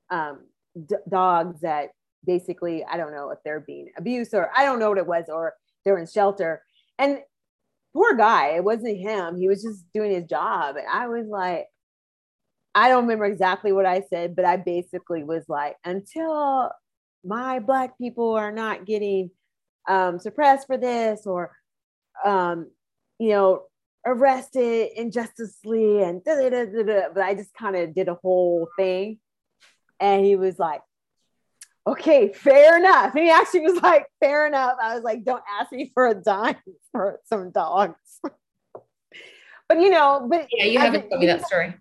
um, 0.10 0.40
d- 0.88 0.96
dogs 1.10 1.62
that 1.62 1.90
basically, 2.26 2.84
I 2.84 2.98
don't 2.98 3.14
know 3.14 3.32
if 3.32 3.40
they're 3.44 3.60
being 3.60 3.90
abused 3.98 4.34
or 4.34 4.50
I 4.56 4.66
don't 4.66 4.80
know 4.80 4.90
what 4.90 4.98
it 4.98 5.08
was, 5.08 5.26
or 5.30 5.54
they 5.84 5.92
were 5.92 6.00
in 6.00 6.08
shelter. 6.08 6.64
And 6.98 7.20
poor 7.94 8.16
guy, 8.16 8.56
it 8.56 8.64
wasn't 8.64 8.98
him. 8.98 9.38
He 9.38 9.48
was 9.48 9.64
just 9.64 9.84
doing 9.94 10.12
his 10.12 10.26
job. 10.26 10.76
And 10.76 10.88
I 10.88 11.08
was 11.08 11.28
like, 11.28 11.68
I 12.76 12.90
don't 12.90 13.04
remember 13.04 13.26
exactly 13.26 13.72
what 13.72 13.86
I 13.86 14.04
said, 14.10 14.36
but 14.36 14.46
I 14.46 14.58
basically 14.58 15.24
was 15.24 15.44
like, 15.48 15.76
until 15.84 16.72
my 17.24 17.60
black 17.60 17.98
people 17.98 18.34
are 18.34 18.52
not 18.52 18.86
getting 18.86 19.32
um, 19.88 20.20
suppressed 20.20 20.68
for 20.68 20.78
this 20.78 21.26
or, 21.26 21.56
um, 22.24 22.70
you 23.18 23.30
know, 23.30 23.64
arrested 24.06 24.92
injusticely 24.96 26.04
and 26.04 26.24
da 26.24 26.50
da, 26.50 26.66
da, 26.66 26.84
da, 26.84 27.02
but 27.14 27.24
I 27.24 27.34
just 27.36 27.54
kind 27.54 27.76
of 27.76 27.94
did 27.94 28.08
a 28.08 28.16
whole 28.16 28.70
thing. 28.78 29.20
And 30.00 30.24
he 30.24 30.36
was 30.36 30.58
like, 30.58 30.82
okay, 31.92 32.32
fair 32.34 32.78
enough. 32.78 33.16
And 33.16 33.24
he 33.24 33.30
actually 33.30 33.62
was 33.62 33.82
like, 33.82 34.06
fair 34.20 34.48
enough. 34.48 34.78
I 34.82 34.96
was 34.96 35.04
like, 35.04 35.24
don't 35.24 35.44
ask 35.60 35.72
me 35.72 35.92
for 35.94 36.08
a 36.08 36.16
dime 36.16 36.56
for 36.92 37.20
some 37.26 37.52
dogs. 37.52 38.20
but 39.68 39.80
you 39.80 39.90
know, 39.90 40.28
but 40.30 40.48
yeah, 40.52 40.66
you 40.66 40.80
haven't 40.80 41.10
told 41.10 41.22
me 41.22 41.28
that 41.28 41.46
story. 41.46 41.74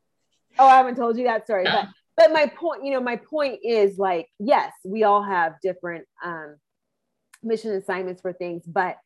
Oh, 0.59 0.67
I 0.67 0.77
haven't 0.77 0.97
told 0.97 1.17
you 1.17 1.25
that 1.25 1.45
story. 1.45 1.65
No. 1.65 1.73
But 1.73 1.89
but 2.17 2.33
my 2.33 2.47
point, 2.47 2.85
you 2.85 2.91
know, 2.93 3.01
my 3.01 3.17
point 3.17 3.61
is 3.63 3.97
like, 3.99 4.29
yes, 4.41 4.73
we 4.85 5.05
all 5.05 5.23
have 5.23 5.55
different 5.63 6.07
um 6.25 6.57
mission 7.43 7.73
assignments 7.73 8.21
for 8.21 8.33
things, 8.33 8.65
but 8.67 8.97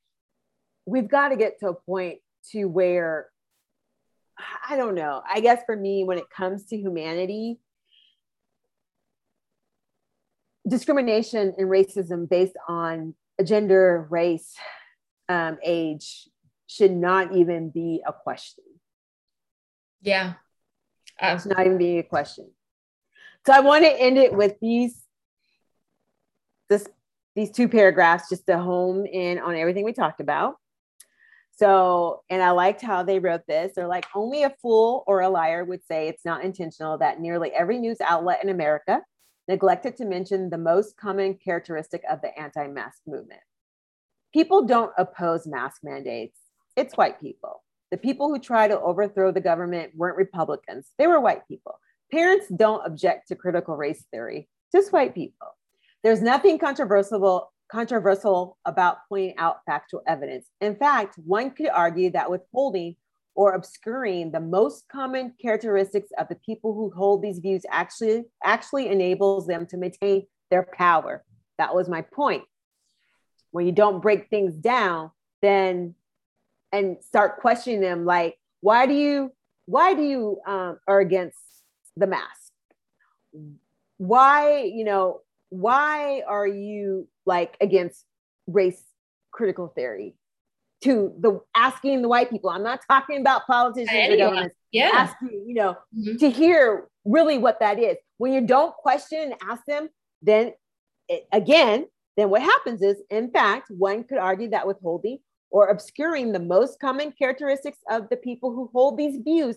we've 0.87 1.09
got 1.09 1.29
to 1.29 1.37
get 1.37 1.61
to 1.61 1.69
a 1.69 1.75
point 1.75 2.19
to 2.53 2.65
where 2.65 3.29
I 4.69 4.77
don't 4.77 4.95
know. 4.95 5.23
I 5.31 5.41
guess 5.41 5.63
for 5.67 5.77
me, 5.77 6.05
when 6.05 6.19
it 6.19 6.31
comes 6.35 6.65
to 6.67 6.77
humanity, 6.77 7.59
discrimination 10.67 11.55
and 11.57 11.69
racism 11.69 12.29
based 12.29 12.57
on 12.69 13.15
gender, 13.45 14.07
race, 14.11 14.55
um, 15.29 15.59
age 15.65 16.29
should 16.67 16.93
not 16.93 17.35
even 17.37 17.71
be 17.71 18.03
a 18.07 18.13
question. 18.13 18.65
Yeah. 20.01 20.35
Uh, 21.21 21.35
it's 21.37 21.47
not 21.47 21.61
even 21.61 21.79
being 21.79 21.99
a 21.99 22.03
question. 22.03 22.51
So 23.47 23.53
I 23.53 23.61
want 23.61 23.85
to 23.85 23.91
end 23.91 24.19
it 24.19 24.33
with 24.33 24.55
these 24.61 25.03
this 26.69 26.87
these 27.35 27.51
two 27.51 27.69
paragraphs 27.69 28.29
just 28.29 28.47
to 28.47 28.59
home 28.59 29.07
in 29.07 29.39
on 29.39 29.57
everything 29.57 29.85
we 29.85 29.93
talked 29.93 30.21
about. 30.21 30.57
So, 31.53 32.23
and 32.31 32.43
I 32.43 32.51
liked 32.51 32.81
how 32.83 33.03
they 33.03 33.19
wrote 33.19 33.43
this. 33.47 33.73
They're 33.75 33.87
like, 33.87 34.07
only 34.15 34.43
a 34.43 34.55
fool 34.63 35.05
or 35.07 35.21
a 35.21 35.29
liar 35.29 35.65
would 35.65 35.85
say 35.85 36.09
it's 36.09 36.25
not 36.25 36.45
intentional 36.45 36.99
that 36.99 37.21
nearly 37.21 37.51
every 37.51 37.79
news 37.79 37.99
outlet 38.01 38.43
in 38.43 38.49
America 38.49 39.01
neglected 39.49 39.97
to 39.97 40.05
mention 40.05 40.51
the 40.51 40.59
most 40.59 40.97
common 40.97 41.34
characteristic 41.34 42.03
of 42.11 42.20
the 42.20 42.38
anti 42.38 42.66
mask 42.68 43.01
movement. 43.07 43.40
People 44.32 44.64
don't 44.64 44.93
oppose 44.97 45.47
mask 45.47 45.82
mandates, 45.82 46.38
it's 46.76 46.97
white 46.97 47.20
people. 47.20 47.62
The 47.90 47.99
people 47.99 48.28
who 48.28 48.38
try 48.38 48.68
to 48.68 48.80
overthrow 48.80 49.32
the 49.32 49.40
government 49.40 49.93
weren't 49.95 50.16
Republicans, 50.16 50.90
they 50.99 51.07
were 51.07 51.20
white 51.20 51.47
people. 51.49 51.78
Parents 52.11 52.47
don't 52.55 52.86
object 52.86 53.28
to 53.28 53.36
critical 53.36 53.76
race 53.76 54.05
theory, 54.11 54.49
just 54.70 54.93
white 54.93 55.14
people. 55.14 55.49
There's 56.03 56.22
nothing 56.22 56.59
controversial 56.59 57.53
controversial 57.70 58.59
about 58.66 58.99
pointing 59.09 59.34
out 59.38 59.61
factual 59.64 60.03
evidence. 60.07 60.47
In 60.61 60.76
fact, 60.76 61.16
one 61.16 61.51
could 61.51 61.70
argue 61.70 62.11
that 62.11 62.30
withholding 62.30 62.97
or 63.35 63.55
obscuring 63.55 64.30
the 64.30 64.41
most 64.41 64.89
common 64.89 65.35
characteristics 65.41 66.11
of 66.18 66.28
the 66.28 66.35
people 66.37 66.74
who 66.74 66.91
hold 66.91 67.22
these 67.22 67.39
views 67.39 67.62
actually 67.70 68.24
actually 68.45 68.89
enables 68.89 69.47
them 69.47 69.66
to 69.66 69.76
maintain 69.76 70.26
their 70.51 70.66
power. 70.74 71.24
That 71.59 71.74
was 71.74 71.89
my 71.89 72.03
point. 72.03 72.45
When 73.51 73.66
you 73.66 73.72
don't 73.72 74.01
break 74.01 74.28
things 74.28 74.55
down, 74.55 75.11
then 75.41 75.95
and 76.72 76.97
start 77.03 77.41
questioning 77.41 77.80
them 77.80 78.05
like, 78.05 78.39
why 78.61 78.87
do 78.87 78.95
you 78.95 79.33
why 79.66 79.95
do 79.95 80.03
you 80.03 80.41
um, 80.47 80.78
are 80.87 81.01
against 81.01 81.39
the 81.97 82.07
mask? 82.07 82.53
Why, 83.99 84.62
you 84.62 84.85
know, 84.85 85.20
why 85.51 86.22
are 86.26 86.47
you 86.47 87.09
like 87.26 87.57
against 87.61 88.05
race 88.47 88.83
critical 89.30 89.68
theory? 89.68 90.16
To 90.83 91.14
the 91.20 91.41
asking 91.55 92.03
the 92.03 92.09
white 92.09 92.28
people, 92.28 92.51
I'm 92.51 92.64
not 92.64 92.80
talking 92.89 93.20
about 93.20 93.47
politicians 93.47 94.14
or 94.14 94.16
governments. 94.16 94.57
Yeah. 94.72 94.91
Asking, 94.93 95.45
you 95.47 95.55
know, 95.55 95.76
mm-hmm. 95.97 96.16
to 96.16 96.30
hear 96.30 96.89
really 97.05 97.39
what 97.39 97.61
that 97.61 97.78
is. 97.78 97.97
When 98.18 98.33
you 98.33 98.41
don't 98.41 98.74
question 98.74 99.20
and 99.20 99.35
ask 99.49 99.64
them, 99.64 99.89
then 100.22 100.53
it, 101.09 101.26
again, 101.33 101.87
then 102.16 102.30
what 102.30 102.43
happens 102.43 102.83
is, 102.83 102.97
in 103.11 103.30
fact, 103.30 103.70
one 103.70 104.03
could 104.05 104.18
argue 104.18 104.51
that 104.51 104.66
withholding 104.66 105.18
or 105.51 105.68
obscuring 105.68 106.33
the 106.33 106.41
most 106.41 106.80
common 106.80 107.12
characteristics 107.12 107.78
of 107.89 108.09
the 108.09 108.16
people 108.16 108.53
who 108.53 108.70
hold 108.72 108.97
these 108.97 109.20
views 109.22 109.57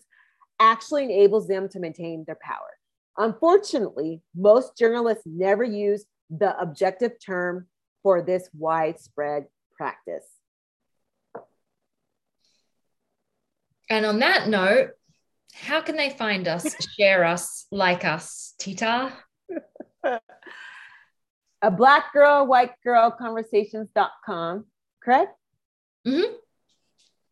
actually 0.59 1.05
enables 1.05 1.47
them 1.47 1.67
to 1.69 1.79
maintain 1.79 2.23
their 2.25 2.37
power. 2.41 2.69
Unfortunately, 3.17 4.21
most 4.35 4.77
journalists 4.77 5.23
never 5.25 5.63
use 5.63 6.05
the 6.29 6.57
objective 6.59 7.13
term 7.25 7.67
for 8.03 8.21
this 8.21 8.49
widespread 8.57 9.45
practice. 9.75 10.25
And 13.89 14.05
on 14.05 14.19
that 14.19 14.47
note, 14.47 14.91
how 15.53 15.81
can 15.81 15.95
they 15.95 16.09
find 16.09 16.47
us, 16.47 16.75
share 16.97 17.23
us, 17.23 17.65
like 17.71 18.03
us, 18.05 18.53
Tita? 18.59 19.13
A 21.61 21.71
black 21.71 22.13
girl, 22.13 22.45
white 22.45 22.71
girl 22.83 23.11
conversations.com, 23.11 24.65
correct? 25.01 25.35
Mm-hmm. 26.05 26.33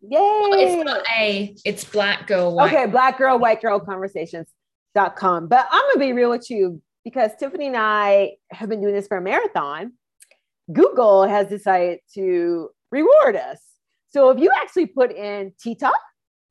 Yay! 0.06 0.20
it's 0.20 0.86
not 0.86 1.06
a, 1.18 1.56
it's 1.64 1.84
black 1.84 2.28
girl, 2.28 2.56
white. 2.56 2.74
Okay, 2.74 2.88
black 2.88 3.18
girl, 3.18 3.38
white 3.40 3.62
girl 3.62 3.80
conversations.com. 3.80 5.48
But 5.48 5.68
I'm 5.72 5.84
gonna 5.94 6.00
be 6.00 6.14
real 6.14 6.30
with 6.30 6.50
you 6.50 6.82
because 7.04 7.32
Tiffany 7.40 7.68
and 7.68 7.78
I 7.78 8.34
have 8.50 8.70
been 8.70 8.82
doing 8.82 8.94
this 8.94 9.08
for 9.08 9.18
a 9.18 9.22
marathon. 9.22 9.94
Google 10.72 11.24
has 11.28 11.48
decided 11.48 12.00
to 12.16 12.70
reward 12.92 13.36
us. 13.36 13.62
So 14.10 14.30
if 14.30 14.40
you 14.40 14.50
actually 14.56 14.88
put 14.88 15.12
in 15.12 15.54
Tita 15.62 15.92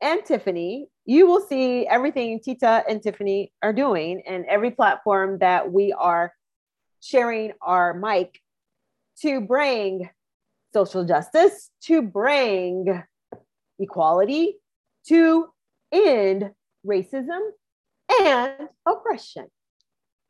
and 0.03 0.25
Tiffany, 0.25 0.89
you 1.05 1.27
will 1.27 1.41
see 1.41 1.87
everything 1.87 2.41
Tita 2.41 2.85
and 2.89 3.03
Tiffany 3.03 3.53
are 3.63 3.73
doing 3.73 4.23
and 4.27 4.45
every 4.47 4.73
platform 4.73 5.39
that 5.39 5.73
we 5.73 5.93
are 5.93 6.33
sharing 7.01 7.53
our 7.63 7.95
mic 7.95 8.41
to 9.21 9.41
bring 9.41 10.11
social 10.75 11.05
justice, 11.05 11.71
to 11.85 12.03
bring 12.03 13.03
equality, 13.79 14.57
to 15.09 15.49
end 15.93 16.51
racism 16.87 17.41
and 18.21 18.69
oppression. 18.87 19.47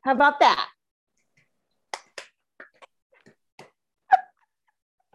How 0.01 0.11
about 0.11 0.39
that? 0.39 0.67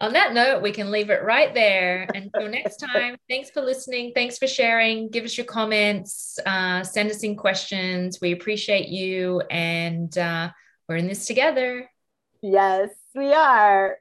On 0.00 0.12
that 0.12 0.32
note, 0.32 0.62
we 0.62 0.70
can 0.70 0.92
leave 0.92 1.10
it 1.10 1.24
right 1.24 1.52
there. 1.52 2.06
Until 2.14 2.48
next 2.48 2.76
time, 2.76 3.16
thanks 3.28 3.50
for 3.50 3.62
listening. 3.62 4.12
Thanks 4.14 4.38
for 4.38 4.46
sharing. 4.46 5.10
Give 5.10 5.24
us 5.24 5.36
your 5.36 5.46
comments. 5.46 6.38
Uh, 6.46 6.84
send 6.84 7.10
us 7.10 7.24
in 7.24 7.34
questions. 7.34 8.20
We 8.20 8.32
appreciate 8.32 8.88
you. 8.88 9.42
And 9.50 10.16
uh, 10.16 10.50
we're 10.88 10.96
in 10.96 11.08
this 11.08 11.26
together. 11.26 11.90
Yes, 12.40 12.90
we 13.14 13.32
are. 13.32 13.98